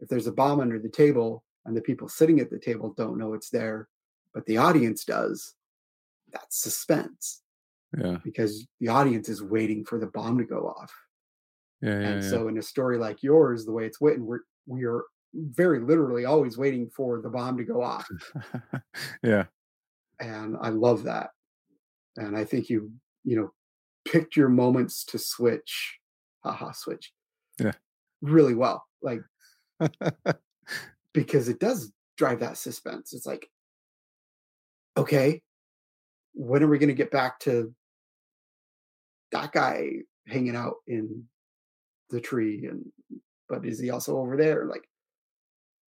If 0.01 0.09
there's 0.09 0.27
a 0.27 0.33
bomb 0.33 0.61
under 0.61 0.79
the 0.79 0.91
table 0.91 1.43
and 1.65 1.75
the 1.75 1.81
people 1.81 2.09
sitting 2.09 2.41
at 2.41 2.51
the 2.51 2.59
table 2.59 2.93
don't 2.97 3.17
know 3.19 3.33
it's 3.33 3.49
there, 3.49 3.89
but 4.35 4.45
the 4.45 4.59
audience 4.59 5.05
does, 5.05 5.55
that's 6.31 6.61
suspense 6.63 7.43
Yeah. 7.97 8.19
because 8.23 8.67
the 8.81 8.89
audience 8.89 9.29
is 9.31 9.43
waiting 9.43 9.85
for 9.85 9.99
the 9.99 10.09
bomb 10.09 10.37
to 10.39 10.45
go 10.45 10.69
off. 10.69 10.93
Yeah. 11.81 12.01
Yeah. 12.01 12.07
and 12.09 12.23
yeah. 12.23 12.29
so 12.31 12.49
in 12.49 12.59
a 12.59 12.63
story 12.63 12.99
like 12.99 13.23
yours, 13.23 13.65
the 13.65 13.73
way 13.73 13.87
it's 13.87 14.01
written, 14.03 14.27
we're 14.27 14.41
we 14.67 14.85
are 14.85 15.05
very 15.35 15.81
literally 15.81 16.25
always 16.25 16.57
waiting 16.57 16.89
for 16.91 17.21
the 17.21 17.29
bomb 17.29 17.57
to 17.59 17.65
go 17.65 17.83
off. 17.83 18.09
yeah. 19.23 19.45
and 20.21 20.57
I 20.61 20.69
love 20.71 21.03
that. 21.05 21.31
And 22.17 22.37
I 22.37 22.45
think 22.45 22.69
you, 22.71 22.93
you 23.25 23.37
know, 23.37 23.53
picked 24.05 24.37
your 24.37 24.49
moments 24.49 25.05
to 25.07 25.19
switch, 25.19 25.99
haha, 26.45 26.73
switch, 26.73 27.13
Yeah. 27.59 27.73
really 28.23 28.55
well. 28.55 28.85
Like 29.03 29.23
because 31.13 31.49
it 31.49 31.59
does 31.59 31.93
drive 32.17 32.41
that 32.41 32.57
suspense. 32.57 33.13
It's 33.13 33.27
like, 33.27 33.49
okay, 34.97 35.43
when 36.35 36.63
are 36.63 36.69
we 36.69 36.79
going 36.79 36.89
to 36.89 36.95
get 36.95 37.11
back 37.11 37.39
to 37.41 37.75
that 39.33 39.53
guy 39.53 39.91
hanging 40.29 40.55
out 40.57 40.77
in 40.87 41.25
the 42.11 42.21
tree? 42.21 42.67
And 42.71 42.85
but 43.49 43.65
is 43.67 43.79
he 43.81 43.91
also 43.91 44.17
over 44.19 44.37
there? 44.37 44.67
Like, 44.67 44.85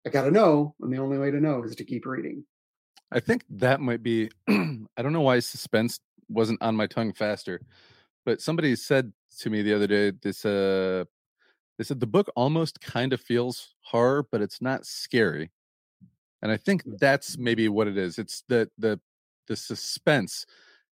I 0.06 0.08
got 0.08 0.22
to 0.22 0.30
know, 0.30 0.74
and 0.80 0.92
the 0.92 0.98
only 0.98 1.18
way 1.18 1.32
to 1.32 1.40
know 1.40 1.64
is 1.64 1.74
to 1.74 1.84
keep 1.84 2.06
reading. 2.06 2.44
I 3.10 3.18
think 3.18 3.44
that 3.50 3.80
might 3.80 4.02
be. 4.04 4.30
I 4.48 5.02
don't 5.02 5.12
know 5.12 5.20
why 5.20 5.40
suspense 5.40 5.98
wasn't 6.28 6.62
on 6.62 6.76
my 6.76 6.86
tongue 6.86 7.12
faster, 7.12 7.60
but 8.24 8.40
somebody 8.40 8.76
said 8.76 9.12
to 9.40 9.50
me 9.50 9.62
the 9.62 9.74
other 9.74 9.88
day. 9.88 10.12
This 10.12 10.44
uh, 10.44 11.04
they 11.76 11.84
said 11.84 11.98
the 11.98 12.06
book 12.06 12.30
almost 12.36 12.80
kind 12.80 13.12
of 13.12 13.20
feels 13.20 13.74
horror, 13.82 14.26
but 14.30 14.40
it's 14.40 14.62
not 14.62 14.86
scary. 14.86 15.50
And 16.40 16.52
I 16.52 16.56
think 16.56 16.82
that's 16.98 17.36
maybe 17.36 17.68
what 17.68 17.88
it 17.88 17.98
is. 17.98 18.18
It's 18.18 18.44
the 18.48 18.70
the 18.78 19.00
the 19.48 19.56
suspense. 19.56 20.46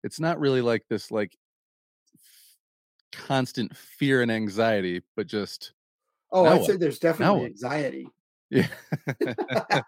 It's 0.02 0.20
not 0.20 0.40
really 0.40 0.62
like 0.62 0.84
this 0.88 1.10
like 1.10 1.36
constant 3.12 3.76
fear 3.76 4.22
and 4.22 4.32
anxiety, 4.32 5.02
but 5.16 5.26
just 5.26 5.74
Oh, 6.32 6.46
I'd 6.46 6.60
what? 6.62 6.66
say 6.66 6.76
there's 6.78 6.98
definitely 6.98 7.40
what? 7.40 7.50
anxiety. 7.50 8.08
Yeah. 8.52 8.68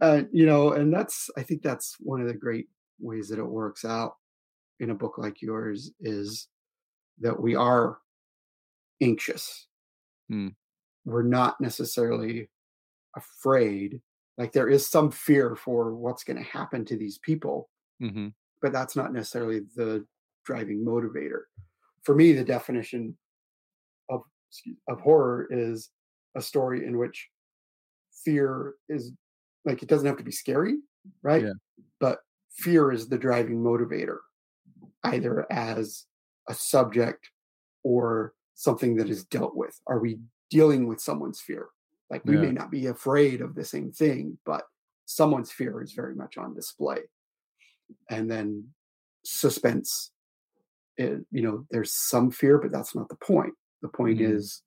uh, 0.00 0.22
you 0.32 0.46
know, 0.46 0.72
and 0.72 0.92
that's 0.92 1.30
I 1.36 1.42
think 1.42 1.62
that's 1.62 1.96
one 2.00 2.20
of 2.20 2.26
the 2.26 2.34
great 2.34 2.68
ways 2.98 3.28
that 3.28 3.38
it 3.38 3.44
works 3.44 3.84
out 3.84 4.16
in 4.80 4.90
a 4.90 4.94
book 4.94 5.18
like 5.18 5.40
yours 5.40 5.92
is 6.00 6.48
that 7.20 7.40
we 7.40 7.54
are 7.54 7.98
anxious. 9.00 9.68
Hmm. 10.28 10.48
We're 11.04 11.22
not 11.22 11.60
necessarily 11.60 12.48
afraid. 13.16 14.00
Like 14.36 14.52
there 14.52 14.68
is 14.68 14.88
some 14.88 15.10
fear 15.10 15.54
for 15.54 15.94
what's 15.94 16.24
going 16.24 16.38
to 16.38 16.50
happen 16.50 16.84
to 16.86 16.96
these 16.96 17.18
people, 17.18 17.68
hmm 18.00 18.28
but 18.62 18.72
that's 18.72 18.94
not 18.94 19.12
necessarily 19.12 19.60
the 19.74 20.04
driving 20.44 20.84
motivator. 20.84 21.44
For 22.02 22.14
me, 22.14 22.32
the 22.32 22.44
definition 22.44 23.16
of 24.08 24.22
of 24.88 25.00
horror 25.00 25.46
is 25.50 25.90
a 26.36 26.42
story 26.42 26.86
in 26.86 26.98
which 26.98 27.28
fear 28.24 28.74
is 28.88 29.12
like 29.64 29.82
it 29.82 29.88
doesn't 29.88 30.06
have 30.06 30.16
to 30.18 30.24
be 30.24 30.32
scary, 30.32 30.76
right? 31.22 31.42
Yeah. 31.44 31.52
But 31.98 32.20
fear 32.50 32.92
is 32.92 33.08
the 33.08 33.18
driving 33.18 33.62
motivator, 33.62 34.18
either 35.04 35.50
as 35.52 36.06
a 36.48 36.54
subject 36.54 37.30
or 37.82 38.34
something 38.54 38.96
that 38.96 39.08
is 39.10 39.24
dealt 39.24 39.54
with. 39.56 39.78
Are 39.86 39.98
we 40.00 40.20
dealing 40.50 40.86
with 40.86 41.00
someone's 41.00 41.40
fear? 41.40 41.68
Like 42.10 42.24
we 42.24 42.34
Yeah. 42.34 42.40
may 42.42 42.52
not 42.52 42.70
be 42.70 42.86
afraid 42.86 43.40
of 43.40 43.54
the 43.54 43.64
same 43.64 43.92
thing, 43.92 44.38
but 44.44 44.64
someone's 45.06 45.52
fear 45.52 45.82
is 45.82 45.92
very 45.92 46.14
much 46.14 46.36
on 46.36 46.54
display. 46.54 47.00
And 48.08 48.30
then 48.30 48.74
suspense, 49.24 50.12
it, 50.96 51.24
you 51.30 51.42
know, 51.42 51.66
there's 51.70 51.92
some 51.94 52.30
fear, 52.30 52.58
but 52.58 52.72
that's 52.72 52.94
not 52.94 53.08
the 53.08 53.16
point. 53.16 53.54
The 53.82 53.88
point 53.88 54.18
Mhm. 54.18 54.34
is 54.34 54.62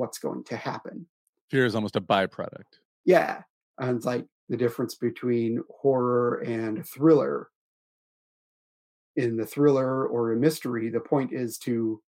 what's 0.00 0.18
going 0.18 0.42
to 0.44 0.56
happen. 0.56 1.06
Fear 1.50 1.66
is 1.66 1.74
almost 1.74 1.94
a 1.94 2.00
byproduct. 2.00 2.80
Yeah. 3.04 3.42
And 3.78 3.96
it's 3.96 4.06
like 4.06 4.26
the 4.48 4.56
difference 4.56 4.94
between 4.94 5.62
horror 5.68 6.40
and 6.40 6.86
thriller. 6.88 7.48
In 9.16 9.36
the 9.36 9.44
thriller 9.44 10.06
or 10.06 10.32
a 10.32 10.36
mystery, 10.36 10.88
the 10.88 11.00
point 11.00 11.32
is 11.32 11.58
to 11.58 12.00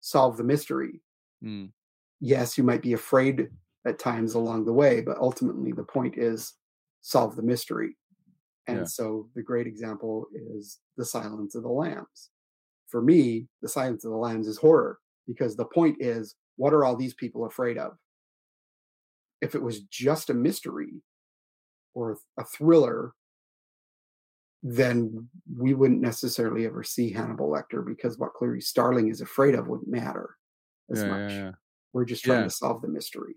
solve 0.00 0.36
the 0.36 0.44
mystery. 0.44 1.02
Mm. 1.42 1.72
Yes, 2.20 2.56
you 2.56 2.62
might 2.62 2.82
be 2.82 2.92
afraid 2.92 3.48
at 3.86 3.98
times 3.98 4.34
along 4.34 4.66
the 4.66 4.72
way, 4.72 5.00
but 5.00 5.18
ultimately 5.18 5.72
the 5.72 5.82
point 5.84 6.16
is 6.16 6.54
solve 7.00 7.34
the 7.34 7.42
mystery. 7.42 7.96
And 8.68 8.80
Yeah. 8.80 8.84
so 8.84 9.28
the 9.34 9.42
great 9.42 9.66
example 9.66 10.26
is 10.32 10.78
The 10.96 11.04
Silence 11.04 11.54
of 11.56 11.62
the 11.62 11.70
Lambs. 11.70 12.30
For 12.88 13.02
me, 13.02 13.48
The 13.62 13.68
Silence 13.68 14.04
of 14.04 14.12
the 14.12 14.18
Lambs 14.18 14.46
is 14.46 14.58
horror 14.58 15.00
because 15.26 15.56
the 15.56 15.64
point 15.64 15.96
is 16.00 16.36
what 16.60 16.74
are 16.74 16.84
all 16.84 16.94
these 16.94 17.14
people 17.14 17.46
afraid 17.46 17.78
of? 17.78 17.96
If 19.40 19.54
it 19.54 19.62
was 19.62 19.80
just 19.84 20.28
a 20.28 20.34
mystery 20.34 21.02
or 21.94 22.18
a 22.38 22.44
thriller, 22.44 23.14
then 24.62 25.26
we 25.56 25.72
wouldn't 25.72 26.02
necessarily 26.02 26.66
ever 26.66 26.82
see 26.82 27.10
Hannibal 27.10 27.48
Lecter 27.50 27.82
because 27.84 28.18
what 28.18 28.34
Clarice 28.34 28.68
Starling 28.68 29.08
is 29.08 29.22
afraid 29.22 29.54
of 29.54 29.68
wouldn't 29.68 29.88
matter 29.88 30.36
as 30.92 31.00
Yeah, 31.02 31.08
much. 31.08 31.30
yeah, 31.32 31.38
yeah. 31.38 31.52
We're 31.94 32.04
just 32.04 32.24
trying 32.24 32.44
to 32.44 32.50
solve 32.50 32.82
the 32.82 32.88
mystery. 32.88 33.36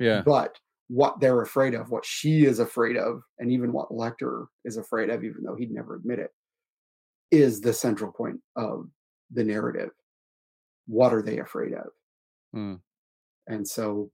Yeah. 0.00 0.22
But 0.22 0.56
what 0.88 1.20
they're 1.20 1.42
afraid 1.42 1.74
of, 1.74 1.90
what 1.90 2.06
she 2.06 2.46
is 2.46 2.60
afraid 2.60 2.96
of, 2.96 3.20
and 3.38 3.52
even 3.52 3.74
what 3.74 3.90
Lecter 3.90 4.46
is 4.64 4.78
afraid 4.78 5.10
of, 5.10 5.22
even 5.22 5.42
though 5.42 5.54
he'd 5.54 5.70
never 5.70 5.96
admit 5.96 6.18
it, 6.18 6.30
is 7.30 7.60
the 7.60 7.74
central 7.74 8.10
point 8.10 8.40
of 8.56 8.88
the 9.30 9.44
narrative. 9.44 9.90
What 10.86 11.12
are 11.12 11.20
they 11.20 11.40
afraid 11.40 11.74
of? 11.74 11.88
Mm. 12.54 12.80
And 13.46 13.66
so 13.66 14.10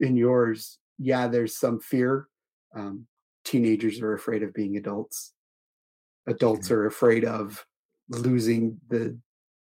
in 0.00 0.16
yours, 0.16 0.78
yeah, 0.98 1.28
there's 1.28 1.56
some 1.56 1.80
fear. 1.80 2.28
Um, 2.74 3.06
teenagers 3.44 4.00
are 4.00 4.14
afraid 4.14 4.42
of 4.42 4.54
being 4.54 4.76
adults. 4.76 5.32
Adults 6.26 6.70
are 6.70 6.86
afraid 6.86 7.24
of 7.24 7.64
losing 8.08 8.80
the 8.88 9.18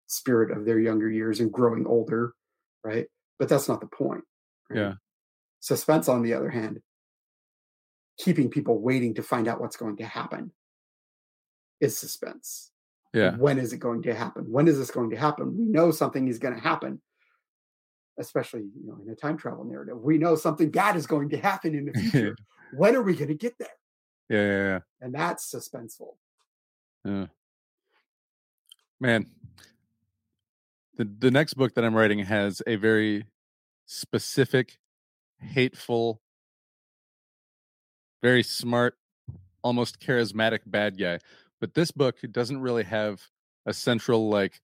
spirit 0.07 0.57
of 0.57 0.65
their 0.65 0.79
younger 0.79 1.11
years 1.11 1.41
and 1.41 1.53
growing 1.53 1.87
older, 1.87 2.35
right? 2.85 3.07
But 3.39 3.49
that's 3.49 3.69
not 3.69 3.81
the 3.81 3.87
point. 3.87 4.23
right? 4.71 4.79
Yeah. 4.79 4.93
Suspense, 5.61 6.09
on 6.09 6.23
the 6.23 6.35
other 6.35 6.51
hand, 6.51 6.81
keeping 8.19 8.51
people 8.51 8.81
waiting 8.81 9.15
to 9.15 9.23
find 9.23 9.49
out 9.49 9.61
what's 9.61 9.77
going 9.77 9.97
to 9.97 10.05
happen 10.05 10.53
is 11.81 11.97
suspense. 11.99 12.71
Yeah. 13.13 13.37
When 13.37 13.59
is 13.59 13.73
it 13.73 13.79
going 13.79 14.03
to 14.03 14.15
happen? 14.15 14.45
When 14.51 14.69
is 14.69 14.79
this 14.79 14.91
going 14.91 15.11
to 15.11 15.17
happen? 15.17 15.57
We 15.57 15.65
know 15.65 15.91
something 15.91 16.29
is 16.29 16.39
going 16.39 16.55
to 16.55 16.61
happen, 16.61 17.01
especially 18.19 18.63
you 18.63 18.87
know 18.87 18.99
in 19.05 19.11
a 19.11 19.15
time 19.15 19.37
travel 19.37 19.65
narrative. 19.65 20.01
We 20.01 20.19
know 20.19 20.37
something 20.37 20.71
bad 20.71 20.97
is 20.97 21.07
going 21.07 21.31
to 21.31 21.39
happen 21.39 21.75
in 21.75 21.87
the 21.87 21.93
future. 22.01 22.37
when 22.75 22.95
are 22.97 23.03
we 23.03 23.15
going 23.15 23.29
to 23.29 23.35
get 23.35 23.59
there? 23.59 23.69
Yeah, 24.29 24.47
yeah, 24.47 24.65
yeah. 24.65 24.79
And 25.01 25.15
that's 25.15 25.53
suspenseful. 25.53 26.15
Yeah. 27.05 27.27
Man, 29.01 29.27
the 30.97 31.05
the 31.19 31.31
next 31.31 31.55
book 31.55 31.75
that 31.75 31.85
I'm 31.85 31.95
writing 31.95 32.21
has 32.21 32.63
a 32.67 32.77
very 32.77 33.25
specific, 33.87 34.79
hateful, 35.41 36.21
very 38.23 38.43
smart, 38.43 38.97
almost 39.63 40.01
charismatic 40.01 40.61
bad 40.67 40.99
guy. 40.99 41.19
But 41.61 41.75
this 41.75 41.91
book 41.91 42.17
doesn't 42.31 42.61
really 42.61 42.85
have 42.85 43.23
a 43.67 43.73
central 43.73 44.29
like 44.29 44.61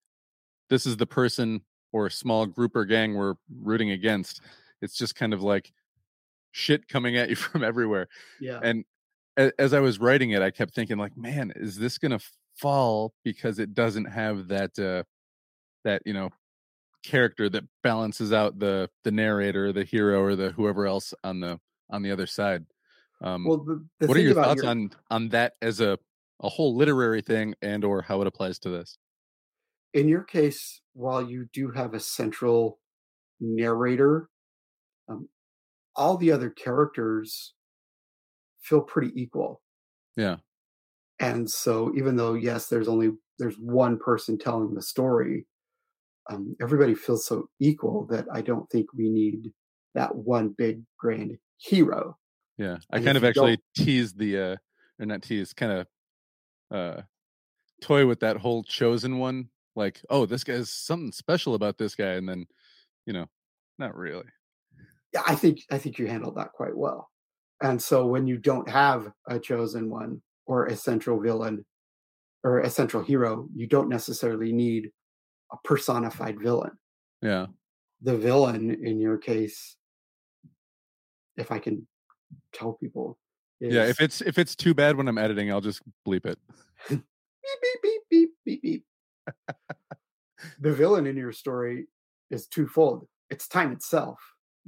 this 0.70 0.86
is 0.86 0.96
the 0.96 1.07
person 1.07 1.62
or 1.93 2.07
a 2.07 2.11
small 2.11 2.47
group 2.47 2.76
or 2.76 2.84
gang 2.84 3.14
we're 3.14 3.34
rooting 3.62 3.91
against. 3.91 4.41
It's 4.82 4.97
just 4.97 5.14
kind 5.14 5.32
of 5.32 5.43
like 5.43 5.72
shit 6.53 6.89
coming 6.89 7.16
at 7.16 7.28
you 7.30 7.36
from 7.36 7.64
everywhere. 7.64 8.09
Yeah. 8.41 8.61
And 8.62 8.84
as 9.59 9.72
I 9.72 9.80
was 9.80 9.99
writing 9.99 10.30
it, 10.30 10.43
I 10.43 10.51
kept 10.51 10.74
thinking 10.74 10.99
like, 10.99 11.16
man, 11.16 11.53
is 11.55 11.76
this 11.76 11.99
going 11.99 12.18
to 12.18 12.24
fall 12.57 13.14
because 13.24 13.59
it 13.61 13.72
doesn't 13.72 14.07
have 14.07 14.49
that 14.49 14.76
uh 14.78 15.05
that, 15.84 16.03
you 16.05 16.12
know, 16.12 16.30
character 17.05 17.49
that 17.49 17.64
balances 17.82 18.32
out 18.32 18.59
the 18.59 18.91
the 19.05 19.12
narrator, 19.12 19.72
the 19.72 19.84
hero 19.84 20.20
or 20.20 20.34
the 20.34 20.51
whoever 20.51 20.86
else 20.86 21.14
on 21.22 21.41
the 21.41 21.61
on 21.91 22.03
the 22.03 22.11
other 22.11 22.26
side. 22.26 22.66
Um 23.22 23.45
well, 23.45 23.59
the, 23.59 23.86
the 24.01 24.07
what 24.09 24.16
are 24.16 24.20
your 24.20 24.34
thoughts 24.34 24.62
your- 24.62 24.70
on 24.70 24.91
on 25.11 25.28
that 25.30 25.55
as 25.62 25.80
a 25.80 25.99
a 26.41 26.49
whole 26.49 26.74
literary 26.76 27.22
thing 27.22 27.55
and 27.62 27.84
or 27.84 28.03
how 28.03 28.20
it 28.20 28.26
applies 28.26 28.59
to 28.61 28.70
this? 28.70 28.99
In 29.99 30.09
your 30.09 30.22
case, 30.22 30.80
while 30.92 31.20
you 31.20 31.49
do 31.53 31.72
have 31.72 31.92
a 31.92 31.99
central 32.01 32.78
narrator, 33.40 34.28
um, 35.09 35.28
all 35.96 36.16
the 36.16 36.30
other 36.30 36.51
characters 36.51 37.55
feel 38.61 38.80
pretty 38.80 39.11
equal. 39.20 39.61
Yeah. 40.16 40.36
And 41.18 41.51
so, 41.51 41.92
even 41.96 42.14
though 42.14 42.34
yes, 42.34 42.68
there's 42.68 42.86
only 42.86 43.11
there's 43.40 43.57
one 43.57 43.99
person 43.99 44.38
telling 44.38 44.74
the 44.74 44.82
story, 44.82 45.46
um, 46.30 46.55
everybody 46.62 46.94
feels 46.94 47.26
so 47.26 47.49
equal 47.59 48.07
that 48.07 48.26
I 48.32 48.40
don't 48.40 48.70
think 48.70 48.86
we 48.96 49.11
need 49.11 49.53
that 49.94 50.14
one 50.14 50.55
big 50.57 50.82
grand 50.96 51.38
hero. 51.57 52.16
Yeah. 52.57 52.78
I 52.92 52.96
And 52.96 53.05
kind 53.05 53.16
of 53.16 53.24
actually 53.24 53.59
teased 53.76 54.18
the 54.18 54.38
uh 54.38 54.57
or 55.01 55.07
not 55.07 55.22
tease, 55.22 55.53
kind 55.53 55.72
of 55.72 55.86
uh 56.70 57.03
toy 57.82 58.07
with 58.07 58.20
that 58.20 58.36
whole 58.36 58.62
chosen 58.62 59.18
one. 59.18 59.51
Like, 59.78 60.02
oh, 60.10 60.26
this 60.26 60.42
guy's 60.42 60.70
something 60.70 61.12
special 61.12 61.54
about 61.54 61.78
this 61.78 61.94
guy, 61.94 62.14
and 62.14 62.28
then, 62.28 62.46
you 63.06 63.12
know, 63.12 63.26
not 63.78 63.96
really. 63.96 64.26
Yeah, 65.14 65.22
I 65.24 65.36
think 65.36 65.60
I 65.70 65.78
think 65.78 65.98
you 65.98 66.08
handled 66.08 66.36
that 66.36 66.52
quite 66.52 66.76
well. 66.76 67.08
And 67.62 67.80
so 67.80 68.04
when 68.04 68.26
you 68.26 68.38
don't 68.38 68.68
have 68.68 69.10
a 69.28 69.38
chosen 69.38 69.88
one 69.88 70.20
or 70.46 70.66
a 70.66 70.76
central 70.76 71.20
villain 71.20 71.64
or 72.42 72.58
a 72.58 72.70
central 72.70 73.04
hero, 73.04 73.48
you 73.54 73.68
don't 73.68 73.88
necessarily 73.88 74.52
need 74.52 74.90
a 75.52 75.56
personified 75.64 76.40
villain. 76.40 76.72
Yeah. 77.22 77.46
The 78.02 78.16
villain 78.16 78.84
in 78.84 79.00
your 79.00 79.16
case, 79.16 79.76
if 81.36 81.52
I 81.52 81.60
can 81.60 81.86
tell 82.52 82.72
people, 82.72 83.16
is 83.60 83.72
Yeah. 83.72 83.84
If 83.84 84.00
it's 84.00 84.20
if 84.22 84.38
it's 84.38 84.56
too 84.56 84.74
bad 84.74 84.96
when 84.96 85.06
I'm 85.06 85.18
editing, 85.18 85.52
I'll 85.52 85.60
just 85.60 85.82
bleep 86.06 86.26
it. 86.26 86.38
beep 86.88 87.00
beep 87.62 87.80
beep 87.82 88.02
beep 88.10 88.30
beep 88.44 88.62
beep. 88.62 88.84
the 90.60 90.72
villain 90.72 91.06
in 91.06 91.16
your 91.16 91.32
story 91.32 91.86
is 92.30 92.46
twofold. 92.46 93.06
It's 93.30 93.48
time 93.48 93.72
itself, 93.72 94.18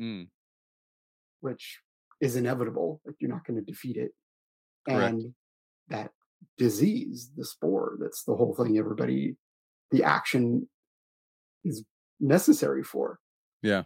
Mm, 0.01 0.29
which 1.41 1.81
is 2.21 2.37
inevitable. 2.37 3.01
Like 3.05 3.17
you're 3.19 3.31
not 3.31 3.45
going 3.47 3.59
to 3.59 3.65
defeat 3.65 3.97
it. 3.97 4.13
Correct. 4.89 5.13
And 5.13 5.35
that 5.89 6.11
disease, 6.57 7.31
the 7.37 7.45
spore, 7.45 7.99
that's 8.01 8.25
the 8.25 8.35
whole 8.35 8.55
thing 8.55 8.79
everybody 8.79 9.37
the 9.91 10.05
action 10.05 10.69
is 11.65 11.85
necessary 12.21 12.83
for. 12.83 13.19
Yeah. 13.63 13.85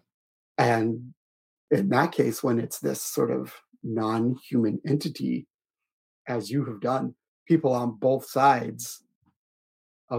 And 0.59 1.15
in 1.71 1.89
that 1.89 2.13
case, 2.13 2.43
when 2.43 2.59
it's 2.59 2.79
this 2.79 3.01
sort 3.01 3.31
of 3.31 3.55
non-human 3.83 4.81
entity, 4.87 5.47
as 6.29 6.51
you 6.51 6.65
have 6.67 6.81
done, 6.81 7.15
people 7.47 7.73
on 7.73 7.97
both 7.99 8.27
sides 8.29 9.03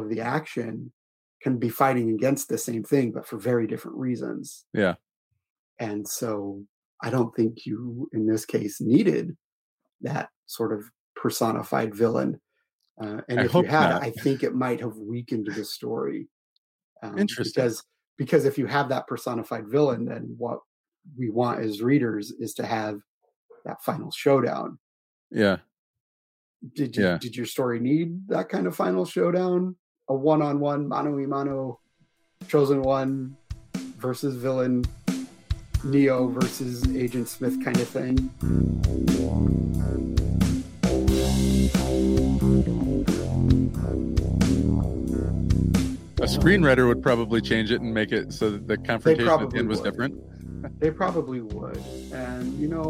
of 0.04 0.10
the 0.10 0.22
action 0.22 0.92
can 1.42 1.58
be 1.58 1.70
fighting 1.70 2.10
against 2.12 2.50
the 2.50 2.58
same 2.58 2.84
thing, 2.84 3.12
but 3.12 3.28
for 3.28 3.38
very 3.38 3.68
different 3.68 3.98
reasons. 3.98 4.66
Yeah. 4.74 4.96
And 5.80 6.08
so 6.08 6.64
I 7.04 7.10
don't 7.10 7.36
think 7.36 7.66
you, 7.66 8.10
in 8.14 8.26
this 8.26 8.46
case, 8.46 8.80
needed 8.82 9.36
that 10.02 10.30
sort 10.48 10.74
of 10.74 10.84
personified 11.16 11.94
villain. 11.94 12.40
Uh, 13.02 13.22
and 13.28 13.42
I 13.42 13.46
if 13.46 13.54
you 13.54 13.64
had, 13.64 13.90
not. 13.90 14.04
I 14.04 14.12
think 14.12 14.42
it 14.44 14.56
might 14.56 14.80
have 14.80 14.96
weakened 14.98 15.48
the 15.54 15.66
story. 15.66 16.30
Um, 17.04 17.18
Interesting. 17.20 17.62
Because 17.64 17.84
because 18.18 18.46
if 18.46 18.58
you 18.58 18.66
have 18.68 18.88
that 18.90 19.08
personified 19.08 19.68
villain, 19.68 20.06
then 20.06 20.34
what 20.38 20.60
we 21.18 21.30
want 21.30 21.60
as 21.60 21.82
readers 21.82 22.32
is 22.40 22.54
to 22.54 22.66
have 22.66 23.00
that 23.66 23.84
final 23.84 24.10
showdown. 24.12 24.80
yeah. 25.32 25.58
Did 26.74 26.96
you 26.96 27.04
Yeah. 27.04 27.18
did 27.20 27.36
your 27.36 27.46
story 27.46 27.80
need 27.80 28.28
that 28.30 28.48
kind 28.50 28.66
of 28.66 28.76
final 28.76 29.06
showdown? 29.06 29.76
A 30.08 30.14
one 30.14 30.42
on 30.42 30.60
one, 30.60 30.88
mano 30.88 31.18
a 31.18 31.28
mano, 31.28 31.80
chosen 32.48 32.82
one 32.84 33.36
versus 33.98 34.36
villain, 34.36 34.86
Neo 35.84 36.28
versus 36.28 36.86
Agent 36.96 37.28
Smith 37.28 37.64
kind 37.64 37.78
of 37.80 37.88
thing. 37.88 38.30
A 46.18 46.28
screenwriter 46.28 46.88
would 46.88 47.04
probably 47.04 47.42
change 47.42 47.72
it 47.72 47.82
and 47.82 47.94
make 47.94 48.12
it 48.12 48.32
so 48.32 48.50
that 48.52 48.68
the 48.68 48.78
confrontation 48.78 49.28
at 49.30 49.50
the 49.50 49.58
end 49.58 49.68
was 49.68 49.82
would. 49.82 49.92
different. 49.92 50.22
They 50.80 50.90
probably 50.90 51.42
would, 51.42 51.78
and 52.12 52.52
you 52.60 52.68
know, 52.68 52.90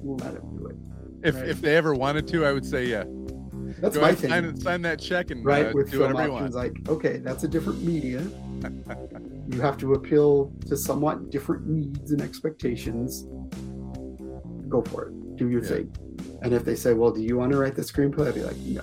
we'll 0.00 0.16
let 0.16 0.32
them 0.32 0.56
do 0.56 0.66
it. 0.68 0.76
If 1.22 1.34
Right. 1.34 1.48
if 1.50 1.60
they 1.60 1.76
ever 1.76 1.92
wanted 1.94 2.26
to, 2.28 2.46
I 2.46 2.52
would 2.54 2.64
say 2.64 2.86
yeah. 2.86 3.04
That's 3.80 3.96
my 3.96 4.14
thing. 4.14 4.30
sign, 4.30 4.60
sign 4.60 4.82
that 4.82 5.00
check 5.00 5.30
and 5.30 5.44
right 5.44 5.66
uh, 5.66 5.72
with 5.74 5.90
do 5.90 5.98
film 5.98 6.16
options 6.16 6.54
like 6.54 6.76
okay 6.88 7.18
that's 7.18 7.44
a 7.44 7.48
different 7.48 7.82
media. 7.82 8.26
You 9.48 9.60
have 9.60 9.78
to 9.78 9.92
appeal 9.94 10.50
to 10.66 10.76
somewhat 10.76 11.30
different 11.30 11.68
needs 11.68 12.10
and 12.10 12.20
expectations. 12.20 13.26
Go 14.68 14.82
for 14.82 15.04
it. 15.08 15.36
Do 15.36 15.48
your 15.48 15.62
Yeah. 15.62 15.68
thing. 15.68 15.92
And 16.42 16.52
if 16.52 16.64
they 16.64 16.74
say 16.74 16.94
well 16.94 17.12
do 17.12 17.22
you 17.22 17.36
want 17.36 17.52
to 17.52 17.58
write 17.58 17.76
the 17.76 17.82
screenplay? 17.82 18.26
I'd 18.26 18.34
be 18.34 18.42
like 18.42 18.56
no. 18.56 18.82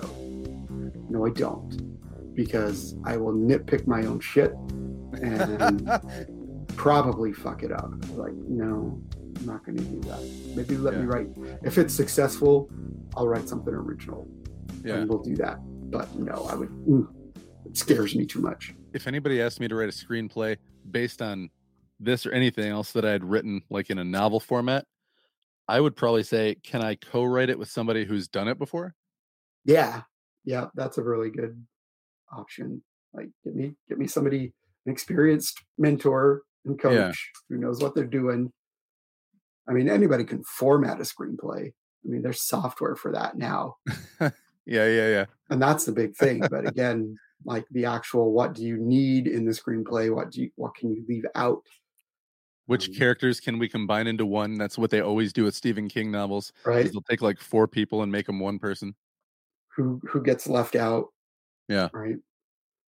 No 1.10 1.26
i 1.26 1.32
don't. 1.32 2.34
Because 2.34 2.96
i 3.04 3.18
will 3.18 3.34
nitpick 3.34 3.86
my 3.88 4.06
own 4.06 4.22
shit 4.22 4.54
and 5.22 5.86
probably 6.78 7.34
fuck 7.34 7.64
it 7.64 7.72
up. 7.74 7.91
Like 8.16 8.34
no 8.34 9.02
i'm 9.39 9.46
not 9.46 9.66
going 9.66 9.78
to 9.78 9.84
do 9.84 10.00
that. 10.02 10.22
Maybe 10.56 10.78
let 10.78 10.98
me 10.98 11.06
write. 11.06 11.28
If 11.64 11.78
it's 11.78 11.94
successful 11.94 12.70
i'll 13.18 13.28
write 13.28 13.50
something 13.50 13.74
original 13.74 14.28
yeah. 14.84 14.95
and 14.95 15.09
we'll 15.09 15.21
do 15.23 15.36
that. 15.38 15.57
But 15.91 16.13
no, 16.15 16.47
I 16.49 16.55
would. 16.55 16.69
mm, 16.69 17.07
it 17.65 17.77
scares 17.77 18.15
me 18.15 18.25
too 18.25 18.39
much. 18.39 18.73
If 18.93 19.07
anybody 19.07 19.41
asked 19.41 19.59
me 19.59 19.67
to 19.67 19.75
write 19.75 19.89
a 19.89 19.91
screenplay 19.91 20.57
based 20.89 21.21
on 21.21 21.49
this 21.99 22.25
or 22.25 22.31
anything 22.31 22.69
else 22.71 22.91
that 22.93 23.05
I 23.05 23.11
had 23.11 23.23
written, 23.23 23.61
like 23.69 23.89
in 23.89 23.97
a 23.97 24.03
novel 24.03 24.39
format, 24.39 24.86
I 25.67 25.79
would 25.79 25.95
probably 25.95 26.23
say, 26.23 26.55
can 26.63 26.81
I 26.84 26.95
co-write 26.95 27.49
it 27.49 27.57
with 27.57 27.69
somebody 27.69 28.05
who's 28.05 28.27
done 28.27 28.47
it 28.47 28.57
before? 28.59 28.95
Yeah, 29.65 30.01
yeah, 30.43 30.65
that's 30.75 30.97
a 30.97 31.03
really 31.03 31.29
good 31.29 31.65
option. 32.36 32.84
Like, 33.13 33.29
get 33.45 33.55
me, 33.55 33.75
get 33.88 33.97
me 33.97 34.07
somebody, 34.07 34.51
an 34.86 34.91
experienced 34.91 35.61
mentor 35.77 36.41
and 36.65 36.77
coach 36.79 36.93
Yeah. 36.93 37.11
who 37.49 37.57
knows 37.61 37.81
what 37.81 37.95
they're 37.95 38.05
doing. 38.05 38.51
I 39.69 39.71
mean, 39.71 39.88
anybody 39.89 40.25
can 40.25 40.43
format 40.43 40.99
a 40.99 41.03
screenplay. 41.03 41.67
I 41.67 42.09
mean, 42.09 42.21
there's 42.21 42.41
software 42.41 42.95
for 42.97 43.13
that 43.13 43.38
now, 43.38 43.75
Yeah, 44.66 44.88
yeah, 44.88 45.09
yeah. 45.09 45.26
and 45.49 45.61
that's 45.61 45.86
the 45.86 45.91
big 45.91 46.16
thing. 46.16 46.39
But 46.49 46.68
again, 46.68 47.18
like 47.45 47.66
the 47.72 47.86
actual, 47.86 48.32
what 48.32 48.53
do 48.53 48.64
you 48.64 48.78
need 48.78 49.28
in 49.28 49.45
the 49.45 49.51
screenplay? 49.51 50.14
What 50.14 50.32
do 50.32 50.43
you, 50.43 50.51
what 50.55 50.76
can 50.76 50.91
you 50.93 51.03
leave 51.07 51.26
out? 51.36 51.61
Which 52.68 52.88
Um, 52.88 52.95
characters 52.95 53.41
can 53.41 53.59
we 53.59 53.68
combine 53.68 54.07
into 54.07 54.26
one? 54.26 54.57
That's 54.57 54.78
what 54.78 54.89
they 54.89 55.01
always 55.01 55.34
do 55.34 55.43
with 55.43 55.53
Stephen 55.53 55.89
King 55.89 56.11
novels. 56.11 56.53
Right? 56.66 56.89
They'll 56.89 57.01
take 57.01 57.22
like 57.22 57.39
four 57.41 57.68
people 57.68 58.03
and 58.03 58.11
make 58.11 58.26
them 58.28 58.39
one 58.39 58.57
person. 58.59 58.95
who 59.76 59.99
who 60.07 60.22
gets 60.22 60.47
left 60.47 60.76
out 60.76 61.07
Yeah. 61.68 61.89
right 61.93 62.18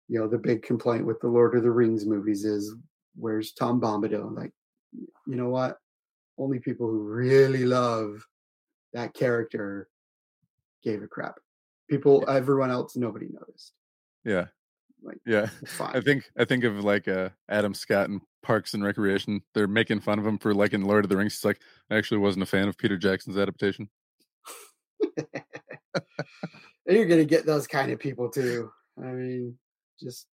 you 0.10 0.20
know 0.20 0.28
the 0.28 0.38
big 0.38 0.62
complaint 0.62 1.06
with 1.06 1.20
the 1.22 1.28
lord 1.28 1.56
of 1.56 1.64
the 1.64 1.72
rings 1.72 2.06
movies 2.06 2.44
is 2.46 2.76
where's 3.16 3.54
tom 3.54 3.80
bombadil 3.80 4.36
like 4.36 4.52
you 5.26 5.36
know 5.36 5.50
what? 5.50 5.78
Only 6.38 6.60
people 6.60 6.88
who 6.88 7.00
really 7.00 7.66
love 7.66 8.24
that 8.94 9.14
character 9.14 9.88
gave 10.84 11.02
a 11.02 11.08
crap. 11.08 11.36
People, 11.90 12.26
everyone 12.28 12.72
else, 12.72 12.96
nobody 12.96 13.28
noticed. 13.32 13.74
Yeah. 14.24 14.46
Like, 15.04 15.18
Yeah. 15.26 15.50
I 15.80 16.02
think 16.02 16.30
I 16.38 16.46
think 16.46 16.64
of 16.64 16.84
like 16.84 17.08
uh 17.08 17.30
Adam 17.48 17.76
Scott 17.76 18.10
in 18.10 18.22
Parks 18.42 18.74
and 18.74 18.84
Recreation. 18.84 19.42
They're 19.54 19.68
making 19.68 20.00
fun 20.00 20.18
of 20.18 20.26
him 20.26 20.40
for 20.40 20.54
like 20.54 20.74
in 20.74 20.82
Lord 20.82 21.06
of 21.06 21.10
the 21.10 21.18
Rings. 21.18 21.34
He's 21.34 21.46
like, 21.46 21.62
I 21.92 21.96
actually 21.96 22.18
wasn't 22.18 22.44
a 22.44 22.48
fan 22.48 22.68
of 22.68 22.78
Peter 22.78 22.98
Jackson's 22.98 23.38
adaptation. 23.38 23.90
And 25.18 25.44
you're 26.88 27.06
gonna 27.06 27.26
get 27.26 27.46
those 27.46 27.68
kind 27.68 27.92
of 27.92 28.00
people 28.00 28.30
too. 28.30 28.72
I 28.98 29.08
mean, 29.08 29.58
just 30.00 30.28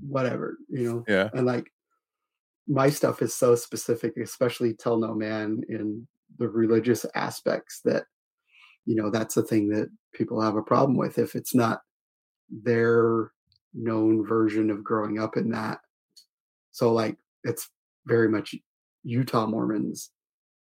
whatever, 0.00 0.56
you 0.68 0.90
know. 0.90 1.04
Yeah. 1.06 1.28
And 1.34 1.46
like 1.46 1.70
my 2.66 2.90
stuff 2.90 3.22
is 3.22 3.34
so 3.34 3.54
specific, 3.54 4.16
especially 4.16 4.74
tell 4.74 4.96
no 4.96 5.14
man 5.14 5.62
in 5.68 6.06
the 6.38 6.48
religious 6.48 7.04
aspects 7.14 7.80
that 7.84 8.04
you 8.86 8.96
know 8.96 9.10
that's 9.10 9.34
the 9.34 9.42
thing 9.42 9.68
that 9.70 9.88
people 10.14 10.40
have 10.40 10.56
a 10.56 10.62
problem 10.62 10.96
with 10.96 11.18
if 11.18 11.34
it's 11.34 11.54
not 11.54 11.80
their 12.50 13.30
known 13.74 14.26
version 14.26 14.70
of 14.70 14.84
growing 14.84 15.18
up 15.18 15.36
in 15.36 15.50
that. 15.50 15.78
So 16.70 16.92
like 16.92 17.16
it's 17.44 17.70
very 18.06 18.28
much 18.28 18.54
Utah 19.02 19.46
Mormons. 19.46 20.10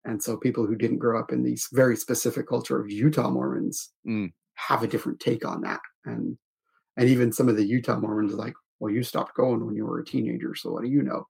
And 0.05 0.23
so 0.23 0.37
people 0.37 0.67
who 0.67 0.77
didn't 0.77 0.99
grow 0.99 1.19
up 1.19 1.33
in 1.33 1.43
these 1.43 1.69
very 1.73 1.97
specific 1.97 2.49
culture 2.49 2.81
of 2.81 2.91
Utah 2.91 3.31
Mormons 3.31 3.91
Mm. 4.07 4.33
have 4.55 4.83
a 4.83 4.87
different 4.87 5.21
take 5.21 5.45
on 5.45 5.63
that. 5.63 5.81
And 6.05 6.39
and 6.97 7.09
even 7.09 7.33
some 7.33 7.49
of 7.49 7.57
the 7.57 7.65
Utah 7.65 7.99
Mormons 7.99 8.33
are 8.33 8.37
like, 8.37 8.55
well, 8.81 8.93
you 8.93 9.03
stopped 9.03 9.35
going 9.37 9.65
when 9.65 9.77
you 9.77 9.87
were 9.87 10.01
a 10.01 10.05
teenager, 10.05 10.55
so 10.55 10.73
what 10.73 10.83
do 10.83 10.89
you 10.89 11.03
know? 11.03 11.27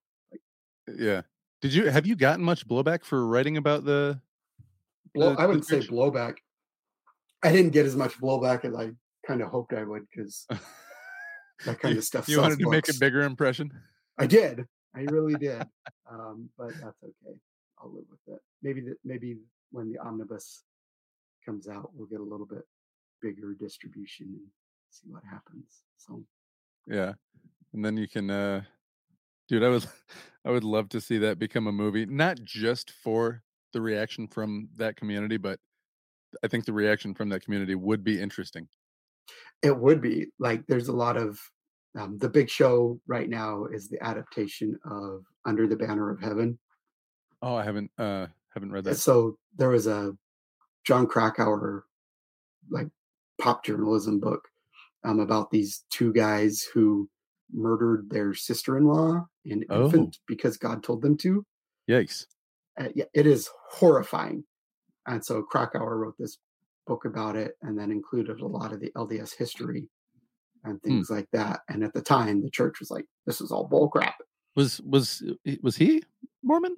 Yeah. 0.97 1.23
Did 1.61 1.75
you 1.75 1.91
have 1.91 2.07
you 2.07 2.17
gotten 2.17 2.45
much 2.45 2.67
blowback 2.67 3.05
for 3.05 3.27
writing 3.27 3.57
about 3.57 3.85
the 3.85 4.21
Blow, 5.15 5.35
I 5.37 5.47
the 5.47 5.49
would 5.49 5.65
say 5.65 5.79
blowback. 5.81 6.37
I 7.43 7.53
didn't 7.53 7.73
get 7.73 7.87
as 7.87 7.97
much 7.97 8.19
blowback 8.21 8.65
as 8.65 8.75
I 8.75 8.91
kind 9.27 9.43
of 9.43 9.49
hoped 9.49 9.73
I 9.73 9.85
would 9.85 10.07
because 10.11 10.47
that 11.65 11.79
kind 11.81 11.95
you, 11.95 11.99
of 11.99 12.05
stuff. 12.05 12.29
you 12.29 12.41
wanted 12.41 12.59
to 12.59 12.71
make 12.71 12.89
a 12.89 12.95
bigger 12.99 13.23
impression? 13.23 13.71
I 14.19 14.27
did. 14.27 14.67
I 14.95 15.03
really 15.03 15.35
did. 15.35 15.63
Um, 16.11 16.49
but 16.57 16.69
that's 16.69 17.03
okay. 17.05 17.37
I'll 17.79 17.93
live 17.93 18.07
with 18.11 18.35
it. 18.35 18.41
Maybe 18.63 18.81
that 18.81 18.97
maybe 19.05 19.37
when 19.73 19.93
the 19.93 19.99
omnibus 19.99 20.63
comes 21.45 21.69
out, 21.69 21.91
we'll 21.93 22.07
get 22.07 22.21
a 22.21 22.25
little 22.25 22.47
bit 22.47 22.63
bigger 23.21 23.53
distribution 23.53 24.29
and 24.29 24.47
see 24.89 25.09
what 25.11 25.23
happens. 25.31 25.83
So 25.99 26.25
Yeah. 26.87 27.13
And 27.75 27.85
then 27.85 27.99
you 27.99 28.09
can 28.09 28.31
uh 28.31 28.63
dude, 29.49 29.63
I 29.63 29.69
would 29.69 29.85
I 30.47 30.51
would 30.51 30.65
love 30.65 30.89
to 30.91 31.01
see 31.03 31.19
that 31.19 31.39
become 31.39 31.67
a 31.67 31.73
movie, 31.73 32.07
not 32.07 32.43
just 32.43 32.91
for 32.91 33.43
the 33.75 33.83
reaction 33.83 34.29
from 34.29 34.71
that 34.77 34.97
community, 34.97 35.37
but 35.37 35.61
I 36.43 36.49
think 36.49 36.65
the 36.65 36.73
reaction 36.73 37.15
from 37.15 37.29
that 37.31 37.43
community 37.45 37.75
would 37.75 38.05
be 38.05 38.21
interesting. 38.21 38.69
it 39.63 39.77
would 39.77 40.01
be 40.01 40.27
like 40.39 40.67
there's 40.67 40.89
a 40.89 40.93
lot 40.93 41.17
of 41.17 41.39
um, 41.99 42.19
the 42.19 42.29
big 42.29 42.49
show 42.49 43.01
right 43.07 43.29
now 43.29 43.65
is 43.67 43.89
the 43.89 44.01
adaptation 44.05 44.79
of 44.85 45.25
Under 45.45 45.67
the 45.67 45.77
Banner 45.77 46.11
of 46.11 46.21
Heaven. 46.21 46.59
Oh, 47.43 47.55
I 47.57 47.65
haven't 47.65 47.91
uh 47.99 48.27
haven't 48.55 48.73
read 48.73 48.85
that. 48.85 48.97
So 48.97 49.39
there 49.57 49.71
was 49.71 49.87
a 49.87 50.17
Jon 50.87 51.07
Krakauer 51.07 51.85
like 52.71 52.89
pop 53.41 53.65
journalism 53.65 54.21
book 54.21 54.49
um, 55.05 55.21
about 55.21 55.51
these 55.51 55.85
two 55.91 56.13
guys 56.13 56.63
who 56.75 57.09
murdered 57.53 58.11
their 58.11 58.35
sister-in-law 58.35 59.25
and 59.47 59.65
Oh. 59.71 59.85
infant 59.87 60.19
because 60.27 60.57
God 60.59 60.83
told 60.83 61.01
them 61.03 61.17
to. 61.19 61.45
Yikes. 61.89 62.27
Uh, 62.79 62.89
yeah, 62.95 63.07
it 63.15 63.27
is 63.27 63.49
horrifying. 63.71 64.45
And 65.09 65.25
so 65.25 65.43
Krakauer 65.43 65.97
wrote 65.97 66.15
this 66.19 66.39
book 66.87 67.05
about 67.05 67.37
it 67.37 67.53
and 67.63 67.79
then 67.79 67.91
included 67.91 68.41
a 68.41 68.47
lot 68.47 68.73
of 68.73 68.81
the 68.81 68.91
LDS 68.97 69.37
history 69.37 69.89
and 70.65 70.79
hmm. 70.83 70.89
things 70.89 71.11
like 71.11 71.29
that. 71.33 71.61
And 71.69 71.83
at 71.83 71.93
the 71.93 72.03
time, 72.03 72.43
the 72.43 72.51
church 72.51 72.81
was 72.81 72.91
like, 72.91 73.05
this 73.27 73.41
is 73.41 73.51
all 73.51 73.67
bull 73.67 73.89
crap. 73.89 74.17
Was 74.57 74.81
was 74.81 75.23
was 75.63 75.77
he 75.77 76.03
Mormon? 76.43 76.77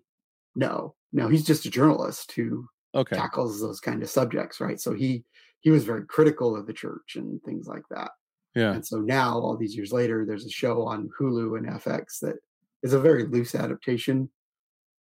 No, 0.55 0.95
no, 1.12 1.28
he's 1.28 1.45
just 1.45 1.64
a 1.66 1.70
journalist 1.70 2.33
who 2.33 2.66
Okay. 2.95 3.14
tackles 3.16 3.61
those 3.61 3.78
kind 3.78 4.03
of 4.03 4.11
subjects, 4.11 4.61
right? 4.61 4.81
So 4.81 4.93
he 4.93 5.24
he 5.61 5.70
was 5.70 5.85
very 5.85 6.05
critical 6.07 6.57
of 6.57 6.66
the 6.66 6.72
church 6.72 7.16
and 7.16 7.41
things 7.43 7.66
like 7.66 7.85
that. 7.91 8.11
Yeah. 8.55 8.72
And 8.72 8.85
so 8.85 8.99
now, 8.99 9.39
all 9.39 9.57
these 9.57 9.76
years 9.76 9.93
later, 9.93 10.24
there's 10.26 10.47
a 10.47 10.51
show 10.51 10.83
on 10.83 11.09
Hulu 11.18 11.57
and 11.57 11.68
FX 11.68 12.18
that 12.22 12.37
is 12.83 12.95
a 12.95 13.01
very 13.01 13.26
loose 13.26 13.55
adaptation 13.55 14.31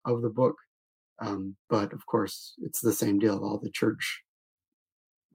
of 0.05 0.22
the 0.22 0.30
book. 0.30 0.55
Um, 1.22 1.55
but 1.70 1.93
of 1.93 2.05
course, 2.05 2.53
it's 2.59 2.82
the 2.82 2.93
same 2.93 3.20
deal. 3.20 3.43
All 3.43 3.59
the 3.61 3.72
church, 3.72 4.22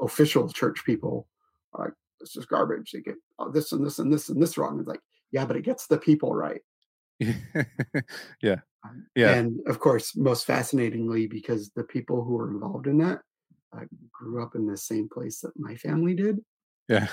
official 0.01 0.49
church 0.49 0.85
people 0.85 1.29
are 1.73 1.87
like, 1.87 1.95
this 2.21 2.37
is 2.37 2.47
garbage. 2.47 2.93
They 2.93 3.01
get 3.01 3.17
oh, 3.39 3.51
this 3.51 3.73
and 3.73 3.85
this 3.85 3.99
and 3.99 4.13
this 4.13 4.29
and 4.29 4.43
this 4.43 4.57
wrong. 4.57 4.79
It's 4.79 4.89
like, 4.89 5.01
yeah, 5.31 5.45
but 5.45 5.57
it 5.57 5.65
gets 5.65 5.87
the 5.87 5.99
people 5.99 6.35
right. 6.35 6.61
yeah. 7.21 8.61
Um, 8.85 9.07
Yeah. 9.15 9.35
And 9.35 9.61
of 9.67 9.79
course, 9.79 10.17
most 10.17 10.47
fascinatingly, 10.47 11.27
because 11.27 11.71
the 11.71 11.85
people 11.85 12.25
who 12.25 12.35
were 12.35 12.51
involved 12.51 12.87
in 12.87 12.99
that 12.99 13.21
uh, 13.77 13.85
grew 14.13 14.43
up 14.43 14.55
in 14.55 14.67
the 14.67 14.77
same 14.77 15.09
place 15.09 15.41
that 15.41 15.53
my 15.57 15.75
family 15.77 16.15
did. 16.15 16.39
Yeah. 16.89 17.09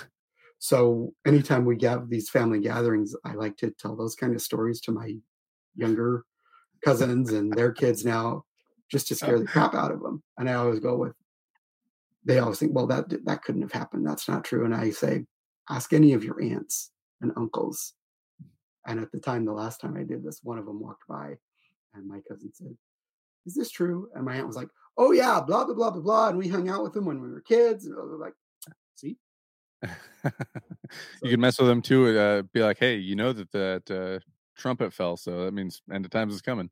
So 0.59 1.13
anytime 1.25 1.65
we 1.65 1.77
have 1.81 2.09
these 2.09 2.29
family 2.29 2.59
gatherings, 2.59 3.15
I 3.25 3.33
like 3.33 3.57
to 3.57 3.71
tell 3.71 3.95
those 3.95 4.15
kind 4.15 4.35
of 4.35 4.41
stories 4.41 4.79
to 4.81 4.91
my 4.91 5.15
younger 5.75 6.23
cousins 6.85 7.31
and 7.31 7.51
their 7.53 7.71
kids 7.71 8.05
now, 8.05 8.43
just 8.91 9.07
to 9.07 9.15
scare 9.15 9.39
the 9.39 9.45
crap 9.45 9.73
out 9.73 9.91
of 9.91 10.01
them. 10.01 10.21
And 10.37 10.49
I 10.49 10.53
always 10.53 10.79
go 10.79 10.97
with, 10.97 11.13
they 12.25 12.39
always 12.39 12.59
think, 12.59 12.73
well, 12.75 12.87
that 12.87 13.25
that 13.25 13.43
couldn't 13.43 13.61
have 13.61 13.71
happened. 13.71 14.05
That's 14.05 14.27
not 14.27 14.43
true. 14.43 14.65
And 14.65 14.75
I 14.75 14.91
say, 14.91 15.25
ask 15.69 15.93
any 15.93 16.13
of 16.13 16.23
your 16.23 16.41
aunts 16.41 16.91
and 17.21 17.31
uncles. 17.35 17.93
And 18.85 18.99
at 18.99 19.11
the 19.11 19.19
time, 19.19 19.45
the 19.45 19.53
last 19.53 19.79
time 19.79 19.95
I 19.95 20.03
did 20.03 20.23
this, 20.23 20.39
one 20.43 20.57
of 20.57 20.65
them 20.65 20.79
walked 20.79 21.07
by, 21.07 21.35
and 21.93 22.07
my 22.07 22.19
cousin 22.27 22.51
said, 22.53 22.75
"Is 23.45 23.53
this 23.53 23.69
true?" 23.69 24.09
And 24.15 24.25
my 24.25 24.35
aunt 24.35 24.47
was 24.47 24.55
like, 24.55 24.69
"Oh 24.97 25.11
yeah, 25.11 25.39
blah 25.39 25.65
blah 25.65 25.75
blah 25.75 25.91
blah 25.91 26.01
blah." 26.01 26.29
And 26.29 26.37
we 26.37 26.47
hung 26.47 26.67
out 26.67 26.81
with 26.81 26.93
them 26.93 27.05
when 27.05 27.21
we 27.21 27.29
were 27.29 27.41
kids. 27.41 27.85
And 27.85 27.95
I 27.95 28.01
was 28.01 28.19
like, 28.19 28.33
"See, 28.95 29.17
you 31.23 31.29
can 31.29 31.39
mess 31.39 31.59
with 31.59 31.67
them 31.67 31.81
too. 31.81 32.17
Uh, 32.17 32.41
be 32.53 32.61
like, 32.61 32.79
hey, 32.79 32.95
you 32.95 33.15
know 33.15 33.33
that 33.33 33.51
that 33.51 33.91
uh, 33.91 34.19
trumpet 34.57 34.93
fell, 34.93 35.17
so 35.17 35.45
that 35.45 35.53
means 35.53 35.81
end 35.93 36.05
of 36.05 36.11
times 36.11 36.33
is 36.33 36.41
coming. 36.41 36.69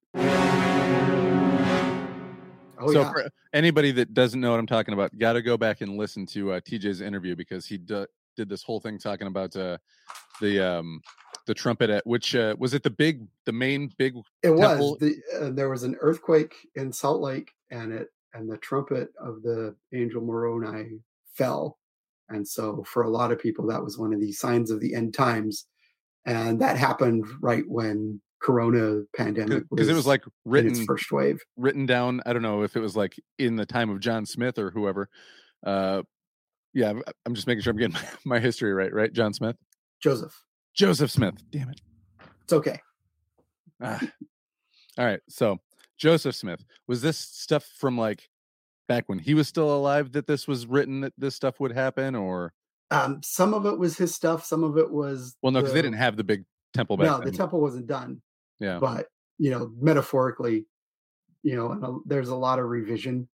Oh 2.80 2.92
so 2.92 3.02
yeah, 3.02 3.12
for 3.12 3.30
anybody 3.54 3.92
that 3.92 4.14
doesn't 4.14 4.40
know 4.40 4.52
what 4.52 4.60
I'm 4.60 4.68
talking 4.68 4.94
about, 4.94 5.18
got 5.18 5.34
to 5.34 5.42
go 5.42 5.58
back 5.58 5.82
and 5.82 5.98
listen 5.98 6.26
to 6.28 6.54
uh, 6.54 6.60
TJ's 6.62 7.02
interview 7.02 7.36
because 7.36 7.66
he 7.66 7.78
d- 7.78 8.06
did 8.36 8.50
this 8.50 8.64
whole 8.64 8.80
thing 8.80 8.98
talking 8.98 9.28
about 9.28 9.56
uh, 9.56 9.78
the 10.42 10.60
um, 10.60 11.02
the 11.46 11.54
trumpet 11.54 11.90
at 11.90 12.06
which 12.06 12.36
uh, 12.36 12.56
was 12.60 12.74
it 12.74 12.84
the 12.84 12.90
big 12.90 13.28
the 13.46 13.52
main 13.52 13.92
big 13.98 14.16
it 14.44 14.52
was. 14.52 14.98
The, 15.00 15.16
uh, 15.40 15.50
there 15.52 15.70
was 15.70 15.84
an 15.84 15.96
earthquake 16.00 16.56
in 16.76 16.92
Salt 16.92 17.22
Lake, 17.22 17.52
and 17.72 17.92
it 17.92 18.08
and 18.34 18.50
the 18.50 18.58
trumpet 18.58 19.10
of 19.20 19.42
the 19.42 19.76
angel 19.94 20.22
Moroni 20.22 21.00
fell, 21.34 21.80
and 22.30 22.48
so 22.48 22.84
for 22.86 23.04
a 23.04 23.10
lot 23.10 23.32
of 23.32 23.40
people, 23.40 23.68
that 23.68 23.84
was 23.84 23.98
one 23.98 24.14
of 24.14 24.22
the 24.22 24.32
signs 24.32 24.72
of 24.72 24.80
the 24.80 24.94
end 24.94 25.14
times, 25.14 25.66
and 26.26 26.62
that 26.62 26.78
happened 26.78 27.26
right 27.42 27.64
when 27.68 28.22
Corona 28.42 29.02
pandemic 29.16 29.64
because 29.70 29.90
it 29.90 29.94
was 29.94 30.08
like 30.08 30.24
written 30.46 30.72
its 30.72 30.84
first 30.86 31.12
wave. 31.12 31.40
written 31.58 31.86
down. 31.86 32.22
I 32.26 32.34
don't 32.34 32.42
know 32.42 32.64
if 32.64 32.76
it 32.76 32.80
was 32.80 32.96
like 32.96 33.20
in 33.38 33.56
the 33.56 33.66
time 33.66 33.90
of 33.90 34.00
John 34.00 34.26
Smith 34.26 34.58
or 34.58 34.72
whoever. 34.72 35.10
Uh, 35.66 36.04
yeah, 36.74 36.90
I'm- 37.26 37.34
just 37.36 37.48
making 37.48 37.62
sure 37.64 37.72
I'm 37.72 37.78
getting 37.78 37.94
my, 38.26 38.36
my 38.38 38.40
history 38.40 38.74
right. 38.74 38.94
Right, 38.94 39.12
John 39.12 39.34
Smith, 39.34 39.56
Joseph, 40.02 40.42
Joseph 40.74 41.12
Smith. 41.12 41.36
Damn 41.52 41.70
it. 41.70 41.82
it's 42.44 42.54
okay. 42.54 42.80
Ah. 43.82 44.00
All 44.98 45.06
right. 45.06 45.22
So 45.30 45.58
Joseph 45.98 46.36
Smith 46.36 46.64
was 46.88 47.02
this 47.02 47.18
stuff 47.18 47.66
from 47.78 47.98
like 47.98 48.30
back 48.88 49.08
when 49.08 49.20
he 49.20 49.34
was 49.34 49.48
still 49.48 49.74
alive 49.76 50.12
that 50.14 50.28
this 50.28 50.48
was 50.48 50.66
written 50.66 51.02
that 51.02 51.14
this 51.18 51.36
stuff 51.36 51.60
would 51.60 51.72
happen, 51.72 52.16
or 52.16 52.54
Um, 52.92 53.22
some 53.24 53.54
of 53.54 53.66
it 53.66 53.78
was 53.78 53.98
his 53.98 54.14
stuff. 54.16 54.46
Some 54.46 54.64
of 54.64 54.78
it 54.78 54.92
was 54.92 55.36
well, 55.42 55.52
no, 55.52 55.60
because 55.60 55.74
they 55.74 55.82
didn't 55.82 55.98
have 55.98 56.18
the 56.18 56.24
big 56.24 56.46
temple 56.74 56.98
back 56.98 57.08
no, 57.08 57.18
then. 57.20 57.32
the 57.32 57.38
temple 57.38 57.62
wasn't 57.62 57.88
done. 57.88 58.22
Yeah. 58.60 58.80
but 58.80 59.07
you 59.38 59.49
know 59.51 59.72
metaphorically 59.80 60.66
you 61.43 61.55
know 61.55 61.72
and 61.72 61.84
a, 61.84 61.97
there's 62.05 62.30
a 62.30 62.36
lot 62.36 62.60
of 62.60 62.66
revision 62.66 63.28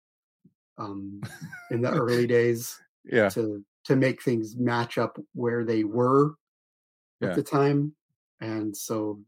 um 0.78 1.20
in 1.70 1.80
the 1.80 1.90
early 1.90 2.26
days 2.38 2.80
yeah. 3.04 3.28
to 3.28 3.64
to 3.84 3.96
make 3.96 4.22
things 4.22 4.56
match 4.56 4.98
up 4.98 5.18
where 5.34 5.64
they 5.64 5.84
were 5.84 6.34
at 7.22 7.28
Yeah. 7.28 7.34
the 7.34 7.42
time 7.42 7.94
and 8.40 8.76
so 8.76 9.20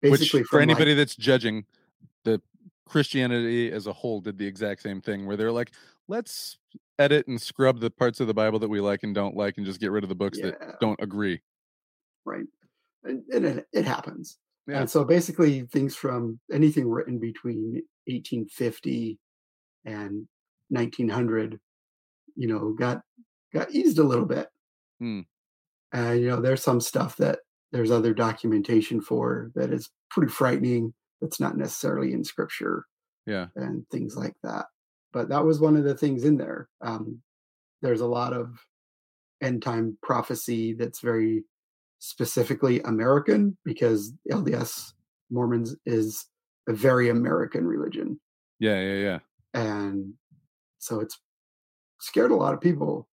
Which 0.00 0.12
basically 0.12 0.42
for 0.42 0.48
from, 0.48 0.58
like- 0.60 0.68
anybody 0.70 0.94
that's 0.94 1.14
judging, 1.16 1.64
the 2.24 2.40
Christianity 2.86 3.70
as 3.72 3.86
a 3.86 3.92
whole 3.92 4.20
did 4.20 4.36
the 4.36 4.46
exact 4.46 4.82
same 4.82 5.00
thing, 5.00 5.24
where 5.26 5.36
they're 5.36 5.52
like, 5.52 5.70
let's 6.08 6.58
edit 6.98 7.26
and 7.28 7.40
scrub 7.40 7.80
the 7.80 7.90
parts 7.90 8.20
of 8.20 8.26
the 8.26 8.34
Bible 8.34 8.58
that 8.58 8.68
we 8.68 8.80
like 8.80 9.02
and 9.04 9.14
don't 9.14 9.36
like, 9.36 9.56
and 9.56 9.64
just 9.64 9.80
get 9.80 9.90
rid 9.90 10.04
of 10.04 10.08
the 10.08 10.14
books 10.14 10.38
yeah, 10.38 10.50
that 10.50 10.80
don't 10.80 11.00
agree. 11.00 11.40
right 12.26 12.44
and, 13.04 13.22
and 13.32 13.44
it, 13.46 13.66
it 13.72 13.84
happens 13.84 14.38
Yeah. 14.68 14.80
And 14.80 14.90
so 14.90 15.04
basically 15.04 15.62
things 15.62 15.96
from 15.96 16.38
anything 16.52 16.88
written 16.88 17.18
between 17.18 17.82
1850 18.06 19.18
and 19.84 20.26
1900, 20.68 21.58
you 22.36 22.46
know, 22.48 22.72
got 22.72 23.02
got 23.52 23.70
eased 23.72 23.98
a 23.98 24.04
little 24.04 24.24
bit. 24.24 24.48
Hmm. 25.00 25.20
And 25.92 26.20
you 26.20 26.28
know, 26.28 26.40
there's 26.40 26.62
some 26.62 26.80
stuff 26.80 27.16
that 27.16 27.40
there's 27.72 27.90
other 27.90 28.14
documentation 28.14 29.00
for 29.00 29.50
that 29.54 29.72
is 29.72 29.90
pretty 30.10 30.30
frightening. 30.32 30.94
That's 31.20 31.40
not 31.40 31.56
necessarily 31.56 32.12
in 32.12 32.24
scripture 32.24 32.84
Yeah. 33.26 33.46
and 33.56 33.86
things 33.90 34.16
like 34.16 34.34
that. 34.42 34.66
But 35.12 35.28
that 35.28 35.44
was 35.44 35.60
one 35.60 35.76
of 35.76 35.84
the 35.84 35.96
things 35.96 36.24
in 36.24 36.36
there. 36.36 36.68
Um, 36.80 37.22
there's 37.82 38.00
a 38.00 38.06
lot 38.06 38.32
of 38.32 38.58
end 39.42 39.62
time 39.62 39.98
prophecy 40.02 40.72
that's 40.74 41.00
very 41.00 41.44
specifically 42.02 42.80
American 42.80 43.56
because 43.64 44.12
LDS 44.28 44.92
Mormons 45.30 45.76
is 45.86 46.26
a 46.68 46.72
very 46.72 47.08
American 47.08 47.64
religion. 47.64 48.20
Yeah. 48.58 48.80
Yeah. 48.80 48.94
Yeah. 48.94 49.18
And 49.54 50.14
so 50.80 50.98
it's 50.98 51.20
scared 52.00 52.32
a 52.32 52.36
lot 52.36 52.54
of 52.54 52.60
people. 52.60 53.08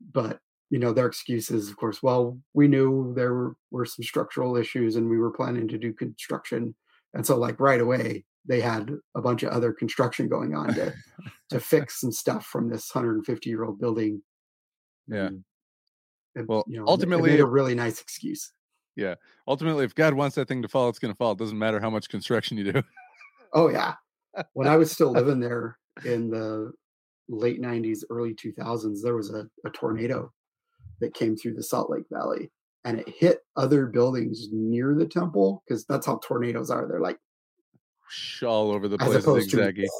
But, 0.00 0.38
you 0.70 0.78
know, 0.78 0.94
their 0.94 1.04
excuse 1.04 1.50
is, 1.50 1.68
of 1.68 1.76
course, 1.76 2.02
well, 2.02 2.38
we 2.54 2.66
knew 2.66 3.12
there 3.14 3.34
were, 3.34 3.56
were 3.70 3.84
some 3.84 4.04
structural 4.04 4.56
issues 4.56 4.96
and 4.96 5.10
we 5.10 5.18
were 5.18 5.30
planning 5.30 5.68
to 5.68 5.76
do 5.76 5.92
construction. 5.92 6.74
And 7.12 7.26
so, 7.26 7.36
like, 7.36 7.60
right 7.60 7.80
away, 7.80 8.24
they 8.48 8.62
had 8.62 8.90
a 9.14 9.20
bunch 9.20 9.42
of 9.42 9.50
other 9.50 9.74
construction 9.74 10.30
going 10.30 10.54
on 10.54 10.72
to, 10.74 10.94
to 11.50 11.60
fix 11.60 12.00
some 12.00 12.12
stuff 12.12 12.46
from 12.46 12.70
this 12.70 12.88
150 12.94 13.50
year 13.50 13.64
old 13.64 13.78
building. 13.78 14.22
Yeah. 15.06 15.26
And- 15.26 15.44
Well, 16.46 16.64
you 16.66 16.78
know, 16.78 16.86
ultimately- 16.86 17.38
a 17.38 17.46
really 17.46 17.74
nice 17.74 18.00
excuse. 18.00 18.52
Yeah. 18.96 19.14
Ultimately, 19.46 19.84
if 19.84 19.94
God 19.94 20.14
wants 20.14 20.36
that 20.36 20.48
thing 20.48 20.62
to 20.62 20.68
fall, 20.68 20.88
it's 20.88 20.98
going 20.98 21.12
to 21.12 21.16
fall. 21.16 21.32
It 21.32 21.38
doesn't 21.38 21.58
matter 21.58 21.80
how 21.80 21.90
much 21.90 22.08
construction 22.08 22.58
you 22.58 22.72
do. 22.72 22.82
Oh 23.52 23.68
yeah. 23.68 23.94
When 24.52 24.68
I 24.68 24.76
was 24.76 24.92
still 24.92 25.12
living 25.12 25.40
there 25.40 25.78
in 26.04 26.30
the 26.30 26.72
late 27.28 27.60
'90s, 27.60 28.04
early 28.10 28.34
2000s, 28.34 29.02
there 29.02 29.16
was 29.16 29.32
a, 29.32 29.48
a 29.64 29.70
tornado 29.70 30.32
that 31.00 31.14
came 31.14 31.36
through 31.36 31.54
the 31.54 31.62
Salt 31.62 31.90
Lake 31.90 32.04
Valley, 32.12 32.50
and 32.84 33.00
it 33.00 33.08
hit 33.08 33.40
other 33.56 33.86
buildings 33.86 34.48
near 34.52 34.94
the 34.94 35.06
temple 35.06 35.62
because 35.66 35.84
that's 35.86 36.06
how 36.06 36.20
tornadoes 36.22 36.70
are. 36.70 36.86
They're 36.86 37.00
like 37.00 37.18
All 38.46 38.70
over 38.70 38.88
the 38.88 38.98
place, 38.98 39.24
zigzaggy. 39.24 39.86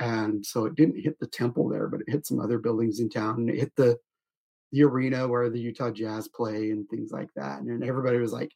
And 0.00 0.44
so 0.44 0.64
it 0.64 0.74
didn't 0.74 1.00
hit 1.00 1.20
the 1.20 1.26
temple 1.28 1.68
there, 1.68 1.86
but 1.86 2.00
it 2.00 2.10
hit 2.10 2.26
some 2.26 2.40
other 2.40 2.58
buildings 2.58 2.98
in 2.98 3.08
town. 3.08 3.36
And 3.36 3.50
it 3.50 3.60
hit 3.60 3.72
the 3.76 3.96
the 4.74 4.82
arena 4.82 5.28
where 5.28 5.48
the 5.48 5.60
Utah 5.60 5.90
Jazz 5.90 6.26
play 6.28 6.70
and 6.70 6.88
things 6.88 7.12
like 7.12 7.28
that. 7.36 7.60
And 7.60 7.84
everybody 7.84 8.18
was 8.18 8.32
like, 8.32 8.50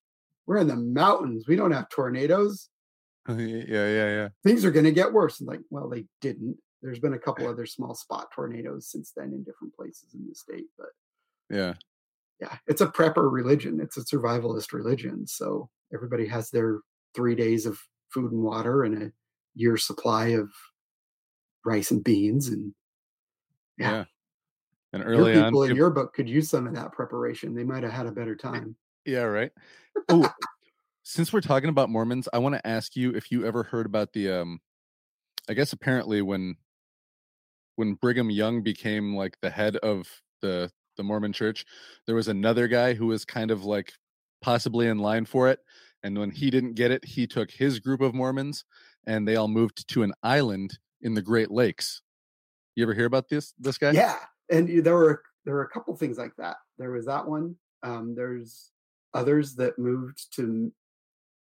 "We're 0.47 0.59
in 0.59 0.67
the 0.67 0.77
mountains. 0.77 1.47
We 1.47 1.55
don't 1.57 1.71
have 1.73 1.89
tornadoes." 1.89 2.69
yeah. 3.29 3.37
Yeah. 3.37 4.09
Yeah. 4.09 4.29
things 4.43 4.65
are 4.65 4.71
going 4.71 4.87
to 4.87 4.93
get 4.93 5.13
worse. 5.13 5.39
And 5.41 5.49
like, 5.49 5.61
well, 5.71 5.89
they 5.89 6.07
didn't. 6.21 6.57
There's 6.83 6.99
been 6.99 7.13
a 7.15 7.19
couple 7.19 7.47
other 7.47 7.67
small 7.67 7.95
spot 7.95 8.29
tornadoes 8.35 8.91
since 8.91 9.13
then 9.15 9.33
in 9.33 9.43
different 9.45 9.75
places 9.75 10.15
in 10.15 10.27
the 10.29 10.35
state. 10.35 10.65
But 10.79 10.89
Yeah. 11.55 11.75
yeah, 12.41 12.57
it's 12.67 12.81
a 12.81 12.87
prepper 12.87 13.31
religion. 13.31 13.81
It's 13.81 13.97
a 13.99 14.05
survivalist 14.05 14.73
religion. 14.73 15.27
So 15.27 15.69
everybody 15.93 16.27
has 16.27 16.51
their 16.51 16.81
three 17.15 17.35
days 17.35 17.67
of 17.67 17.79
food 18.11 18.33
and 18.33 18.43
water 18.43 18.85
and 18.85 19.03
a 19.03 19.13
year's 19.55 19.85
supply 19.87 20.29
of 20.29 20.51
rice 21.65 21.91
and 21.91 22.03
beans. 22.03 22.49
And 22.49 22.73
Yeah. 23.77 23.91
Yeah. 23.91 24.05
And 24.93 25.03
your 25.03 25.13
early 25.13 25.35
on, 25.35 25.45
people 25.45 25.63
in 25.65 25.77
your 25.77 25.91
book 25.91 26.15
could 26.15 26.29
use 26.29 26.49
some 26.49 26.67
of 26.67 26.75
that 26.75 26.93
preparation. 26.93 27.55
They 27.55 27.65
might 27.65 27.83
have 27.83 27.93
had 27.93 28.07
a 28.07 28.13
better 28.13 28.35
time. 28.35 28.77
Yeah, 29.05 29.23
right. 29.23 29.53
Oh, 30.11 30.33
since 31.03 31.33
we're 31.33 31.41
talking 31.41 31.71
about 31.71 31.91
Mormons, 31.91 32.29
I 32.33 32.39
want 32.39 32.55
to 32.55 32.67
ask 32.67 32.95
you 32.95 33.11
if 33.11 33.33
you 33.33 33.45
ever 33.45 33.63
heard 33.63 33.87
about 33.87 34.13
the 34.13 34.31
um 34.31 34.61
I 35.49 35.55
guess 35.55 35.73
apparently 35.73 36.23
when 36.23 36.57
when 37.77 37.95
Brigham 37.95 38.31
Young 38.31 38.63
became 38.63 39.17
like 39.17 39.37
the 39.41 39.51
head 39.51 39.77
of 39.77 40.07
the 40.43 40.71
the 40.97 41.03
Mormon 41.03 41.33
church, 41.33 41.65
there 42.07 42.15
was 42.15 42.29
another 42.29 42.69
guy 42.69 42.93
who 42.95 43.07
was 43.07 43.25
kind 43.25 43.51
of 43.51 43.65
like 43.65 43.93
possibly 44.43 44.87
in 44.87 44.99
line 44.99 45.25
for 45.25 45.49
it. 45.49 45.61
And 46.03 46.19
when 46.19 46.31
he 46.31 46.51
didn't 46.51 46.75
get 46.75 46.91
it, 46.91 47.05
he 47.05 47.27
took 47.27 47.51
his 47.51 47.81
group 47.81 48.01
of 48.01 48.15
Mormons 48.15 48.65
and 49.07 49.27
they 49.27 49.37
all 49.37 49.49
moved 49.49 49.89
to 49.89 50.03
an 50.03 50.13
island 50.23 50.79
in 51.01 51.15
the 51.15 51.23
Great 51.23 51.51
Lakes. 51.51 52.03
You 52.77 52.85
ever 52.85 52.95
hear 52.95 53.07
about 53.07 53.29
this 53.29 53.55
this 53.59 53.79
guy? 53.79 53.93
Yeah, 53.93 54.19
and 54.51 54.85
there 54.85 54.95
were 54.95 55.23
there 55.45 55.55
were 55.55 55.63
a 55.63 55.69
couple 55.71 55.97
things 55.97 56.19
like 56.19 56.35
that. 56.37 56.57
There 56.79 56.91
was 56.91 57.07
that 57.07 57.27
one. 57.27 57.57
Um, 57.83 58.15
there's 58.15 58.71
others 59.15 59.55
that 59.57 59.79
moved 59.79 60.35
to 60.37 60.73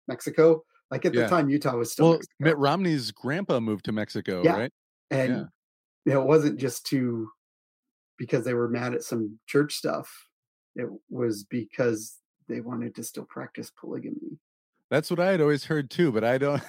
Mexico. 0.07 0.63
Like 0.91 1.05
at 1.05 1.15
Yeah. 1.15 1.25
the 1.25 1.29
time, 1.29 1.49
Utah 1.51 1.77
was 1.77 1.93
still 1.93 2.05
Well, 2.07 2.15
Mexico. 2.15 2.35
Mitt 2.41 2.59
Romney's 2.59 3.11
grandpa 3.11 3.61
moved 3.61 3.85
to 3.87 3.93
Mexico, 3.93 4.43
Yeah. 4.45 4.57
right? 4.57 4.73
and 5.11 5.33
yeah. 5.33 5.45
you 6.05 6.13
know, 6.13 6.23
it 6.23 6.27
wasn't 6.29 6.59
just 6.59 6.87
to 6.87 7.31
because 8.19 8.45
they 8.45 8.55
were 8.55 8.69
mad 8.69 8.95
at 8.95 9.03
some 9.03 9.39
church 9.47 9.75
stuff. 9.75 10.11
It 10.77 10.89
was 11.09 11.45
because 11.45 12.19
they 12.49 12.61
wanted 12.61 12.95
to 12.97 13.03
still 13.05 13.25
practice 13.25 13.71
polygamy. 13.71 14.39
That's 14.91 15.11
what 15.11 15.21
I 15.21 15.31
had 15.33 15.41
always 15.41 15.65
heard 15.65 15.91
too, 15.91 16.13
but 16.13 16.25
I 16.25 16.39
don't. 16.39 16.63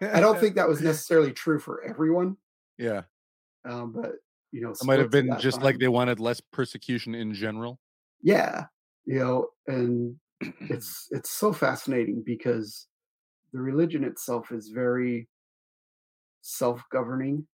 I 0.00 0.20
don't 0.20 0.38
think 0.40 0.54
that 0.56 0.68
was 0.68 0.80
necessarily 0.80 1.32
true 1.32 1.58
for 1.58 1.82
everyone, 1.82 2.36
Yeah, 2.78 3.02
um, 3.64 3.92
but 3.92 4.12
you 4.52 4.60
know, 4.60 4.70
it 4.70 4.84
might 4.84 4.98
have 4.98 5.10
been 5.10 5.36
just 5.38 5.62
like 5.62 5.78
they 5.78 5.88
wanted 5.88 6.20
less 6.20 6.40
persecution 6.40 7.14
in 7.14 7.34
general. 7.34 7.78
yeah 8.22 8.64
you 9.06 9.18
know 9.18 9.48
and 9.66 10.16
it's 10.60 11.08
it's 11.10 11.30
so 11.30 11.52
fascinating 11.52 12.22
because 12.24 12.86
the 13.52 13.60
religion 13.60 14.04
itself 14.04 14.52
is 14.52 14.68
very 14.68 15.28
self-governing. 16.42 17.46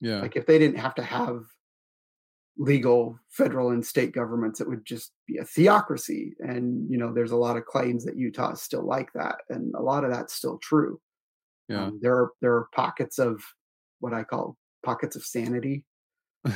Yeah, 0.00 0.20
like 0.20 0.36
if 0.36 0.46
they 0.46 0.58
didn't 0.58 0.78
have 0.78 0.94
to 0.96 1.02
have 1.02 1.44
legal 2.56 3.18
federal 3.30 3.70
and 3.70 3.84
state 3.84 4.12
governments 4.12 4.60
it 4.60 4.68
would 4.68 4.84
just 4.84 5.12
be 5.26 5.38
a 5.38 5.44
theocracy 5.44 6.34
and 6.38 6.88
you 6.88 6.96
know 6.98 7.12
there's 7.12 7.32
a 7.32 7.36
lot 7.36 7.56
of 7.56 7.64
claims 7.64 8.04
that 8.04 8.16
utah 8.16 8.52
is 8.52 8.62
still 8.62 8.86
like 8.86 9.08
that 9.12 9.36
and 9.48 9.74
a 9.74 9.82
lot 9.82 10.04
of 10.04 10.10
that's 10.10 10.34
still 10.34 10.58
true. 10.58 11.00
Yeah, 11.68 11.86
Um, 11.86 11.98
there 12.02 12.14
are 12.14 12.30
there 12.40 12.54
are 12.54 12.68
pockets 12.74 13.18
of 13.18 13.42
what 14.00 14.12
i 14.12 14.22
call 14.22 14.56
pockets 14.84 15.16
of 15.16 15.24
sanity 15.24 15.84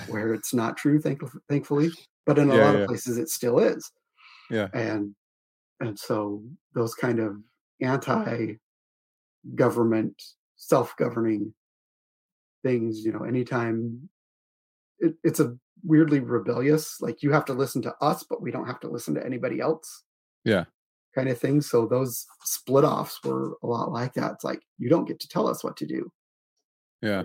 where 0.09 0.34
it's 0.34 0.53
not 0.55 0.76
true 0.76 1.01
thank- 1.01 1.22
thankfully 1.49 1.91
but 2.26 2.39
in 2.39 2.51
a 2.51 2.57
Yeah, 2.57 2.64
lot 2.64 2.74
yeah. 2.74 2.80
of 2.82 2.89
places 2.89 3.16
it 3.18 3.28
still 3.30 3.59
is. 3.59 3.91
Yeah, 4.51 4.68
and 4.74 5.14
and 5.80 5.99
so 5.99 6.43
those 6.74 6.95
kind 6.95 7.18
of 7.20 7.36
anti 7.80 8.55
government 9.55 10.20
self-governing 10.57 11.55
things 12.64 13.05
you 13.05 13.12
know 13.12 13.22
anytime 13.24 14.09
it, 14.99 15.14
it's 15.22 15.39
a 15.41 15.57
weirdly 15.84 16.18
rebellious 16.20 17.01
like 17.01 17.22
you 17.22 17.30
have 17.32 17.45
to 17.45 17.53
listen 17.53 17.80
to 17.82 17.95
us 18.01 18.24
but 18.28 18.43
we 18.43 18.51
don't 18.51 18.66
have 18.66 18.80
to 18.80 18.89
listen 18.91 19.14
to 19.14 19.24
anybody 19.24 19.61
else 19.61 20.03
Yeah. 20.45 20.64
kind 21.14 21.28
of 21.28 21.39
thing. 21.39 21.61
So 21.61 21.86
those 21.86 22.26
split 22.45 22.84
offs 22.84 23.20
were 23.24 23.57
a 23.62 23.66
lot 23.66 23.93
like 23.93 24.12
that. 24.14 24.32
It's 24.32 24.45
like 24.45 24.61
you 24.78 24.89
don't 24.91 25.07
get 25.07 25.20
to 25.20 25.28
tell 25.28 25.47
us 25.47 25.62
what 25.62 25.76
to 25.78 25.86
do. 25.86 26.11
Yeah, 27.01 27.22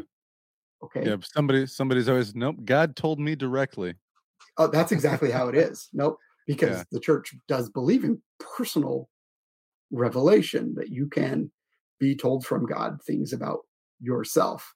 okay 0.83 1.05
yeah. 1.05 1.17
Somebody, 1.21 1.65
somebody's 1.67 2.09
always 2.09 2.35
nope. 2.35 2.57
God 2.65 2.95
told 2.95 3.19
me 3.19 3.35
directly. 3.35 3.95
Oh, 4.57 4.67
that's 4.67 4.91
exactly 4.91 5.31
how 5.31 5.47
it 5.47 5.55
is. 5.55 5.89
Nope, 5.93 6.17
because 6.47 6.77
Yeah. 6.77 6.83
the 6.91 6.99
church 6.99 7.33
does 7.47 7.69
believe 7.69 8.03
in 8.03 8.21
personal 8.39 9.09
revelation 9.91 10.73
that 10.75 10.89
you 10.89 11.07
can 11.07 11.51
be 11.99 12.15
told 12.15 12.45
from 12.45 12.65
God 12.65 12.99
things 13.05 13.33
about 13.33 13.59
yourself. 13.99 14.73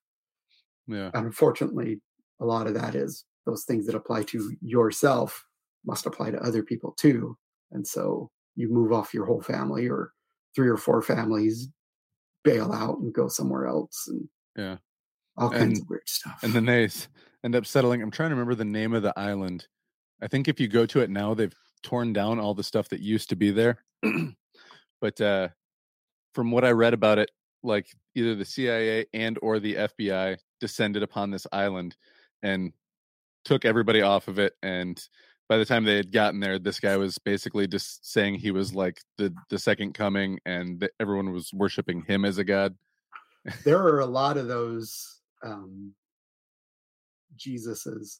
Yeah, 0.88 1.12
And 1.14 1.26
unfortunately, 1.26 2.02
a 2.40 2.46
lot 2.46 2.68
of 2.68 2.74
that 2.76 2.96
is 2.96 3.26
those 3.46 3.66
things 3.66 3.86
that 3.88 3.96
apply 3.96 4.24
to 4.24 4.56
yourself 4.62 5.46
must 5.86 6.06
apply 6.06 6.32
to 6.32 6.40
other 6.42 6.64
people 6.64 6.94
too. 6.98 7.38
And 7.72 7.86
so 7.86 8.32
you 8.56 8.70
move 8.70 8.92
off 8.94 9.14
your 9.14 9.26
whole 9.26 9.42
family 9.42 9.90
or 9.90 10.12
three 10.56 10.70
or 10.70 10.78
four 10.78 11.02
families 11.02 11.68
bail 12.44 12.72
out 12.72 13.00
and 13.00 13.14
go 13.14 13.28
somewhere 13.28 13.68
else 13.68 14.06
and 14.08 14.30
yeah. 14.58 14.78
All 15.38 15.50
kinds 15.50 15.80
And- 15.80 15.82
of 15.82 15.90
weird 15.90 16.10
stuff. 16.10 16.44
And 16.44 16.54
then 16.54 16.66
they 16.66 16.90
end 17.44 17.56
up 17.56 17.66
settling. 17.66 18.02
I'm 18.02 18.12
trying 18.12 18.30
to 18.30 18.36
remember 18.36 18.56
the 18.56 18.66
name 18.66 18.94
of 18.94 19.04
the 19.04 19.18
island. 19.18 19.68
I 20.22 20.28
think 20.28 20.48
if 20.48 20.60
you 20.60 20.68
go 20.68 20.86
to 20.88 21.02
it 21.02 21.10
now, 21.10 21.34
they've 21.34 21.54
torn 21.84 22.14
down 22.14 22.40
all 22.40 22.54
the 22.54 22.64
stuff 22.64 22.90
that 22.90 23.00
used 23.02 23.30
to 23.30 23.36
be 23.36 23.52
there. 23.52 23.84
but 25.02 25.22
uh, 25.22 25.50
from 26.34 26.52
what 26.52 26.66
I 26.66 26.72
read 26.72 26.94
about 26.94 27.20
it, 27.20 27.30
like 27.64 27.88
either 28.16 28.36
the 28.36 28.46
CIA 28.46 29.06
and 29.14 29.38
or 29.42 29.60
the 29.60 29.76
FBI 29.76 30.38
descended 30.60 31.04
upon 31.04 31.32
this 31.32 31.46
island 31.52 31.96
and 32.42 32.74
took 33.46 33.66
everybody 33.66 34.02
off 34.02 34.28
of 34.28 34.40
it. 34.40 34.54
And 34.62 35.02
by 35.50 35.58
the 35.58 35.66
time 35.66 35.84
they 35.84 35.96
had 35.98 36.12
gotten 36.12 36.40
there, 36.40 36.60
this 36.60 36.80
guy 36.80 36.98
was 36.98 37.18
basically 37.20 37.68
just 37.68 38.12
saying 38.12 38.36
he 38.36 38.52
was 38.52 38.74
like 38.74 39.02
the 39.18 39.34
the 39.50 39.60
second 39.60 39.94
coming, 39.94 40.40
and 40.46 40.80
that 40.82 40.92
everyone 41.00 41.32
was 41.32 41.52
worshiping 41.54 42.04
him 42.04 42.26
as 42.26 42.38
a 42.38 42.44
god. 42.44 42.76
there 43.64 43.80
are 43.82 44.00
a 44.00 44.06
lot 44.06 44.38
of 44.38 44.48
those 44.48 45.17
um 45.44 45.94
Jesuses. 47.38 48.20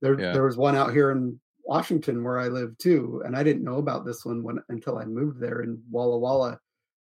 There 0.00 0.18
Yeah. 0.18 0.32
there 0.32 0.44
was 0.44 0.56
one 0.56 0.76
out 0.76 0.92
here 0.92 1.10
in 1.10 1.40
Washington, 1.64 2.22
where 2.24 2.38
I 2.38 2.48
live 2.48 2.76
too, 2.78 3.22
and 3.24 3.36
I 3.36 3.42
didn't 3.42 3.64
know 3.64 3.76
about 3.78 4.04
this 4.04 4.24
one 4.24 4.42
when 4.42 4.58
until 4.68 4.98
I 4.98 5.04
moved 5.04 5.40
there 5.40 5.62
in 5.62 5.82
Walla 5.90 6.18
Walla. 6.18 6.60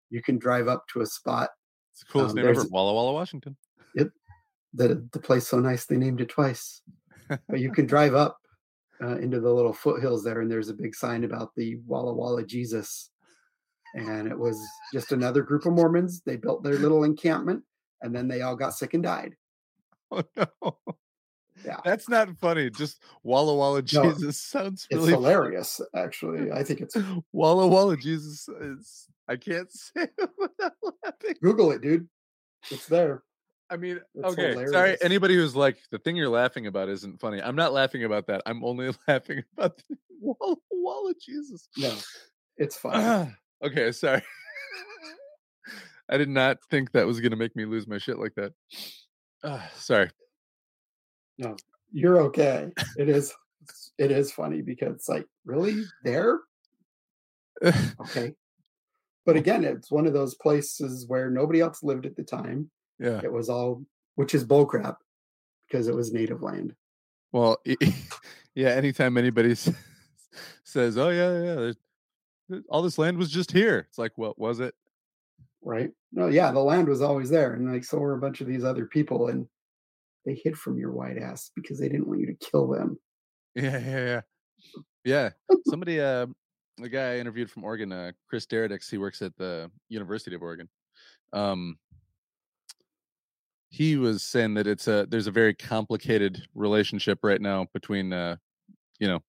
You 0.10 0.22
can 0.22 0.38
drive 0.38 0.68
up 0.68 0.86
to 0.90 1.02
a 1.02 1.06
spot. 1.06 1.50
It's 1.92 2.02
the 2.02 2.12
coolest 2.12 2.32
Um, 2.32 2.36
name 2.38 2.48
ever. 2.48 2.64
Walla 2.70 2.94
Walla, 2.94 3.14
Washington. 3.14 3.56
Yep. 3.96 4.10
The 4.74 5.08
the 5.12 5.20
place 5.20 5.48
so 5.48 5.60
nice 5.60 5.86
they 5.86 5.98
named 5.98 6.22
it 6.22 6.30
twice. 6.30 6.82
but 7.48 7.60
you 7.60 7.72
can 7.72 7.86
drive 7.86 8.16
up 8.16 8.38
uh, 9.02 9.18
into 9.18 9.40
the 9.40 9.52
little 9.54 9.74
foothills 9.74 10.24
there, 10.24 10.42
and 10.42 10.52
there's 10.52 10.70
a 10.70 10.74
big 10.74 10.94
sign 10.96 11.24
about 11.24 11.54
the 11.56 11.76
Walla 11.88 12.14
Walla 12.14 12.44
Jesus. 12.44 13.12
And 13.96 14.28
it 14.28 14.38
was 14.38 14.60
just 14.94 15.12
another 15.14 15.42
group 15.42 15.66
of 15.66 15.74
Mormons. 15.74 16.22
They 16.22 16.36
built 16.36 16.64
their 16.64 16.78
little 16.78 17.04
encampment, 17.06 17.64
and 18.02 18.14
then 18.16 18.28
they 18.28 18.42
all 18.42 18.56
got 18.56 18.74
sick 18.76 18.94
and 18.94 19.02
died. 19.02 19.36
Oh 20.12 20.24
no. 20.36 20.78
Yeah. 21.66 21.80
That's 21.84 22.08
not 22.08 22.30
funny. 22.38 22.70
Just 22.70 23.04
Walla 23.24 23.56
Walla 23.56 23.82
No, 23.94 24.12
Jesus 24.12 24.40
sounds 24.40 24.88
It's 24.90 24.98
really 24.98 25.12
hilarious, 25.12 25.82
actually. 25.96 26.52
I 26.52 26.64
think 26.64 26.82
it's 26.82 26.96
Walla 27.34 27.68
Walla 27.68 27.98
Jesus 27.98 28.48
is 28.48 29.08
I 29.28 29.36
can't 29.36 29.72
say 29.72 30.08
it 30.18 30.30
without 30.38 30.74
laughing. 31.04 31.36
Google 31.42 31.72
it, 31.72 31.82
dude. 31.82 32.08
It's 32.72 32.88
there. 32.88 33.24
I 33.70 33.78
mean, 33.78 34.00
It's 34.16 34.34
okay. 34.34 34.66
Sorry, 34.66 34.98
anybody 35.02 35.36
who's 35.36 35.56
like 35.56 35.78
the 35.92 36.00
thing 36.00 36.16
you're 36.16 36.30
laughing 36.30 36.66
about 36.66 36.90
isn't 36.90 37.20
funny. 37.20 37.42
I'm 37.42 37.56
not 37.56 37.72
laughing 37.74 38.04
about 38.04 38.26
that. 38.28 38.42
I'm 38.46 38.64
only 38.64 38.92
laughing 39.08 39.44
about 39.58 39.78
the 39.78 39.98
Walla 40.20 40.56
Walla 40.72 41.14
Jesus. 41.22 41.68
No, 41.78 41.94
it's 42.58 42.78
fine. 42.78 42.94
Ah, 42.96 43.28
okay, 43.64 43.92
sorry. 43.92 44.24
I 46.12 46.18
did 46.18 46.30
not 46.30 46.58
think 46.72 46.92
that 46.94 47.06
was 47.06 47.20
gonna 47.20 47.36
make 47.36 47.56
me 47.56 47.66
lose 47.66 47.88
my 47.88 48.00
shit 48.00 48.18
like 48.18 48.34
that. 48.36 48.54
Ah, 49.44 49.70
sorry. 49.76 50.10
No, 51.38 51.56
you're 51.92 52.22
okay. 52.24 52.70
It 52.98 53.10
is. 53.10 53.34
It 53.98 54.12
is 54.12 54.32
funny 54.32 54.62
because 54.62 54.96
it's 54.96 55.10
like, 55.10 55.26
really 55.46 55.84
there? 56.04 56.40
Okay. 58.02 58.34
But 59.26 59.36
again, 59.36 59.64
it's 59.64 59.92
one 59.92 60.08
of 60.08 60.14
those 60.14 60.34
places 60.36 61.06
where 61.08 61.30
nobody 61.30 61.60
else 61.60 61.84
lived 61.84 62.06
at 62.06 62.16
the 62.16 62.24
time. 62.24 62.72
yeah. 63.00 63.20
It 63.24 63.32
was 63.32 63.50
all, 63.50 63.84
which 64.16 64.34
is 64.34 64.46
bullcrap, 64.46 64.96
because 65.68 65.88
it 65.88 65.94
was 65.96 66.12
native 66.14 66.42
land. 66.42 66.74
Well, 67.32 67.62
yeah. 68.56 68.70
Anytime 68.70 69.18
anybody 69.18 69.56
says, 70.64 70.98
"Oh 70.98 71.10
yeah, 71.10 71.74
yeah," 72.50 72.60
all 72.70 72.82
this 72.82 72.98
land 72.98 73.18
was 73.18 73.30
just 73.30 73.52
here. 73.52 73.86
It's 73.90 74.00
like, 74.00 74.14
well, 74.18 74.34
was 74.38 74.62
it? 74.62 74.74
Right? 75.64 75.92
No, 76.12 76.28
yeah, 76.28 76.52
the 76.52 76.60
land 76.60 76.88
was 76.88 77.02
always 77.02 77.30
there, 77.30 77.54
and 77.54 77.72
like 77.72 77.84
so 77.84 77.98
were 77.98 78.14
a 78.14 78.22
bunch 78.22 78.42
of 78.42 78.48
these 78.48 78.64
other 78.64 78.86
people, 78.86 79.28
and 79.28 79.48
they 80.26 80.40
hid 80.44 80.58
from 80.58 80.78
your 80.78 80.92
white 80.92 81.18
ass 81.18 81.52
because 81.56 81.80
they 81.80 81.90
didn't 81.90 82.08
want 82.08 82.20
you 82.20 82.28
to 82.28 82.46
kill 82.52 82.68
them. 82.68 82.98
Yeah, 83.56 83.80
yeah, 83.80 84.06
yeah. 84.06 84.22
Yeah. 85.04 85.30
Somebody, 85.68 86.00
uh, 86.00 86.28
the 86.78 86.90
guy 86.90 87.14
I 87.14 87.18
interviewed 87.18 87.50
from 87.50 87.64
Oregon, 87.64 87.92
uh, 87.92 88.12
Chris 88.28 88.46
Deradix, 88.46 88.90
he 88.90 88.98
works 88.98 89.22
at 89.22 89.36
the 89.38 89.72
University 89.90 90.36
of 90.36 90.42
Oregon. 90.42 90.70
Um, 91.34 91.78
he 93.70 93.98
was 93.98 94.24
saying 94.24 94.56
that 94.56 94.66
it's 94.66 94.88
a 94.88 95.06
there's 95.10 95.28
a 95.28 95.32
very 95.32 95.54
complicated 95.54 96.42
relationship 96.56 97.20
right 97.22 97.40
now 97.40 97.68
between, 97.74 98.12
uh, 98.12 98.38
you 99.00 99.08
know, 99.08 99.20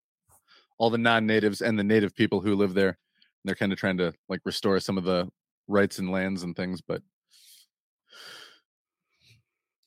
all 0.78 0.88
the 0.88 0.98
non-natives 0.98 1.60
and 1.60 1.78
the 1.78 1.84
native 1.84 2.14
people 2.14 2.40
who 2.40 2.54
live 2.54 2.72
there. 2.72 2.88
And 2.88 2.96
they're 3.44 3.54
kind 3.54 3.72
of 3.72 3.78
trying 3.78 3.98
to 3.98 4.14
like 4.28 4.40
restore 4.44 4.80
some 4.80 4.96
of 4.96 5.04
the 5.04 5.28
rights 5.70 5.98
and 5.98 6.10
lands 6.10 6.42
and 6.42 6.54
things, 6.56 6.80
but 6.80 7.02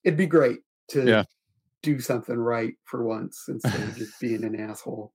It'd 0.04 0.18
be 0.18 0.26
great 0.26 0.60
to 0.90 1.06
Yeah. 1.06 1.24
do 1.82 2.00
something 2.00 2.36
right 2.38 2.74
for 2.86 3.04
once 3.06 3.46
instead 3.48 3.80
of 3.82 3.96
just 3.96 4.20
being 4.22 4.44
an 4.44 4.60
asshole. 4.60 5.14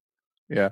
Yeah. 0.48 0.70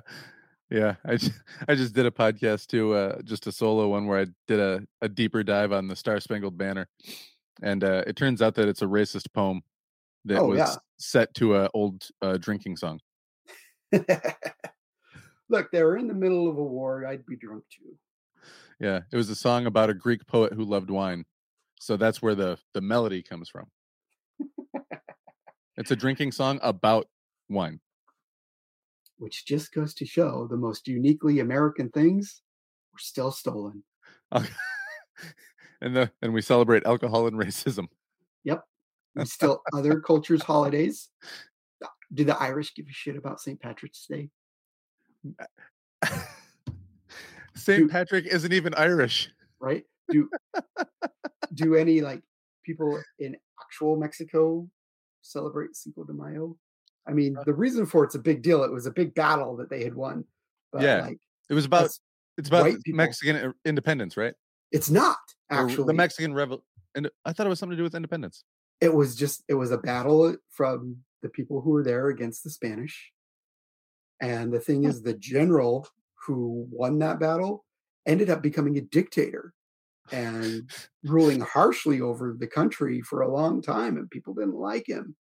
Yeah. 0.69 0.95
I 1.05 1.17
just, 1.17 1.31
I 1.67 1.75
just 1.75 1.93
did 1.93 2.05
a 2.07 2.11
podcast 2.11 2.67
too, 2.67 2.93
uh, 2.93 3.21
just 3.21 3.45
a 3.47 3.51
solo 3.51 3.87
one 3.89 4.07
where 4.07 4.19
I 4.21 4.25
did 4.47 4.59
a, 4.59 4.81
a 5.01 5.09
deeper 5.09 5.43
dive 5.43 5.71
on 5.71 5.87
the 5.87 5.95
Star 5.95 6.19
Spangled 6.19 6.57
Banner. 6.57 6.87
And 7.61 7.83
uh, 7.83 8.03
it 8.07 8.15
turns 8.15 8.41
out 8.41 8.55
that 8.55 8.67
it's 8.67 8.81
a 8.81 8.85
racist 8.87 9.31
poem 9.33 9.61
that 10.25 10.39
Oh, 10.39 10.47
was 10.47 10.57
yeah. 10.59 10.75
set 10.97 11.33
to 11.35 11.55
an 11.57 11.69
old 11.73 12.07
uh, 12.21 12.37
drinking 12.37 12.77
song. 12.77 12.99
Look, 15.49 15.71
they 15.71 15.83
were 15.83 15.97
in 15.97 16.07
the 16.07 16.13
middle 16.13 16.49
of 16.49 16.57
a 16.57 16.63
war. 16.63 17.05
I'd 17.05 17.25
be 17.25 17.37
drunk 17.37 17.63
too. 17.71 17.97
Yeah. 18.79 19.01
It 19.11 19.15
was 19.15 19.29
a 19.29 19.35
song 19.35 19.65
about 19.65 19.89
a 19.89 19.93
Greek 19.93 20.25
poet 20.27 20.53
who 20.53 20.63
loved 20.63 20.89
wine. 20.89 21.25
So 21.79 21.97
that's 21.97 22.21
where 22.21 22.35
the, 22.35 22.57
the 22.73 22.81
melody 22.81 23.21
comes 23.21 23.49
from. 23.49 23.67
it's 25.77 25.91
a 25.91 25.95
drinking 25.95 26.31
song 26.31 26.59
about 26.61 27.07
wine. 27.49 27.79
Which 29.17 29.45
just 29.45 29.73
goes 29.73 29.93
to 29.95 30.05
show 30.05 30.47
the 30.49 30.57
most 30.57 30.87
uniquely 30.87 31.39
American 31.39 31.89
things 31.89 32.41
were 32.93 32.99
still 32.99 33.31
stolen. 33.31 33.83
and 35.81 35.95
the 35.95 36.11
and 36.21 36.33
we 36.33 36.41
celebrate 36.41 36.85
alcohol 36.85 37.27
and 37.27 37.37
racism. 37.37 37.87
Yep, 38.43 38.63
we 39.15 39.25
still 39.25 39.61
other 39.73 39.99
cultures' 39.99 40.43
holidays. 40.43 41.09
Do 42.13 42.23
the 42.23 42.37
Irish 42.37 42.73
give 42.73 42.87
a 42.87 42.93
shit 42.93 43.17
about 43.17 43.41
St. 43.41 43.59
Patrick's 43.59 44.05
Day? 44.05 44.29
St. 47.57 47.89
Patrick 47.91 48.25
isn't 48.25 48.53
even 48.53 48.73
Irish. 48.75 49.29
Right? 49.59 49.83
Do 50.09 50.29
do 51.53 51.75
any 51.75 52.01
like 52.01 52.21
people 52.63 53.01
in 53.19 53.35
actual 53.61 53.95
Mexico 53.97 54.69
celebrate 55.21 55.75
Cinco 55.75 56.03
de 56.03 56.13
Mayo? 56.13 56.57
I 57.07 57.11
mean, 57.13 57.37
Uh 57.37 57.43
the 57.43 57.53
reason 57.53 57.85
for 57.85 58.03
it's 58.03 58.15
a 58.15 58.19
big 58.19 58.41
deal. 58.41 58.63
It 58.63 58.71
was 58.71 58.85
a 58.85 58.91
big 58.91 59.13
battle 59.15 59.55
that 59.57 59.69
they 59.69 59.83
had 59.83 59.95
won. 59.95 60.25
But 60.71 60.81
Yeah. 60.83 61.01
like 61.01 61.19
It 61.49 61.53
was 61.53 61.65
about 61.65 61.89
it's 62.37 62.49
about 62.49 62.71
Mexican 62.87 63.53
independence, 63.65 64.15
right? 64.17 64.33
it's 64.71 64.89
not 64.89 65.17
Or 65.49 65.63
actually 65.63 65.85
the 65.87 65.93
Mexican 65.93 66.33
rebel. 66.33 66.63
And 66.93 67.09
I 67.25 67.31
thought 67.31 67.45
it 67.45 67.49
was 67.49 67.59
something 67.59 67.75
to 67.75 67.77
do 67.77 67.83
with 67.83 67.95
independence. 67.95 68.43
it 68.81 68.93
was 68.93 69.15
just 69.15 69.43
it 69.47 69.53
was 69.55 69.71
a 69.71 69.77
battle 69.77 70.35
from 70.51 70.97
the 71.23 71.29
people 71.29 71.61
who 71.61 71.71
were 71.71 71.83
there 71.83 72.09
against 72.09 72.43
the 72.43 72.49
Spanish. 72.49 73.11
And 74.21 74.51
the 74.53 74.59
thing 74.59 74.83
is, 74.83 75.01
the 75.01 75.13
general 75.13 75.87
who 76.25 76.67
won 76.71 76.99
that 76.99 77.19
battle 77.19 77.63
ended 78.05 78.29
up 78.29 78.41
becoming 78.41 78.77
a 78.77 78.81
dictator 78.81 79.53
and 80.11 80.69
ruling 81.03 81.41
harshly 81.41 81.99
over 82.01 82.35
the 82.39 82.47
country 82.47 83.01
for 83.01 83.21
a 83.21 83.31
long 83.33 83.61
time, 83.61 83.97
and 83.97 84.09
people 84.09 84.33
didn't 84.33 84.55
like 84.55 84.87
him. 84.87 85.15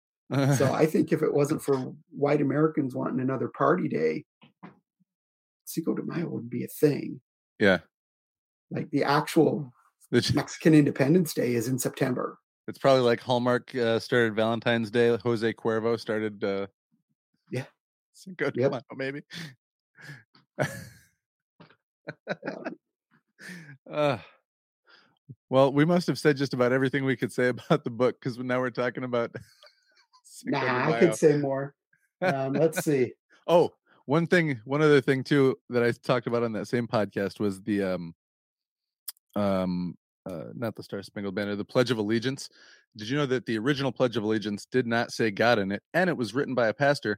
So 0.57 0.71
I 0.73 0.85
think 0.85 1.11
if 1.11 1.21
it 1.21 1.33
wasn't 1.33 1.61
for 1.63 1.93
white 2.11 2.41
Americans 2.41 2.95
wanting 2.95 3.19
another 3.19 3.47
party 3.47 3.87
day, 3.87 4.25
Cinco 5.65 5.93
de 5.95 6.03
Mayo 6.03 6.27
would 6.29 6.49
be 6.49 6.63
a 6.63 6.67
thing. 6.67 7.19
yeah, 7.59 7.79
Like 8.71 8.89
the 8.91 9.03
actual 9.03 9.71
Mexican 10.11 10.73
Independence 10.75 11.33
Day 11.33 11.55
is 11.55 11.67
in 11.67 11.79
September. 11.79 12.37
it's 12.67 12.77
probably 12.77 13.01
like 13.01 13.19
Hallmark 13.21 13.73
uh, 13.75 13.99
started 13.99 14.35
Valentine's 14.35 14.91
Day. 14.91 15.15
Jose 15.17 15.53
Cuervo 15.53 15.99
started. 15.99 16.43
Uh, 16.43 16.67
Yeah. 17.51 17.65
Cinco 18.13 18.49
de 18.51 18.61
Yep. 18.61 18.71
Mayo, 18.71 18.81
maybe. 18.95 19.21
Uh, 23.89 24.17
well, 25.49 25.71
we 25.71 25.85
must 25.85 26.07
have 26.07 26.17
said 26.17 26.37
just 26.37 26.53
about 26.53 26.71
everything 26.71 27.05
we 27.05 27.15
could 27.15 27.31
say 27.31 27.47
about 27.49 27.83
the 27.83 27.89
book 27.89 28.19
because 28.19 28.37
now 28.37 28.59
we're 28.59 28.69
talking 28.69 29.03
about. 29.03 29.31
Nah, 30.43 30.89
I 30.89 30.99
could 30.99 31.15
say 31.15 31.37
more. 31.37 31.73
Um, 32.21 32.53
let's 32.53 32.83
see. 32.83 33.13
Oh, 33.47 33.71
one 34.05 34.27
thing, 34.27 34.59
one 34.65 34.81
other 34.81 34.99
thing 34.99 35.23
too 35.23 35.57
that 35.69 35.81
I 35.81 35.91
talked 35.91 36.27
about 36.27 36.43
on 36.43 36.51
that 36.53 36.67
same 36.67 36.87
podcast 36.87 37.39
was 37.39 37.61
the 37.61 37.83
um 37.83 38.15
um 39.33 39.95
uh 40.29 40.47
not 40.53 40.75
the 40.75 40.83
Star 40.83 41.01
Spangled 41.03 41.35
Banner, 41.35 41.55
the 41.55 41.63
Pledge 41.63 41.89
of 41.89 41.99
Allegiance. 41.99 42.49
Did 42.97 43.07
you 43.07 43.17
know 43.17 43.25
that 43.27 43.45
the 43.45 43.57
original 43.57 43.93
Pledge 43.93 44.17
of 44.17 44.23
Allegiance 44.23 44.65
did 44.65 44.87
not 44.87 45.13
say 45.13 45.31
God 45.31 45.57
in 45.57 45.71
it 45.71 45.81
and 45.93 46.09
it 46.09 46.17
was 46.17 46.35
written 46.35 46.53
by 46.53 46.67
a 46.67 46.73
pastor, 46.73 47.17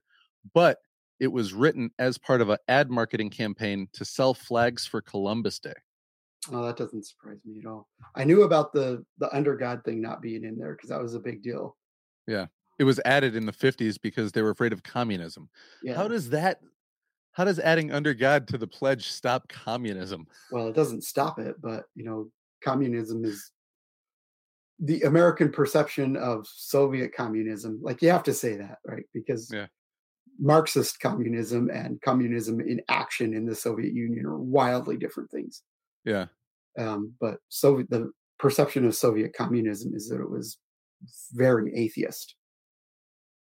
but 0.53 0.77
it 1.19 1.27
was 1.27 1.53
written 1.53 1.89
as 1.99 2.17
part 2.17 2.41
of 2.41 2.49
an 2.49 2.57
ad 2.67 2.89
marketing 2.89 3.29
campaign 3.29 3.87
to 3.93 4.05
sell 4.05 4.33
flags 4.33 4.85
for 4.85 5.01
Columbus 5.01 5.59
Day. 5.59 5.73
Oh, 6.51 6.65
that 6.65 6.77
doesn't 6.77 7.05
surprise 7.05 7.39
me 7.45 7.59
at 7.59 7.67
all. 7.67 7.87
I 8.15 8.23
knew 8.23 8.43
about 8.43 8.71
the 8.71 9.03
the 9.17 9.33
under 9.35 9.55
God 9.55 9.83
thing 9.83 10.01
not 10.01 10.21
being 10.21 10.43
in 10.43 10.57
there 10.57 10.73
because 10.73 10.89
that 10.89 11.01
was 11.01 11.15
a 11.15 11.19
big 11.19 11.41
deal. 11.41 11.75
Yeah, 12.27 12.45
it 12.79 12.83
was 12.83 12.99
added 13.05 13.35
in 13.35 13.45
the 13.45 13.51
50s 13.51 13.99
because 14.01 14.31
they 14.31 14.41
were 14.41 14.51
afraid 14.51 14.73
of 14.73 14.83
communism. 14.83 15.49
Yeah. 15.83 15.95
How 15.95 16.07
does 16.07 16.29
that 16.29 16.59
how 17.31 17.43
does 17.43 17.59
adding 17.59 17.91
under 17.91 18.13
God 18.13 18.47
to 18.47 18.57
the 18.57 18.67
pledge 18.67 19.09
stop 19.11 19.47
communism? 19.47 20.27
well, 20.51 20.67
it 20.67 20.75
doesn't 20.75 21.03
stop 21.03 21.39
it, 21.39 21.55
but 21.61 21.85
you 21.95 22.03
know, 22.03 22.29
communism 22.63 23.25
is 23.25 23.51
the 24.79 25.01
American 25.01 25.51
perception 25.51 26.15
of 26.15 26.45
Soviet 26.47 27.13
communism. 27.15 27.79
Like 27.81 28.01
you 28.01 28.09
have 28.09 28.23
to 28.23 28.33
say 28.33 28.55
that, 28.57 28.77
right? 28.85 29.05
Because 29.13 29.51
Yeah. 29.51 29.67
Marxist 30.39 30.99
communism 30.99 31.69
and 31.69 32.01
communism 32.01 32.59
in 32.59 32.81
action 32.89 33.33
in 33.33 33.45
the 33.45 33.55
Soviet 33.55 33.93
Union 33.93 34.25
are 34.25 34.37
wildly 34.37 34.97
different 34.97 35.31
things. 35.31 35.63
Yeah. 36.05 36.25
Um, 36.77 37.13
but 37.19 37.37
Soviet 37.49 37.89
the 37.89 38.11
perception 38.39 38.85
of 38.85 38.95
Soviet 38.95 39.33
communism 39.35 39.93
is 39.95 40.09
that 40.09 40.21
it 40.21 40.29
was 40.29 40.57
very 41.33 41.75
atheist. 41.75 42.35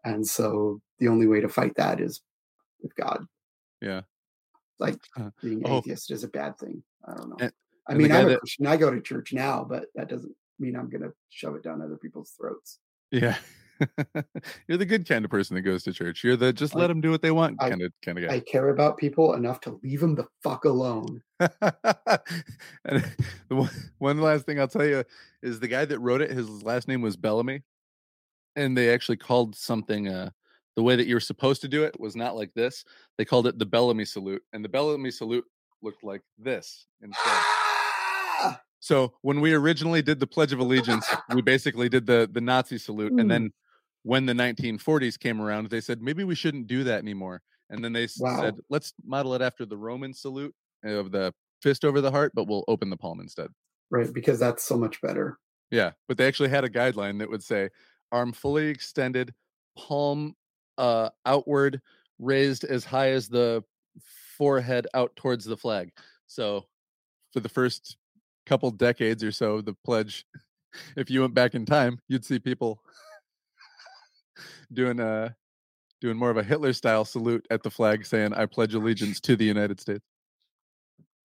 And 0.05 0.27
so 0.27 0.81
the 0.99 1.09
only 1.09 1.27
way 1.27 1.41
to 1.41 1.49
fight 1.49 1.75
that 1.77 2.01
is 2.01 2.23
with 2.81 2.95
God. 2.97 3.27
Yeah. 3.81 4.03
Like 4.79 4.99
Uh, 5.19 5.31
being 5.43 5.63
oh. 5.65 5.79
atheist 5.79 6.11
is 6.11 6.23
a 6.25 6.29
bad 6.29 6.59
thing. 6.59 6.83
I 7.07 7.15
don't 7.15 7.31
know. 7.31 7.37
And- 7.41 7.53
I 7.89 7.95
mean, 7.95 8.11
I'm 8.11 8.27
a 8.27 8.31
that- 8.31 8.41
Christian. 8.41 8.67
I 8.67 8.77
go 8.77 8.91
to 8.91 9.01
church 9.01 9.33
now, 9.33 9.65
but 9.69 9.85
that 9.95 10.09
doesn't 10.09 10.35
mean 10.59 10.75
I'm 10.75 10.91
going 10.91 11.03
to 11.03 11.13
shove 11.31 11.55
it 11.55 11.63
down 11.63 11.81
other 11.81 11.97
people's 11.97 12.33
throats. 12.33 12.81
Yeah. 13.13 13.37
You're 14.69 14.79
the 14.79 14.87
good 14.87 15.09
kind 15.09 15.25
of 15.25 15.31
person 15.31 15.55
that 15.55 15.63
goes 15.63 15.83
to 15.85 15.93
church. 15.93 16.25
You're 16.25 16.37
the 16.37 16.53
just 16.53 16.75
let 16.75 16.89
them 16.89 17.01
do 17.01 17.11
what 17.11 17.23
they 17.23 17.31
want 17.31 17.57
I- 17.61 17.71
kind 17.71 17.83
of 17.83 17.93
kind 18.03 18.19
of 18.19 18.29
guy. 18.29 18.35
I 18.35 18.41
care 18.41 18.71
about 18.71 18.97
people 18.97 19.35
enough 19.35 19.61
to 19.63 19.79
leave 19.83 20.01
them 20.01 20.15
the 20.15 20.27
fuck 20.43 20.65
alone. 20.65 21.23
and 21.41 21.51
the 23.49 23.57
one, 23.57 23.71
one 23.99 24.21
last 24.21 24.47
thing 24.47 24.59
I'll 24.59 24.69
tell 24.69 24.87
you 24.87 25.05
is 25.43 25.61
the 25.61 25.69
guy 25.69 25.85
that 25.85 25.99
wrote 25.99 26.21
it, 26.21 26.31
his 26.31 26.49
last 26.63 26.89
name 26.89 27.03
was 27.03 27.17
Bellamy, 27.17 27.63
and 28.55 28.77
they 28.77 28.93
actually 28.93 29.19
called 29.19 29.55
something 29.55 30.09
uh, 30.09 30.31
the 30.77 30.83
way 30.83 30.97
that 30.97 31.07
you 31.07 31.15
were 31.15 31.21
supposed 31.21 31.63
to 31.63 31.69
do 31.69 31.85
it 31.85 31.99
was 31.99 32.17
not 32.17 32.37
like 32.37 32.53
this. 32.55 32.85
They 33.19 33.25
called 33.25 33.47
it 33.47 33.59
the 33.59 33.67
Bellamy 33.67 34.05
salute, 34.05 34.43
and 34.53 34.65
the 34.65 34.69
Bellamy 34.69 35.11
salute 35.11 35.45
looked 35.83 36.05
like 36.05 36.23
this 36.39 36.87
instead. 37.03 37.43
So 38.79 39.15
when 39.23 39.41
we 39.41 39.53
originally 39.53 40.01
did 40.01 40.21
the 40.21 40.29
Pledge 40.29 40.53
of 40.53 40.61
Allegiance, 40.61 41.09
we 41.35 41.43
basically 41.43 41.89
did 41.89 42.07
the 42.07 42.29
the 42.31 42.43
Nazi 42.43 42.79
salute, 42.79 43.19
and 43.19 43.29
then 43.29 43.53
when 44.07 44.25
the 44.25 44.35
1940s 44.35 45.19
came 45.19 45.41
around, 45.41 45.69
they 45.69 45.81
said 45.81 46.01
maybe 46.01 46.23
we 46.23 46.37
shouldn't 46.37 46.69
do 46.69 46.85
that 46.85 47.01
anymore. 47.01 47.43
And 47.71 47.83
then 47.85 47.93
they 47.93 48.07
Wow. 48.17 48.41
said 48.41 48.55
let's 48.71 48.95
model 49.05 49.35
it 49.35 49.43
after 49.43 49.67
the 49.67 49.77
Roman 49.77 50.15
salute 50.15 50.55
of 50.85 51.11
the 51.11 51.35
fist 51.61 51.85
over 51.85 52.01
the 52.01 52.13
heart, 52.13 52.31
but 52.33 52.47
we'll 52.47 52.65
open 52.69 52.89
the 52.91 52.97
palm 52.97 53.19
instead. 53.19 53.51
Right, 53.91 54.13
because 54.13 54.39
that's 54.39 54.63
so 54.63 54.77
much 54.77 55.01
better. 55.01 55.39
Yeah, 55.73 55.93
but 56.07 56.19
they 56.19 56.29
actually 56.29 56.51
had 56.51 56.63
a 56.65 56.71
guideline 56.71 57.19
that 57.19 57.29
would 57.29 57.43
say 57.43 57.71
arm 58.13 58.33
fully 58.33 58.69
extended, 58.69 59.35
palm 59.77 60.37
uh 60.79 61.11
outward, 61.25 61.83
raised 62.21 62.63
as 62.63 62.85
high 62.85 63.11
as 63.11 63.29
the 63.29 63.65
forehead 64.37 64.87
out 64.95 65.17
towards 65.17 65.45
the 65.45 65.57
flag. 65.57 65.91
So 66.29 66.67
for 67.33 67.41
the 67.41 67.49
first 67.49 67.97
couple 68.47 68.71
decades 68.71 69.25
or 69.25 69.33
so, 69.33 69.61
the 69.61 69.75
pledge, 69.85 70.27
if 70.97 71.11
you 71.11 71.23
went 71.23 71.35
back 71.35 71.55
in 71.55 71.67
time, 71.67 72.01
you'd 72.09 72.25
see 72.25 72.39
people 72.39 72.83
doing 74.73 75.01
a 75.01 75.35
doing 76.01 76.17
more 76.17 76.31
of 76.31 76.37
a 76.37 76.43
Hitler 76.43 76.73
style 76.73 77.05
salute 77.05 77.47
at 77.51 77.63
the 77.63 77.71
flag 77.71 78.05
saying, 78.05 78.35
I 78.35 78.47
pledge 78.47 78.75
oh, 78.75 78.79
allegiance 78.79 79.21
to 79.21 79.37
the 79.37 79.45
United 79.45 79.81
States. 79.81 80.05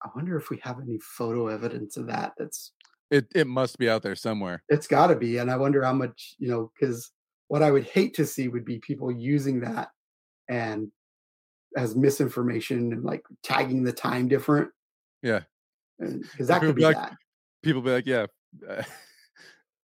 I 0.02 0.08
wonder 0.16 0.36
if 0.36 0.50
we 0.50 0.58
have 0.62 0.80
any 0.80 0.98
photo 0.98 1.48
evidence 1.48 1.96
of 1.96 2.06
that. 2.08 2.32
That's 2.38 2.72
It 3.10 3.26
it 3.34 3.46
must 3.46 3.78
be 3.78 3.88
out 3.88 4.02
there 4.02 4.16
somewhere. 4.16 4.62
it's 4.68 4.86
got 4.86 5.08
to 5.08 5.16
be, 5.16 5.38
and 5.38 5.50
I 5.50 5.56
wonder 5.56 5.82
how 5.82 5.92
much 5.92 6.34
you 6.38 6.48
know. 6.48 6.72
Because 6.78 7.12
what 7.48 7.62
I 7.62 7.70
would 7.70 7.84
hate 7.84 8.14
to 8.14 8.26
see 8.26 8.48
would 8.48 8.64
be 8.64 8.78
people 8.78 9.12
using 9.12 9.60
that 9.60 9.90
and 10.48 10.90
as 11.76 11.96
misinformation 11.96 12.92
and 12.92 13.04
like 13.04 13.22
tagging 13.42 13.82
the 13.82 13.92
time 13.92 14.28
different. 14.28 14.70
Yeah. 15.22 15.40
because 15.98 16.48
that 16.48 16.60
People 16.60 16.68
could 16.68 16.76
be 16.76 16.80
be 16.80 16.86
like, 16.86 16.96
bad. 16.96 17.16
People 17.62 17.82
be 17.82 17.90
like, 17.90 18.06
yeah. 18.06 18.26
Uh, 18.68 18.82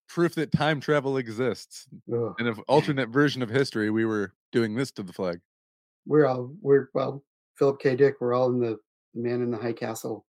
proof 0.09 0.35
that 0.37 0.53
time 0.53 0.81
travel 0.81 1.17
exists. 1.19 1.87
Ugh. 2.13 2.35
In 2.39 2.47
an 2.47 2.57
alternate 2.69 3.09
version 3.11 3.43
of 3.43 3.49
history, 3.51 3.91
we 3.91 4.05
were 4.05 4.33
doing 4.53 4.75
this 4.75 4.91
to 4.93 5.03
the 5.03 5.13
flag. 5.13 5.41
We're 6.07 6.27
all 6.27 6.53
we're 6.61 6.89
well, 6.95 7.23
Philip 7.59 7.81
K. 7.81 7.95
Dick. 7.97 8.15
We're 8.21 8.35
all 8.35 8.49
in 8.51 8.61
the, 8.61 8.79
Man 9.15 9.43
in 9.43 9.51
the 9.51 9.59
High 9.59 9.73
Castle. 9.73 10.25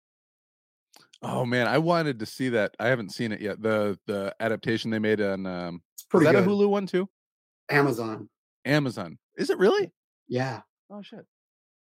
Oh 1.21 1.45
man, 1.45 1.67
I 1.67 1.77
wanted 1.77 2.19
to 2.19 2.25
see 2.25 2.49
that. 2.49 2.75
I 2.79 2.87
haven't 2.87 3.11
seen 3.13 3.31
it 3.31 3.41
yet. 3.41 3.61
The 3.61 3.97
the 4.07 4.33
adaptation 4.39 4.89
they 4.91 4.99
made 4.99 5.21
on 5.21 5.45
um 5.45 5.81
It's 5.93 6.03
is 6.03 6.07
pretty 6.09 6.25
that 6.27 6.33
good. 6.33 6.43
a 6.43 6.47
Hulu 6.47 6.69
one 6.69 6.87
too? 6.87 7.09
Amazon, 7.69 8.29
Amazon. 8.65 9.17
Is 9.37 9.49
it 9.49 9.57
really? 9.57 9.91
yeah, 10.27 10.61
Oh 10.91 11.01
shit. 11.01 11.25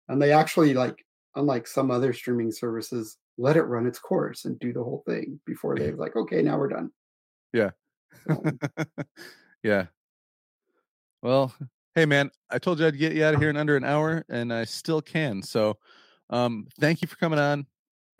and 0.09 0.21
they 0.23 0.33
actually 0.33 0.73
like 0.75 1.05
unlike 1.37 1.67
some 1.67 1.91
other 1.91 2.13
streaming 2.13 2.51
services, 2.51 3.19
let 3.39 3.57
it 3.57 3.63
run 3.65 3.87
its 3.87 3.99
course 3.99 4.47
and 4.47 4.59
do 4.59 4.73
the 4.73 4.83
whole 4.83 5.03
thing 5.07 5.39
before 5.47 5.77
they're 5.77 5.97
like, 5.97 6.17
okay, 6.17 6.43
now 6.43 6.59
we're 6.59 6.69
done. 6.69 6.91
Yeah. 7.53 7.71
Yeah. 9.62 9.87
Well, 11.23 11.53
hey 11.95 12.07
man, 12.07 12.31
I 12.51 12.59
told 12.59 12.79
you 12.79 12.87
I'd 12.87 12.99
get 12.99 13.14
you 13.14 13.25
out 13.25 13.35
of 13.35 13.41
here 13.41 13.51
in 13.51 13.57
under 13.57 13.77
an 13.77 13.83
hour, 13.85 14.25
and 14.29 14.53
I 14.53 14.64
still 14.64 15.01
can. 15.03 15.43
So, 15.43 15.77
um, 16.31 16.69
thank 16.79 17.03
you 17.03 17.09
for 17.09 17.17
coming 17.17 17.39
on. 17.39 17.67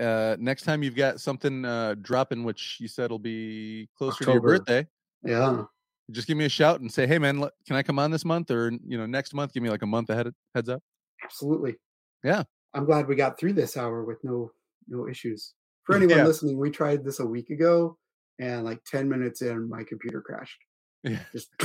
Uh, 0.01 0.37
next 0.41 0.63
time 0.65 0.83
you've 0.83 0.97
got 0.97 1.21
something 1.21 1.65
uh 1.65 1.95
dropping, 2.03 2.43
which 2.43 2.79
you 2.81 2.89
said 2.89 3.11
will 3.11 3.19
be 3.19 3.89
closer 3.97 4.25
to 4.25 4.33
your 4.33 4.41
birthday, 4.41 4.87
yeah, 5.23 5.63
just 6.11 6.27
give 6.27 6.37
me 6.37 6.47
a 6.47 6.49
shout 6.49 6.81
and 6.81 6.91
say, 6.93 7.07
hey 7.07 7.19
man, 7.19 7.39
can 7.67 7.77
I 7.77 7.83
come 7.83 7.99
on 7.99 8.11
this 8.11 8.25
month 8.25 8.51
or 8.51 8.73
you 8.85 8.99
know 8.99 9.07
next 9.07 9.33
month? 9.35 9.53
Give 9.53 9.63
me 9.63 9.71
like 9.71 9.83
a 9.83 9.87
month 9.87 10.11
ahead 10.11 10.27
of, 10.27 10.35
heads 10.55 10.69
up. 10.69 10.83
absolutely. 11.23 11.77
Yeah. 12.25 12.43
I'm 12.75 12.85
glad 12.87 13.07
we 13.07 13.15
got 13.15 13.39
through 13.39 13.53
this 13.55 13.77
hour 13.77 14.05
with 14.05 14.19
no 14.25 14.51
no 14.89 15.09
issues. 15.09 15.55
For 15.85 15.95
anyone 15.97 16.19
Yeah. 16.19 16.25
listening, 16.25 16.59
we 16.59 16.71
tried 16.71 17.05
this 17.05 17.21
a 17.21 17.27
week 17.27 17.51
ago, 17.51 17.97
and 18.39 18.65
like 18.65 18.83
10 18.85 19.09
minutes 19.09 19.43
in, 19.43 19.69
my 19.69 19.83
computer 19.85 20.21
crashed. 20.21 20.59
Yeah. 21.03 21.19
Just 21.33 21.49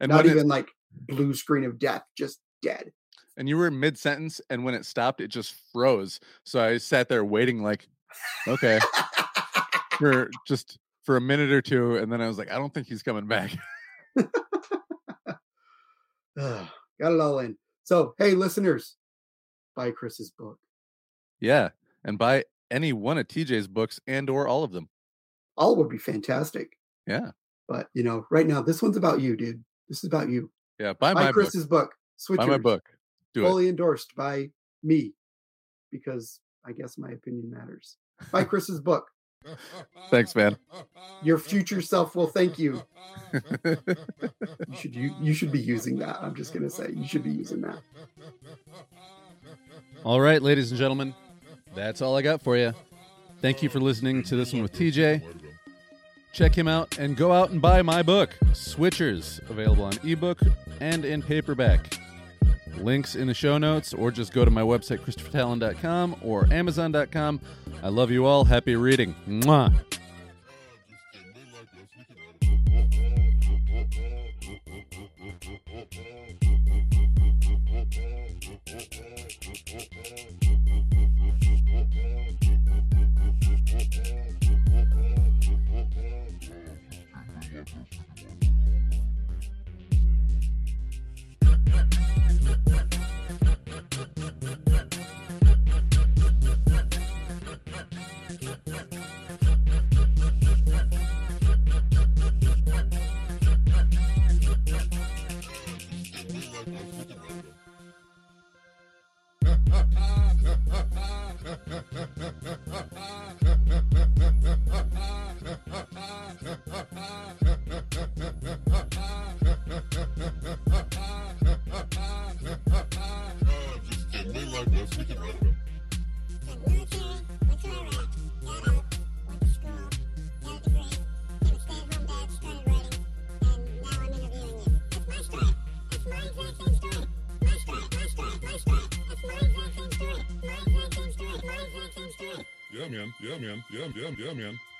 And 0.00 0.10
not 0.10 0.18
when 0.24 0.26
it- 0.26 0.30
even 0.36 0.48
like 0.48 0.68
blue 0.92 1.34
screen 1.34 1.64
of 1.64 1.78
death, 1.78 2.02
just 2.16 2.40
dead. 2.62 2.92
and 3.36 3.48
you 3.48 3.56
were 3.56 3.70
mid 3.70 3.98
sentence, 3.98 4.40
and 4.50 4.64
when 4.64 4.74
it 4.74 4.84
stopped, 4.86 5.20
it 5.20 5.28
just 5.28 5.54
froze. 5.72 6.20
So 6.44 6.60
I 6.62 6.78
sat 6.78 7.08
there 7.08 7.24
waiting, 7.24 7.62
like, 7.62 7.88
okay, 8.46 8.78
for 9.98 10.30
just 10.46 10.78
for 11.04 11.16
a 11.16 11.20
minute 11.20 11.50
or 11.50 11.60
two, 11.62 11.96
and 11.96 12.10
then 12.12 12.20
I 12.20 12.28
was 12.28 12.38
like, 12.38 12.50
I 12.50 12.56
don't 12.56 12.72
think 12.72 12.86
he's 12.86 13.02
coming 13.02 13.26
back. 13.26 13.56
Got 16.36 17.12
it 17.12 17.20
all 17.20 17.38
in. 17.40 17.56
So, 17.84 18.14
hey, 18.18 18.32
listeners, 18.32 18.96
buy 19.74 19.90
Chris's 19.90 20.30
book. 20.30 20.58
yeah, 21.40 21.70
and 22.04 22.18
buy 22.18 22.44
any 22.70 22.92
one 22.92 23.18
of 23.18 23.26
TJ's 23.28 23.66
books 23.66 23.98
and 24.06 24.28
or 24.28 24.46
all 24.46 24.62
of 24.64 24.72
them. 24.72 24.88
All 25.58 25.76
would 25.76 25.88
be 25.88 25.98
fantastic. 25.98 26.78
Yeah, 27.06 27.32
But, 27.66 27.88
you 27.94 28.02
know, 28.04 28.26
right 28.30 28.46
now, 28.46 28.62
this 28.62 28.80
one's 28.80 28.96
about 28.96 29.20
you, 29.20 29.36
dude. 29.36 29.62
This 29.88 29.98
is 29.98 30.04
about 30.04 30.28
you. 30.30 30.50
yeah. 30.78 30.92
Buy 30.92 31.12
Buy 31.14 31.24
my. 31.24 31.32
Chris's 31.32 31.66
book. 31.66 31.94
Switch 32.16 32.38
Buy 32.38 32.46
my 32.46 32.58
book. 32.58 32.88
Do 33.34 33.44
it. 33.44 33.48
fully 33.48 33.68
endorsed 33.68 34.14
by 34.16 34.50
me 34.82 35.14
because 35.90 36.40
I 36.66 36.72
guess 36.72 36.96
my 36.98 37.10
opinion 37.10 37.50
matters. 37.50 37.96
Buy 38.32 38.44
Chris's 38.50 38.80
book. 38.80 39.08
Thanks, 40.10 40.34
man. 40.34 40.56
Your 41.22 41.38
future 41.38 41.80
self 41.80 42.14
will 42.14 42.26
thank 42.26 42.58
you. 42.58 42.82
You 43.64 44.76
should 44.76 44.94
you, 44.94 45.14
you 45.20 45.32
should 45.34 45.52
be 45.52 45.60
using 45.60 45.98
that. 46.00 46.18
I'm 46.20 46.34
just 46.34 46.52
gonna 46.52 46.68
say 46.70 46.90
you 46.94 47.06
should 47.06 47.22
be 47.22 47.30
using 47.30 47.60
that. 47.62 47.78
All 50.04 50.20
right, 50.20 50.40
ladies 50.42 50.70
and 50.70 50.78
gentlemen, 50.78 51.14
that's 51.74 52.02
all 52.02 52.16
I 52.16 52.22
got 52.22 52.42
for 52.42 52.56
you. 52.56 52.72
Thank 53.40 53.62
you 53.62 53.68
for 53.68 53.80
listening 53.80 54.22
to 54.24 54.36
this 54.36 54.52
one 54.52 54.62
with 54.62 54.72
TJ. 54.72 55.22
Check 56.32 56.54
him 56.56 56.68
out 56.68 56.98
and 56.98 57.16
go 57.16 57.32
out 57.32 57.50
and 57.50 57.60
buy 57.60 57.82
my 57.82 58.02
book, 58.02 58.36
Switchers, 58.52 59.40
available 59.50 59.84
on 59.84 59.94
ebook 60.04 60.40
and 60.80 61.04
in 61.04 61.22
paperback. 61.22 61.98
Links 62.76 63.16
in 63.16 63.26
the 63.26 63.34
show 63.34 63.58
notes, 63.58 63.92
or 63.92 64.10
just 64.10 64.32
go 64.32 64.44
to 64.44 64.50
my 64.50 64.62
website, 64.62 64.98
ChristopherTalon.com 65.00 66.16
or 66.22 66.46
Amazon.com. 66.52 67.40
I 67.82 67.88
love 67.88 68.10
you 68.10 68.24
all. 68.24 68.44
Happy 68.44 68.76
reading. 68.76 69.16
Mwah. 69.26 69.87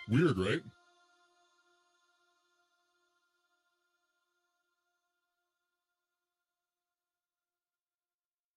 Weird, 0.08 0.38
right? 0.38 0.62